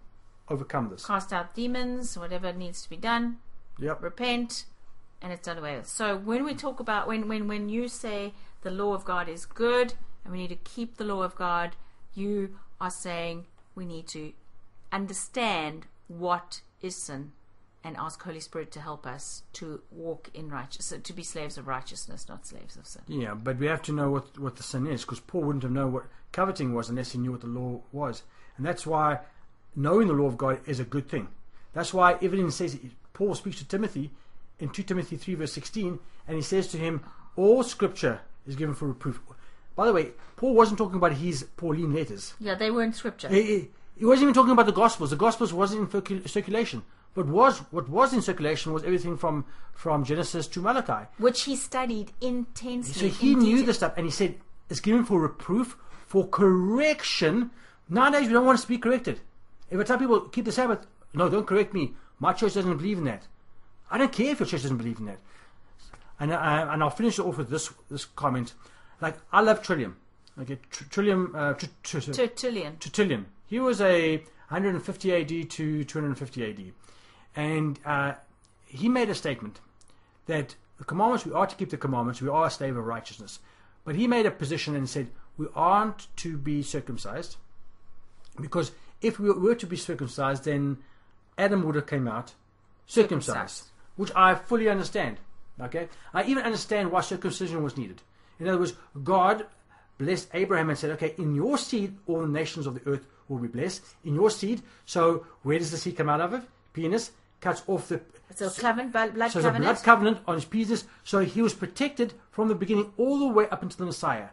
overcome 0.49 0.89
this. 0.91 1.07
Cast 1.07 1.33
out 1.33 1.55
demons, 1.55 2.17
whatever 2.19 2.53
needs 2.53 2.83
to 2.83 2.91
be 2.91 2.97
done, 2.97 3.39
Yep. 3.79 4.03
repent, 4.03 4.67
and 5.21 5.33
it's 5.33 5.47
done 5.47 5.59
away 5.59 5.77
with. 5.77 5.89
So 5.89 6.17
when 6.17 6.45
we 6.45 6.55
talk 6.55 6.79
about 6.79 7.09
when 7.09 7.27
when 7.29 7.49
when 7.49 7.69
you 7.69 7.89
say 7.89 8.35
the 8.63 8.71
law 8.71 8.93
of 8.95 9.05
God 9.05 9.29
is 9.29 9.47
good 9.47 9.95
and 10.25 10.33
we 10.33 10.39
need 10.39 10.49
to 10.49 10.57
keep 10.57 10.97
the 10.97 11.05
law 11.05 11.23
of 11.23 11.35
God, 11.35 11.75
you 12.15 12.59
are 12.81 12.91
saying 12.91 13.47
we 13.75 13.87
need 13.87 14.07
to 14.09 14.33
understand 14.93 15.87
what 16.09 16.61
is 16.81 16.95
sin 16.97 17.33
and 17.85 17.97
ask 17.97 18.23
Holy 18.23 18.41
Spirit 18.41 18.71
to 18.73 18.81
help 18.81 19.07
us 19.07 19.43
to 19.55 19.83
walk 19.91 20.31
in 20.35 20.49
righteousness, 20.49 21.01
to 21.03 21.13
be 21.13 21.23
slaves 21.23 21.59
of 21.59 21.67
righteousness, 21.67 22.29
not 22.29 22.47
slaves 22.47 22.77
of 22.77 22.87
sin. 22.87 23.03
Yeah, 23.09 23.35
but 23.35 23.59
we 23.59 23.67
have 23.67 23.83
to 23.83 23.93
know 23.93 24.11
what, 24.11 24.39
what 24.39 24.57
the 24.57 24.63
sin 24.63 24.87
is 24.87 25.03
because 25.03 25.21
Paul 25.21 25.43
wouldn't 25.43 25.65
have 25.65 25.73
known 25.73 25.93
what 25.93 26.05
coveting 26.31 26.75
was 26.75 26.89
unless 26.89 27.13
he 27.13 27.19
knew 27.19 27.33
what 27.33 27.41
the 27.41 27.47
law 27.47 27.81
was. 27.91 28.23
And 28.57 28.65
that's 28.65 28.87
why 28.87 29.21
knowing 29.75 30.07
the 30.09 30.15
law 30.15 30.27
of 30.27 30.37
God 30.39 30.61
is 30.67 30.81
a 30.81 30.85
good 30.85 31.09
thing. 31.09 31.29
That's 31.73 31.93
why 31.95 32.19
even 32.21 32.51
says 32.51 32.79
Paul 33.15 33.35
speaks 33.35 33.59
to 33.59 33.65
Timothy 33.67 34.11
in 34.61 34.69
2 34.69 34.83
Timothy 34.83 35.17
3 35.17 35.35
verse 35.37 35.53
16 35.53 35.99
and 36.29 36.37
he 36.37 36.43
says 36.43 36.69
to 36.69 36.79
him, 36.79 37.03
All 37.37 37.63
scripture 37.63 38.21
is 38.47 38.57
given 38.57 38.75
for 38.75 38.87
reproof. 38.89 39.21
By 39.75 39.87
the 39.87 39.93
way, 39.93 40.11
Paul 40.37 40.55
wasn't 40.55 40.79
talking 40.79 40.97
about 40.97 41.13
his 41.15 41.45
Pauline 41.57 41.95
letters. 41.95 42.35
Yeah, 42.39 42.55
they 42.55 42.71
weren't 42.71 42.95
scripture. 42.95 43.29
He, 43.29 43.43
he- 43.43 44.05
wasn't 44.05 44.25
even 44.25 44.35
talking 44.35 44.53
about 44.53 44.67
the 44.67 44.73
Gospels. 44.73 45.11
The 45.11 45.17
Gospels 45.17 45.53
wasn't 45.53 45.95
in 45.95 46.01
circul- 46.01 46.29
circulation. 46.29 46.83
But 47.15 47.27
was 47.27 47.59
what 47.71 47.89
was 47.89 48.13
in 48.15 48.23
circulation 48.23 48.73
was 48.73 48.85
everything 48.85 49.17
from, 49.19 49.45
from 49.75 50.05
Genesis 50.05 50.47
to 50.49 50.61
Malachi. 50.63 51.07
which 51.19 51.43
he 51.43 51.57
studied 51.57 52.13
intensely. 52.21 53.11
So 53.11 53.15
he 53.15 53.33
in 53.33 53.41
knew 53.41 53.63
the 53.65 53.75
stuff, 53.75 53.93
and 53.97 54.07
he 54.07 54.11
said 54.13 54.37
it's 54.71 54.81
given 54.81 55.05
for 55.05 55.21
reproof, 55.21 55.77
for 56.07 56.27
correction. 56.29 57.51
Nowadays, 57.89 58.29
we 58.29 58.33
don't 58.33 58.47
want 58.47 58.59
us 58.59 58.63
to 58.63 58.69
be 58.69 58.79
corrected. 58.79 59.21
If 59.71 59.79
I 59.79 59.83
tell 59.85 59.99
people 59.99 60.21
keep 60.21 60.45
the 60.47 60.53
Sabbath, 60.53 60.87
no, 61.13 61.29
don't 61.29 61.47
correct 61.47 61.75
me. 61.75 61.93
My 62.19 62.33
church 62.33 62.55
doesn't 62.55 62.77
believe 62.77 62.99
in 62.99 63.05
that. 63.05 63.27
I 63.91 63.99
don't 63.99 64.13
care 64.13 64.31
if 64.33 64.41
your 64.41 64.47
church 64.47 64.63
doesn't 64.63 64.79
believe 64.79 64.99
in 64.99 65.07
that. 65.07 65.19
And 66.19 66.33
I, 66.33 66.73
and 66.73 66.83
I'll 66.83 66.91
finish 66.91 67.19
it 67.19 67.23
off 67.27 67.37
with 67.37 67.51
this 67.51 67.71
this 67.91 68.05
comment. 68.07 68.55
Like 69.01 69.17
I 69.33 69.41
love 69.43 69.63
Trillium. 69.63 69.97
Okay, 70.41 70.59
Tr- 70.71 70.85
Trillium, 70.85 71.35
uh, 71.35 71.53
tr- 71.55 71.67
tr- 71.83 71.99
Tertullian. 72.13 72.77
Tertullian. 72.79 73.27
He 73.47 73.59
was 73.61 73.83
a 73.83 74.17
150 74.49 75.13
AD 75.15 75.51
to 75.51 75.85
250 75.85 76.45
AD, 76.51 76.73
and 77.37 77.79
uh, 77.85 78.13
he 78.67 78.89
made 78.89 79.11
a 79.11 79.15
statement 79.15 79.61
that 80.27 80.55
the 80.79 80.85
commandments 80.85 81.25
we 81.27 81.33
are 81.33 81.47
to 81.47 81.55
keep 81.57 81.71
the 81.71 81.77
commandments. 81.77 82.21
We 82.23 82.29
are 82.29 82.47
a 82.47 82.51
slave 82.51 82.77
of 82.77 82.85
righteousness, 82.87 83.39
but 83.85 83.95
he 83.95 84.07
made 84.07 84.27
a 84.27 84.31
position 84.31 84.75
and 84.77 84.89
said 84.89 85.09
we 85.37 85.47
aren't 85.55 86.09
to 86.19 86.37
be 86.37 86.63
circumcised 86.63 87.37
because 88.41 88.73
if 89.01 89.19
we 89.19 89.31
were 89.31 89.55
to 89.55 89.67
be 89.67 89.77
circumcised, 89.77 90.45
then 90.45 90.79
Adam 91.39 91.63
would 91.65 91.75
have 91.75 91.87
came 91.87 92.07
out 92.09 92.35
circumcised, 92.87 93.27
Circumcised. 93.27 93.69
which 93.97 94.13
I 94.15 94.35
fully 94.35 94.69
understand. 94.69 95.19
Okay, 95.61 95.89
I 96.15 96.25
even 96.25 96.45
understand 96.45 96.91
why 96.91 97.01
circumcision 97.03 97.63
was 97.63 97.77
needed. 97.77 98.01
In 98.41 98.49
other 98.49 98.59
words, 98.59 98.73
God 99.05 99.47
blessed 99.99 100.29
Abraham 100.35 100.71
and 100.71 100.79
said, 100.79 100.91
okay, 100.93 101.15
in 101.19 101.35
your 101.35 101.59
seed, 101.59 101.95
all 102.07 102.23
the 102.23 102.27
nations 102.29 102.67
of 102.67 102.75
the 102.75 102.91
earth 102.91 103.07
will 103.29 103.39
be 103.39 103.49
blessed. 103.49 103.83
In 104.05 104.15
your 104.15 104.31
seed. 104.31 104.63
So 104.87 105.27
where 105.43 105.59
does 105.59 105.71
the 105.71 105.77
seed 105.77 105.97
come 105.97 106.09
out 106.09 106.21
of 106.21 106.33
it? 106.35 106.43
Penis 106.73 107.13
cuts 107.43 107.63
off 107.67 107.89
the. 107.89 108.01
So 108.35 108.49
covenant, 108.49 108.93
blood, 108.93 109.13
blood 109.15 109.31
So 109.31 109.41
it's 109.41 109.47
covenant. 109.47 109.65
blood 109.75 109.85
covenant 109.85 110.19
on 110.27 110.37
his 110.37 110.47
penis. 110.47 110.85
So 111.05 111.19
he 111.21 111.43
was 111.43 111.53
protected 111.53 112.15
from 112.31 112.49
the 112.49 112.55
beginning 112.55 112.91
all 112.97 113.19
the 113.19 113.29
way 113.29 113.47
up 113.51 113.63
until 113.63 113.77
the 113.79 113.85
Messiah. 113.87 114.29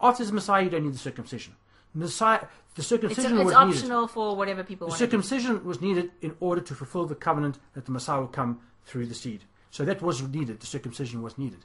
After 0.00 0.24
the 0.24 0.32
Messiah, 0.32 0.64
you 0.64 0.70
don't 0.70 0.82
need 0.84 0.94
the 0.94 0.98
circumcision. 0.98 1.54
Messiah, 1.94 2.40
the 2.74 2.82
circumcision 2.82 3.38
it's 3.38 3.44
was 3.44 3.54
needed. 3.54 3.76
optional 3.76 4.08
for 4.08 4.34
whatever 4.34 4.64
people 4.64 4.88
The 4.88 4.90
want. 4.90 4.98
to 4.98 5.06
do. 5.06 5.10
circumcision 5.10 5.64
was 5.64 5.80
needed 5.80 6.10
in 6.20 6.34
order 6.40 6.60
to 6.62 6.74
fulfill 6.74 7.06
the 7.06 7.14
covenant 7.14 7.60
that 7.74 7.84
the 7.86 7.92
Messiah 7.92 8.20
would 8.22 8.32
come 8.32 8.58
through 8.84 9.06
the 9.06 9.14
seed. 9.14 9.44
So 9.70 9.84
that 9.84 10.02
was 10.02 10.20
needed. 10.22 10.58
The 10.58 10.66
circumcision 10.66 11.22
was 11.22 11.38
needed. 11.38 11.60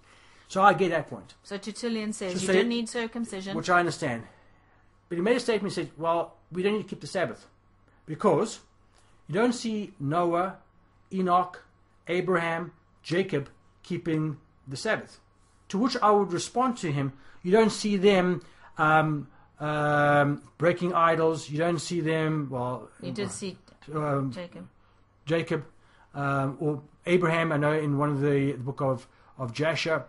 So 0.48 0.62
I 0.62 0.74
get 0.74 0.90
that 0.92 1.08
point, 1.10 1.34
So 1.44 1.58
Tertullian 1.58 2.14
says 2.14 2.34
So 2.34 2.40
you 2.42 2.48
say- 2.48 2.54
don't 2.54 2.70
need 2.70 2.88
circumcision. 2.90 3.56
which 3.58 3.70
I 3.72 3.80
understand. 3.80 4.24
But 5.08 5.16
he 5.18 5.22
made 5.24 5.38
a 5.38 5.40
statement. 5.40 5.74
He 5.74 5.82
said, 5.84 5.92
"Well, 5.98 6.36
we 6.52 6.62
don't 6.62 6.74
need 6.74 6.84
to 6.84 6.88
keep 6.88 7.02
the 7.02 7.08
Sabbath 7.08 7.48
because 8.06 8.60
you 9.28 9.34
don't 9.36 9.54
see 9.54 9.94
Noah, 10.00 10.58
Enoch, 11.14 11.64
Abraham, 12.08 12.72
Jacob 13.04 13.50
keeping 13.84 14.38
the 14.68 14.78
Sabbath." 14.78 15.20
To 15.70 15.78
which 15.78 15.96
I 16.02 16.12
would 16.12 16.34
respond 16.34 16.78
to 16.78 16.92
him, 16.92 17.14
"You 17.44 17.52
don't 17.52 17.72
see 17.72 17.98
them." 17.98 18.42
Um, 18.78 19.28
um, 19.60 20.42
breaking 20.58 20.94
idols. 20.94 21.50
You 21.50 21.58
don't 21.58 21.80
see 21.80 22.02
them. 22.02 22.48
Well, 22.50 22.90
you 23.02 23.12
did 23.12 23.32
see 23.32 23.58
um, 23.94 24.32
Jacob. 24.32 24.68
Jacob 25.26 25.66
um, 26.14 26.58
or 26.60 26.82
Abraham. 27.06 27.52
I 27.52 27.58
know 27.58 27.74
in 27.74 27.98
one 27.98 28.10
of 28.10 28.22
the, 28.22 28.54
the 28.54 28.64
book 28.64 28.82
of 28.82 29.08
of 29.38 29.54
Jasher, 29.54 30.06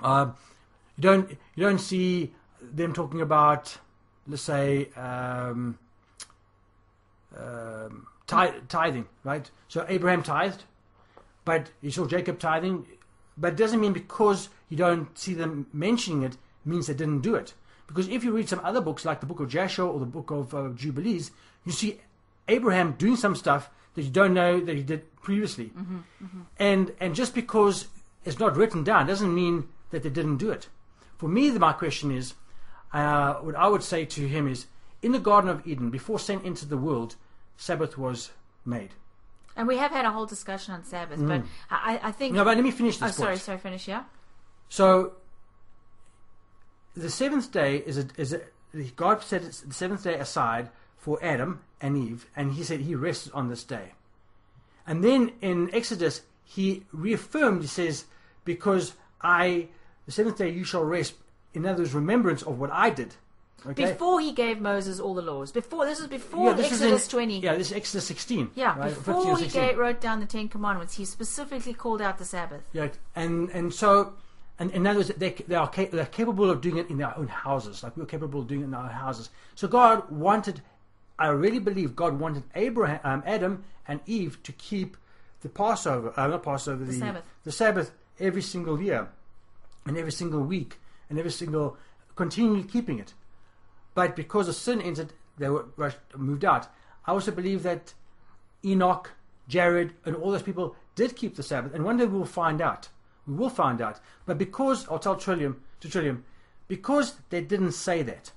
um, 0.00 0.34
you 0.96 1.02
don't 1.02 1.30
you 1.30 1.62
don't 1.64 1.80
see 1.80 2.32
them 2.60 2.92
talking 2.92 3.20
about, 3.20 3.76
let's 4.26 4.42
say, 4.42 4.88
um, 4.96 5.78
um, 7.36 8.06
tithing, 8.26 9.06
right? 9.22 9.50
So 9.68 9.84
Abraham 9.88 10.22
tithed, 10.22 10.64
but 11.44 11.70
you 11.80 11.90
saw 11.90 12.06
Jacob 12.06 12.38
tithing, 12.38 12.86
but 13.36 13.54
it 13.54 13.56
doesn't 13.56 13.80
mean 13.80 13.92
because 13.92 14.48
you 14.68 14.76
don't 14.76 15.16
see 15.18 15.34
them 15.34 15.66
mentioning 15.72 16.22
it 16.22 16.36
means 16.64 16.86
they 16.86 16.94
didn't 16.94 17.20
do 17.20 17.34
it. 17.34 17.54
Because 17.86 18.08
if 18.08 18.24
you 18.24 18.32
read 18.32 18.48
some 18.48 18.60
other 18.64 18.80
books 18.80 19.04
like 19.04 19.20
the 19.20 19.26
book 19.26 19.40
of 19.40 19.48
Jasher 19.48 19.82
or 19.82 19.98
the 20.00 20.06
book 20.06 20.30
of 20.30 20.54
uh, 20.54 20.70
Jubilees, 20.74 21.30
you 21.64 21.72
see 21.72 22.00
Abraham 22.48 22.92
doing 22.92 23.16
some 23.16 23.36
stuff 23.36 23.68
that 23.94 24.02
you 24.02 24.10
don't 24.10 24.34
know 24.34 24.60
that 24.60 24.76
he 24.76 24.82
did 24.82 25.14
previously. 25.22 25.70
And 26.58 26.92
and 27.00 27.14
just 27.14 27.34
because 27.34 27.88
it's 28.24 28.38
not 28.38 28.56
written 28.56 28.84
down 28.84 29.06
doesn't 29.06 29.34
mean 29.34 29.68
that 29.90 30.02
they 30.02 30.08
didn't 30.10 30.38
do 30.38 30.50
it. 30.50 30.68
For 31.18 31.28
me, 31.28 31.50
my 31.52 31.72
question 31.72 32.10
is, 32.10 32.34
uh, 32.92 33.34
what 33.34 33.54
I 33.54 33.68
would 33.68 33.82
say 33.82 34.04
to 34.04 34.26
him 34.26 34.48
is, 34.48 34.66
in 35.02 35.12
the 35.12 35.18
Garden 35.18 35.50
of 35.50 35.66
Eden, 35.66 35.90
before 35.90 36.18
sin 36.18 36.40
entered 36.44 36.70
the 36.70 36.76
world, 36.76 37.16
Sabbath 37.56 37.96
was 37.96 38.30
made. 38.64 38.90
And 39.56 39.68
we 39.68 39.76
have 39.76 39.92
had 39.92 40.04
a 40.04 40.10
whole 40.10 40.26
discussion 40.26 40.74
on 40.74 40.84
Sabbath, 40.84 41.20
but 41.20 41.42
I, 41.70 42.00
I 42.02 42.12
think. 42.12 42.32
Mm. 42.32 42.36
No, 42.36 42.44
but 42.44 42.56
let 42.56 42.64
me 42.64 42.72
finish 42.72 43.00
oh, 43.00 43.06
this 43.06 43.16
sorry, 43.16 43.34
point. 43.34 43.40
sorry, 43.40 43.58
finish, 43.58 43.86
yeah? 43.86 44.04
So, 44.68 45.12
the 46.94 47.10
seventh 47.10 47.52
day 47.52 47.76
is 47.76 47.98
a, 47.98 48.06
is 48.16 48.32
a, 48.32 48.40
God 48.96 49.22
set 49.22 49.42
the 49.42 49.74
seventh 49.74 50.02
day 50.02 50.14
aside 50.14 50.70
for 50.96 51.22
Adam 51.22 51.60
and 51.80 51.96
Eve, 51.96 52.26
and 52.34 52.54
He 52.54 52.64
said 52.64 52.80
He 52.80 52.96
rested 52.96 53.32
on 53.32 53.48
this 53.48 53.62
day. 53.62 53.92
And 54.86 55.04
then 55.04 55.32
in 55.40 55.72
Exodus, 55.72 56.22
He 56.42 56.84
reaffirmed. 56.92 57.62
He 57.62 57.68
says, 57.68 58.06
"Because 58.44 58.94
I, 59.22 59.68
the 60.06 60.12
seventh 60.12 60.38
day, 60.38 60.50
you 60.50 60.64
shall 60.64 60.84
rest." 60.84 61.14
In 61.52 61.64
other 61.64 61.82
words, 61.82 61.94
remembrance 61.94 62.42
of 62.42 62.58
what 62.58 62.72
I 62.72 62.90
did. 62.90 63.14
Okay. 63.66 63.92
Before 63.92 64.20
he 64.20 64.32
gave 64.32 64.60
Moses 64.60 65.00
all 65.00 65.14
the 65.14 65.22
laws. 65.22 65.50
Before 65.52 65.86
This 65.86 66.00
is 66.00 66.06
before 66.06 66.52
this 66.54 66.66
is 66.66 66.82
Exodus 66.82 67.04
in- 67.06 67.10
20. 67.10 67.40
Yeah, 67.40 67.54
this 67.56 67.70
is 67.70 67.76
Exodus 67.76 68.06
16. 68.06 68.50
Yeah, 68.54 68.78
right? 68.78 68.88
before 68.94 69.14
or 69.26 69.38
he 69.38 69.48
gave, 69.48 69.78
wrote 69.78 70.00
down 70.00 70.20
the 70.20 70.26
Ten 70.26 70.48
Commandments, 70.48 70.94
he 70.96 71.04
specifically 71.04 71.72
called 71.72 72.02
out 72.02 72.18
the 72.18 72.24
Sabbath. 72.24 72.62
Yeah, 72.72 72.88
and 73.16 73.48
and 73.50 73.72
so, 73.72 74.12
and 74.58 74.70
in 74.72 74.86
other 74.86 74.98
words, 74.98 75.12
they 75.16 75.30
they 75.48 75.54
are 75.54 75.68
ca- 75.68 75.88
they're 75.90 76.04
capable 76.06 76.50
of 76.50 76.60
doing 76.60 76.76
it 76.76 76.90
in 76.90 76.98
their 76.98 77.16
own 77.16 77.28
houses, 77.28 77.82
like 77.82 77.96
we're 77.96 78.04
capable 78.06 78.40
of 78.40 78.46
doing 78.48 78.60
it 78.60 78.64
in 78.64 78.74
our 78.74 78.88
houses. 78.88 79.30
So 79.54 79.66
God 79.66 80.10
wanted, 80.10 80.60
I 81.18 81.28
really 81.28 81.58
believe 81.60 81.96
God 81.96 82.20
wanted 82.20 82.42
Abraham, 82.54 83.00
um, 83.02 83.22
Adam, 83.24 83.64
and 83.88 84.00
Eve 84.06 84.42
to 84.42 84.52
keep 84.52 84.96
the 85.40 85.48
Passover, 85.48 86.12
uh, 86.18 86.26
not 86.26 86.42
Passover, 86.42 86.84
the, 86.84 86.92
Sabbath. 86.92 87.24
the 87.44 87.52
Sabbath 87.52 87.92
every 88.20 88.42
single 88.42 88.80
year, 88.80 89.08
and 89.86 89.96
every 89.96 90.12
single 90.12 90.40
week, 90.42 90.78
and 91.08 91.18
every 91.18 91.30
single 91.32 91.76
continually 92.16 92.62
keeping 92.64 92.98
it. 92.98 93.12
But 93.94 94.16
because 94.16 94.46
the 94.46 94.52
sin 94.52 94.80
entered, 94.80 95.12
they 95.38 95.48
were 95.48 95.66
rushed, 95.76 95.98
moved 96.16 96.44
out. 96.44 96.68
I 97.06 97.12
also 97.12 97.30
believe 97.30 97.62
that 97.62 97.94
Enoch, 98.64 99.12
Jared, 99.48 99.94
and 100.04 100.16
all 100.16 100.30
those 100.30 100.42
people 100.42 100.76
did 100.94 101.16
keep 101.16 101.36
the 101.36 101.42
Sabbath, 101.42 101.74
and 101.74 101.84
one 101.84 101.96
day 101.96 102.06
we 102.06 102.18
will 102.18 102.24
find 102.24 102.60
out. 102.60 102.88
We 103.26 103.34
will 103.34 103.50
find 103.50 103.80
out. 103.80 104.00
But 104.26 104.38
because 104.38 104.86
I'll 104.88 104.98
tell 104.98 105.16
Trillium 105.16 105.62
to 105.80 105.88
Trillium, 105.88 106.24
because 106.68 107.14
they 107.30 107.40
didn't 107.40 107.72
say 107.72 108.02
that, 108.02 108.32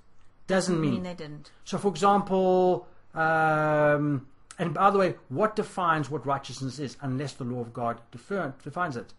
doesn't 0.47 0.80
mean. 0.80 0.91
mean, 0.91 1.03
they 1.03 1.14
didn't. 1.14 1.51
So, 1.66 1.78
for 1.78 1.89
example, 1.89 2.88
um, 3.14 4.28
and 4.60 4.74
by 4.74 4.89
the 4.89 4.97
way, 4.97 5.16
what 5.30 5.55
defines 5.55 6.10
what 6.10 6.26
righteousness 6.26 6.80
is, 6.80 6.97
unless 7.01 7.34
the 7.34 7.43
law 7.43 7.62
of 7.62 7.74
God 7.74 8.01
defer, 8.12 8.53
defines 8.64 8.97
it? 8.97 9.14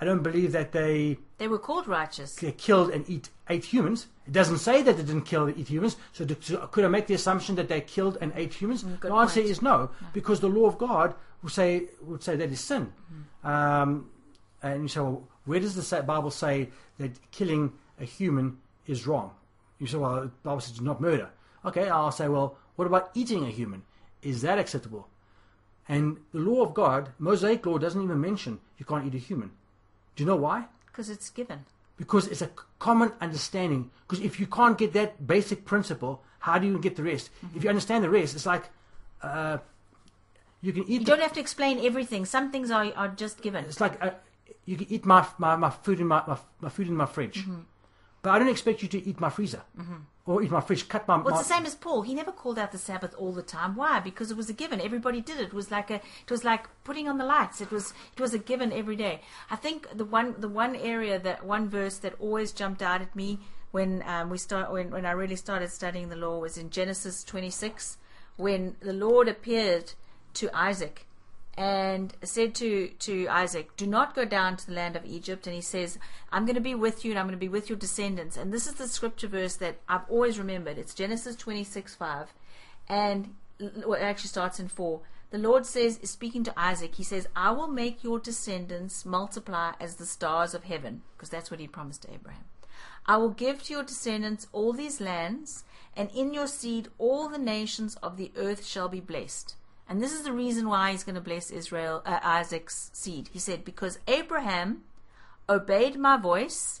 I 0.00 0.04
don't 0.04 0.22
believe 0.22 0.52
that 0.52 0.72
they 0.72 1.18
They 1.38 1.48
were 1.48 1.58
called 1.58 1.88
righteous. 1.88 2.34
they 2.36 2.52
killed 2.52 2.90
and 2.90 3.08
eat 3.08 3.30
ate 3.48 3.64
humans. 3.64 4.06
It 4.26 4.32
doesn't 4.32 4.58
say 4.58 4.82
that 4.82 4.96
they 4.96 5.02
didn't 5.02 5.22
kill 5.22 5.46
and 5.46 5.56
eat 5.56 5.68
humans. 5.68 5.96
So, 6.12 6.24
do- 6.24 6.36
so 6.40 6.66
could 6.66 6.84
I 6.84 6.88
make 6.88 7.06
the 7.06 7.14
assumption 7.14 7.54
that 7.56 7.68
they 7.68 7.80
killed 7.80 8.18
and 8.20 8.32
ate 8.34 8.52
humans? 8.54 8.82
Mm, 8.84 9.00
the 9.00 9.12
answer 9.14 9.40
point. 9.40 9.50
is 9.50 9.62
no, 9.62 9.90
because 10.12 10.40
the 10.40 10.48
law 10.48 10.66
of 10.66 10.76
God 10.78 11.14
would 11.42 11.52
say 11.52 11.84
would 12.02 12.22
say 12.22 12.36
that 12.36 12.50
is 12.50 12.60
sin. 12.60 12.92
Mm-hmm. 13.12 13.48
Um, 13.48 14.10
and 14.62 14.82
you 14.82 14.88
say, 14.88 15.00
well, 15.00 15.22
where 15.44 15.60
does 15.60 15.74
the 15.76 16.02
Bible 16.02 16.30
say 16.30 16.70
that 16.98 17.12
killing 17.30 17.72
a 18.00 18.04
human 18.04 18.58
is 18.86 19.06
wrong? 19.06 19.30
You 19.78 19.86
say, 19.86 19.96
well, 19.98 20.22
the 20.22 20.30
Bible 20.42 20.60
says 20.60 20.76
do 20.78 20.84
not 20.84 21.00
murder. 21.00 21.30
Okay, 21.64 21.88
I'll 21.88 22.10
say, 22.12 22.28
well, 22.28 22.56
what 22.76 22.86
about 22.86 23.10
eating 23.14 23.44
a 23.44 23.50
human? 23.50 23.82
Is 24.22 24.42
that 24.42 24.58
acceptable? 24.58 25.08
And 25.88 26.18
the 26.32 26.40
law 26.40 26.62
of 26.64 26.74
God, 26.74 27.10
Mosaic 27.18 27.64
law, 27.64 27.78
doesn't 27.78 28.02
even 28.02 28.20
mention 28.20 28.58
you 28.78 28.84
can't 28.84 29.06
eat 29.06 29.14
a 29.14 29.18
human. 29.18 29.50
Do 30.16 30.22
you 30.22 30.26
know 30.26 30.36
why? 30.36 30.64
Because 30.86 31.10
it's 31.10 31.30
given. 31.30 31.60
because 31.98 32.26
it's 32.26 32.42
a 32.42 32.50
common 32.78 33.12
understanding. 33.20 33.90
Because 34.06 34.24
if 34.24 34.38
you 34.40 34.46
can't 34.46 34.76
get 34.78 34.92
that 34.94 35.26
basic 35.26 35.64
principle, 35.64 36.22
how 36.40 36.58
do 36.58 36.66
you 36.66 36.78
get 36.78 36.96
the 36.96 37.02
rest? 37.02 37.30
Mm-hmm. 37.30 37.56
If 37.56 37.64
you 37.64 37.70
understand 37.70 38.04
the 38.04 38.10
rest, 38.10 38.34
it's 38.34 38.46
like 38.46 38.64
uh, 39.22 39.58
you 40.62 40.72
can 40.72 40.82
eat. 40.84 41.00
You 41.00 41.06
don't 41.06 41.20
have 41.20 41.32
to 41.34 41.40
explain 41.40 41.84
everything. 41.84 42.24
Some 42.24 42.50
things 42.52 42.70
are, 42.70 42.86
are 42.96 43.08
just 43.08 43.40
given. 43.42 43.64
it's 43.64 43.80
like 43.80 43.96
uh, 44.04 44.10
you 44.64 44.76
can 44.76 44.86
eat 44.90 45.04
my, 45.04 45.26
my, 45.38 45.56
my 45.56 45.70
food 45.70 46.00
in 46.00 46.06
my, 46.06 46.22
my, 46.26 46.38
my 46.60 46.68
food 46.68 46.88
in 46.88 46.96
my 46.96 47.06
fridge, 47.06 47.38
Mm-hmm. 47.44 47.60
but 48.22 48.30
I 48.30 48.38
don't 48.38 48.48
expect 48.48 48.82
you 48.82 48.88
to 48.88 48.98
eat 49.08 49.20
my 49.20 49.30
freezer 49.30 49.62
or 50.26 50.42
eat 50.42 50.50
my 50.50 50.60
fridge. 50.60 50.88
Cut 50.88 51.06
my. 51.06 51.16
Well, 51.16 51.32
my 51.34 51.40
it's 51.40 51.48
the 51.48 51.54
same 51.54 51.66
as 51.66 51.74
Paul. 51.74 52.02
He 52.02 52.14
never 52.14 52.32
called 52.32 52.58
out 52.58 52.72
the 52.72 52.78
Sabbath 52.78 53.14
all 53.16 53.32
the 53.32 53.42
time. 53.42 53.76
Why? 53.76 54.00
Because 54.00 54.30
it 54.30 54.36
was 54.36 54.50
a 54.50 54.52
given. 54.52 54.80
Everybody 54.80 55.20
did 55.20 55.38
it. 55.38 55.48
It 55.48 55.54
was 55.54 55.70
like 55.70 55.90
a. 55.90 55.94
It 55.94 56.30
was 56.30 56.44
like 56.44 56.66
putting 56.84 57.08
on 57.08 57.18
the 57.18 57.24
lights. 57.24 57.60
It 57.60 57.70
was. 57.70 57.94
It 58.16 58.20
was 58.20 58.34
a 58.34 58.38
given 58.38 58.72
every 58.72 58.96
day. 58.96 59.20
I 59.50 59.56
think 59.56 59.88
the 59.96 60.04
one. 60.04 60.34
The 60.38 60.48
one 60.48 60.74
area 60.76 61.18
that 61.18 61.44
one 61.44 61.68
verse 61.68 61.98
that 61.98 62.14
always 62.18 62.52
jumped 62.52 62.82
out 62.82 63.00
at 63.00 63.14
me 63.14 63.38
when 63.70 64.02
um, 64.06 64.30
we 64.30 64.38
start 64.38 64.72
when 64.72 64.90
when 64.90 65.06
I 65.06 65.12
really 65.12 65.36
started 65.36 65.70
studying 65.70 66.08
the 66.08 66.16
law 66.16 66.40
was 66.40 66.58
in 66.58 66.70
Genesis 66.70 67.22
26, 67.24 67.98
when 68.36 68.76
the 68.80 68.92
Lord 68.92 69.28
appeared 69.28 69.92
to 70.34 70.50
Isaac 70.56 71.05
and 71.56 72.14
said 72.22 72.54
to, 72.56 72.88
to 72.98 73.26
Isaac, 73.28 73.76
Do 73.76 73.86
not 73.86 74.14
go 74.14 74.24
down 74.24 74.56
to 74.58 74.66
the 74.66 74.74
land 74.74 74.94
of 74.94 75.06
Egypt. 75.06 75.46
And 75.46 75.54
he 75.54 75.62
says, 75.62 75.98
I'm 76.30 76.44
going 76.44 76.56
to 76.56 76.60
be 76.60 76.74
with 76.74 77.04
you 77.04 77.12
and 77.12 77.18
I'm 77.18 77.26
going 77.26 77.32
to 77.32 77.38
be 77.38 77.48
with 77.48 77.70
your 77.70 77.78
descendants. 77.78 78.36
And 78.36 78.52
this 78.52 78.66
is 78.66 78.74
the 78.74 78.88
scripture 78.88 79.28
verse 79.28 79.56
that 79.56 79.78
I've 79.88 80.08
always 80.10 80.38
remembered. 80.38 80.76
It's 80.76 80.94
Genesis 80.94 81.34
26 81.36 81.94
5. 81.94 82.34
And 82.88 83.34
well, 83.58 83.94
it 83.94 84.02
actually 84.02 84.28
starts 84.28 84.60
in 84.60 84.68
4. 84.68 85.00
The 85.30 85.38
Lord 85.38 85.66
says, 85.66 85.98
is 85.98 86.10
speaking 86.10 86.44
to 86.44 86.58
Isaac, 86.58 86.94
He 86.94 87.02
says, 87.02 87.26
I 87.34 87.50
will 87.50 87.68
make 87.68 88.04
your 88.04 88.20
descendants 88.20 89.04
multiply 89.04 89.72
as 89.80 89.96
the 89.96 90.06
stars 90.06 90.54
of 90.54 90.64
heaven, 90.64 91.02
because 91.16 91.30
that's 91.30 91.50
what 91.50 91.58
He 91.58 91.66
promised 91.66 92.02
to 92.02 92.14
Abraham. 92.14 92.44
I 93.06 93.16
will 93.16 93.30
give 93.30 93.62
to 93.64 93.72
your 93.72 93.82
descendants 93.82 94.46
all 94.52 94.72
these 94.72 95.00
lands, 95.00 95.64
and 95.96 96.10
in 96.14 96.32
your 96.32 96.46
seed 96.46 96.88
all 96.98 97.28
the 97.28 97.38
nations 97.38 97.96
of 97.96 98.16
the 98.16 98.30
earth 98.36 98.64
shall 98.64 98.88
be 98.88 99.00
blessed. 99.00 99.56
And 99.88 100.02
this 100.02 100.12
is 100.12 100.22
the 100.22 100.32
reason 100.32 100.68
why 100.68 100.90
he's 100.90 101.04
going 101.04 101.14
to 101.14 101.20
bless 101.20 101.50
Israel, 101.50 102.02
uh, 102.04 102.18
Isaac's 102.22 102.90
seed. 102.92 103.30
He 103.32 103.38
said, 103.38 103.64
Because 103.64 103.98
Abraham 104.08 104.82
obeyed 105.48 105.96
my 105.96 106.16
voice, 106.16 106.80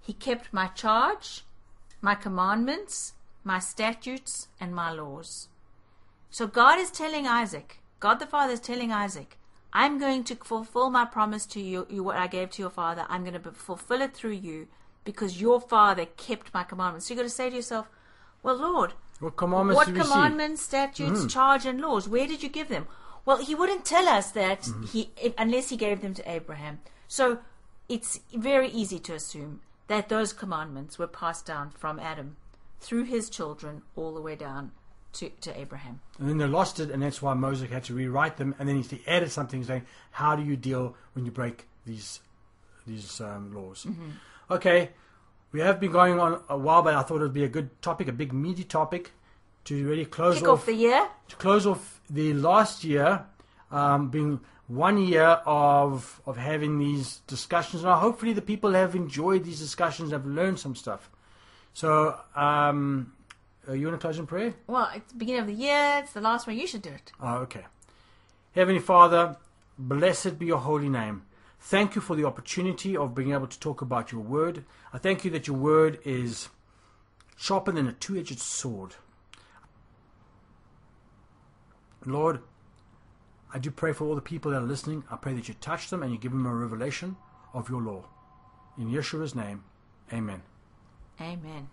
he 0.00 0.12
kept 0.12 0.52
my 0.52 0.68
charge, 0.68 1.44
my 2.00 2.14
commandments, 2.14 3.12
my 3.44 3.58
statutes, 3.58 4.48
and 4.58 4.74
my 4.74 4.90
laws. 4.90 5.48
So 6.30 6.46
God 6.46 6.78
is 6.78 6.90
telling 6.90 7.26
Isaac, 7.26 7.80
God 8.00 8.20
the 8.20 8.26
Father 8.26 8.54
is 8.54 8.60
telling 8.60 8.90
Isaac, 8.90 9.38
I'm 9.72 9.98
going 9.98 10.24
to 10.24 10.36
fulfill 10.36 10.88
my 10.90 11.04
promise 11.04 11.44
to 11.46 11.60
you, 11.60 11.86
you 11.90 12.02
what 12.02 12.16
I 12.16 12.26
gave 12.26 12.50
to 12.50 12.62
your 12.62 12.70
father. 12.70 13.04
I'm 13.10 13.24
going 13.24 13.40
to 13.40 13.52
fulfill 13.52 14.00
it 14.00 14.14
through 14.14 14.32
you 14.32 14.68
because 15.04 15.40
your 15.40 15.60
father 15.60 16.06
kept 16.06 16.54
my 16.54 16.64
commandments. 16.64 17.06
So 17.06 17.14
you've 17.14 17.18
got 17.18 17.24
to 17.24 17.30
say 17.30 17.50
to 17.50 17.56
yourself, 17.56 17.88
well, 18.42 18.56
Lord, 18.56 18.94
What 19.20 19.36
commandments 19.36 19.76
what 19.76 19.86
do 19.86 19.94
we 19.94 20.00
see? 20.00 20.08
commandments, 20.08 20.62
statutes, 20.62 21.22
hmm. 21.22 21.28
charge, 21.28 21.64
and 21.66 21.80
laws? 21.80 22.08
Where 22.08 22.26
did 22.26 22.42
you 22.42 22.48
give 22.48 22.68
them? 22.68 22.86
Well, 23.24 23.38
he 23.38 23.54
wouldn't 23.54 23.84
tell 23.84 24.08
us 24.08 24.30
that 24.32 24.62
mm-hmm. 24.62 24.84
he 24.86 25.10
if, 25.20 25.34
unless 25.36 25.70
he 25.70 25.76
gave 25.76 26.00
them 26.00 26.14
to 26.14 26.30
Abraham. 26.30 26.80
So 27.08 27.40
it's 27.88 28.20
very 28.34 28.68
easy 28.68 28.98
to 29.00 29.14
assume 29.14 29.60
that 29.88 30.08
those 30.08 30.32
commandments 30.32 30.98
were 30.98 31.06
passed 31.06 31.46
down 31.46 31.70
from 31.70 31.98
Adam 31.98 32.36
through 32.80 33.04
his 33.04 33.30
children 33.30 33.82
all 33.94 34.14
the 34.14 34.20
way 34.20 34.36
down 34.36 34.72
to, 35.14 35.30
to 35.40 35.58
Abraham. 35.58 36.00
And 36.18 36.28
then 36.28 36.38
they 36.38 36.46
lost 36.46 36.78
it, 36.78 36.90
and 36.90 37.02
that's 37.02 37.22
why 37.22 37.34
Moses 37.34 37.70
had 37.70 37.84
to 37.84 37.94
rewrite 37.94 38.36
them. 38.36 38.54
And 38.58 38.68
then 38.68 38.80
he 38.82 39.02
added 39.06 39.32
something 39.32 39.64
saying, 39.64 39.86
"How 40.12 40.36
do 40.36 40.42
you 40.42 40.56
deal 40.56 40.94
when 41.14 41.24
you 41.24 41.30
break 41.30 41.66
these 41.84 42.20
these 42.86 43.20
um, 43.20 43.54
laws?" 43.54 43.84
Mm-hmm. 43.84 44.10
Okay, 44.50 44.90
we 45.52 45.60
have 45.60 45.80
been 45.80 45.92
going 45.92 46.18
on 46.18 46.40
a 46.48 46.56
while, 46.56 46.82
but 46.82 46.94
I 46.94 47.02
thought 47.02 47.16
it 47.16 47.24
would 47.24 47.32
be 47.32 47.44
a 47.44 47.48
good 47.48 47.80
topic, 47.82 48.08
a 48.08 48.12
big 48.12 48.32
meaty 48.32 48.64
topic, 48.64 49.12
to 49.64 49.88
really 49.88 50.04
close 50.04 50.38
Kick 50.38 50.48
off 50.48 50.60
off 50.60 50.66
the 50.66 50.74
year. 50.74 51.08
to 51.28 51.36
close 51.36 51.66
off 51.66 52.00
the 52.10 52.32
last 52.34 52.84
year, 52.84 53.24
um, 53.70 54.10
being 54.10 54.40
one 54.68 54.98
year 54.98 55.40
of 55.46 56.20
of 56.26 56.36
having 56.36 56.78
these 56.78 57.20
discussions. 57.26 57.82
Now, 57.84 57.96
hopefully, 57.96 58.32
the 58.32 58.42
people 58.42 58.72
have 58.72 58.94
enjoyed 58.94 59.44
these 59.44 59.58
discussions, 59.60 60.10
have 60.12 60.26
learned 60.26 60.58
some 60.58 60.74
stuff. 60.74 61.10
So, 61.72 62.18
um, 62.34 63.12
you 63.72 63.86
want 63.86 64.00
to 64.00 64.04
close 64.04 64.18
in 64.18 64.26
prayer? 64.26 64.54
Well, 64.66 64.90
it's 64.94 65.12
the 65.12 65.18
beginning 65.18 65.42
of 65.42 65.46
the 65.46 65.52
year. 65.54 66.00
It's 66.02 66.12
the 66.12 66.20
last 66.20 66.46
one. 66.46 66.56
You 66.56 66.66
should 66.66 66.82
do 66.82 66.90
it. 66.90 67.12
Oh, 67.20 67.36
okay. 67.38 67.64
Heavenly 68.54 68.80
Father, 68.80 69.36
blessed 69.78 70.38
be 70.38 70.46
your 70.46 70.58
holy 70.58 70.88
name. 70.88 71.22
Thank 71.66 71.96
you 71.96 72.00
for 72.00 72.14
the 72.14 72.24
opportunity 72.24 72.96
of 72.96 73.12
being 73.12 73.32
able 73.32 73.48
to 73.48 73.58
talk 73.58 73.82
about 73.82 74.12
your 74.12 74.20
word. 74.20 74.64
I 74.92 74.98
thank 74.98 75.24
you 75.24 75.32
that 75.32 75.48
your 75.48 75.56
word 75.56 75.98
is 76.04 76.48
sharper 77.36 77.72
than 77.72 77.88
a 77.88 77.92
two 77.92 78.16
edged 78.16 78.38
sword. 78.38 78.94
Lord, 82.04 82.38
I 83.52 83.58
do 83.58 83.72
pray 83.72 83.92
for 83.92 84.06
all 84.06 84.14
the 84.14 84.20
people 84.20 84.52
that 84.52 84.62
are 84.62 84.66
listening. 84.66 85.02
I 85.10 85.16
pray 85.16 85.34
that 85.34 85.48
you 85.48 85.54
touch 85.54 85.90
them 85.90 86.04
and 86.04 86.12
you 86.12 86.18
give 86.18 86.30
them 86.30 86.46
a 86.46 86.54
revelation 86.54 87.16
of 87.52 87.68
your 87.68 87.82
law. 87.82 88.04
In 88.78 88.92
Yeshua's 88.92 89.34
name, 89.34 89.64
amen. 90.12 90.42
Amen. 91.20 91.68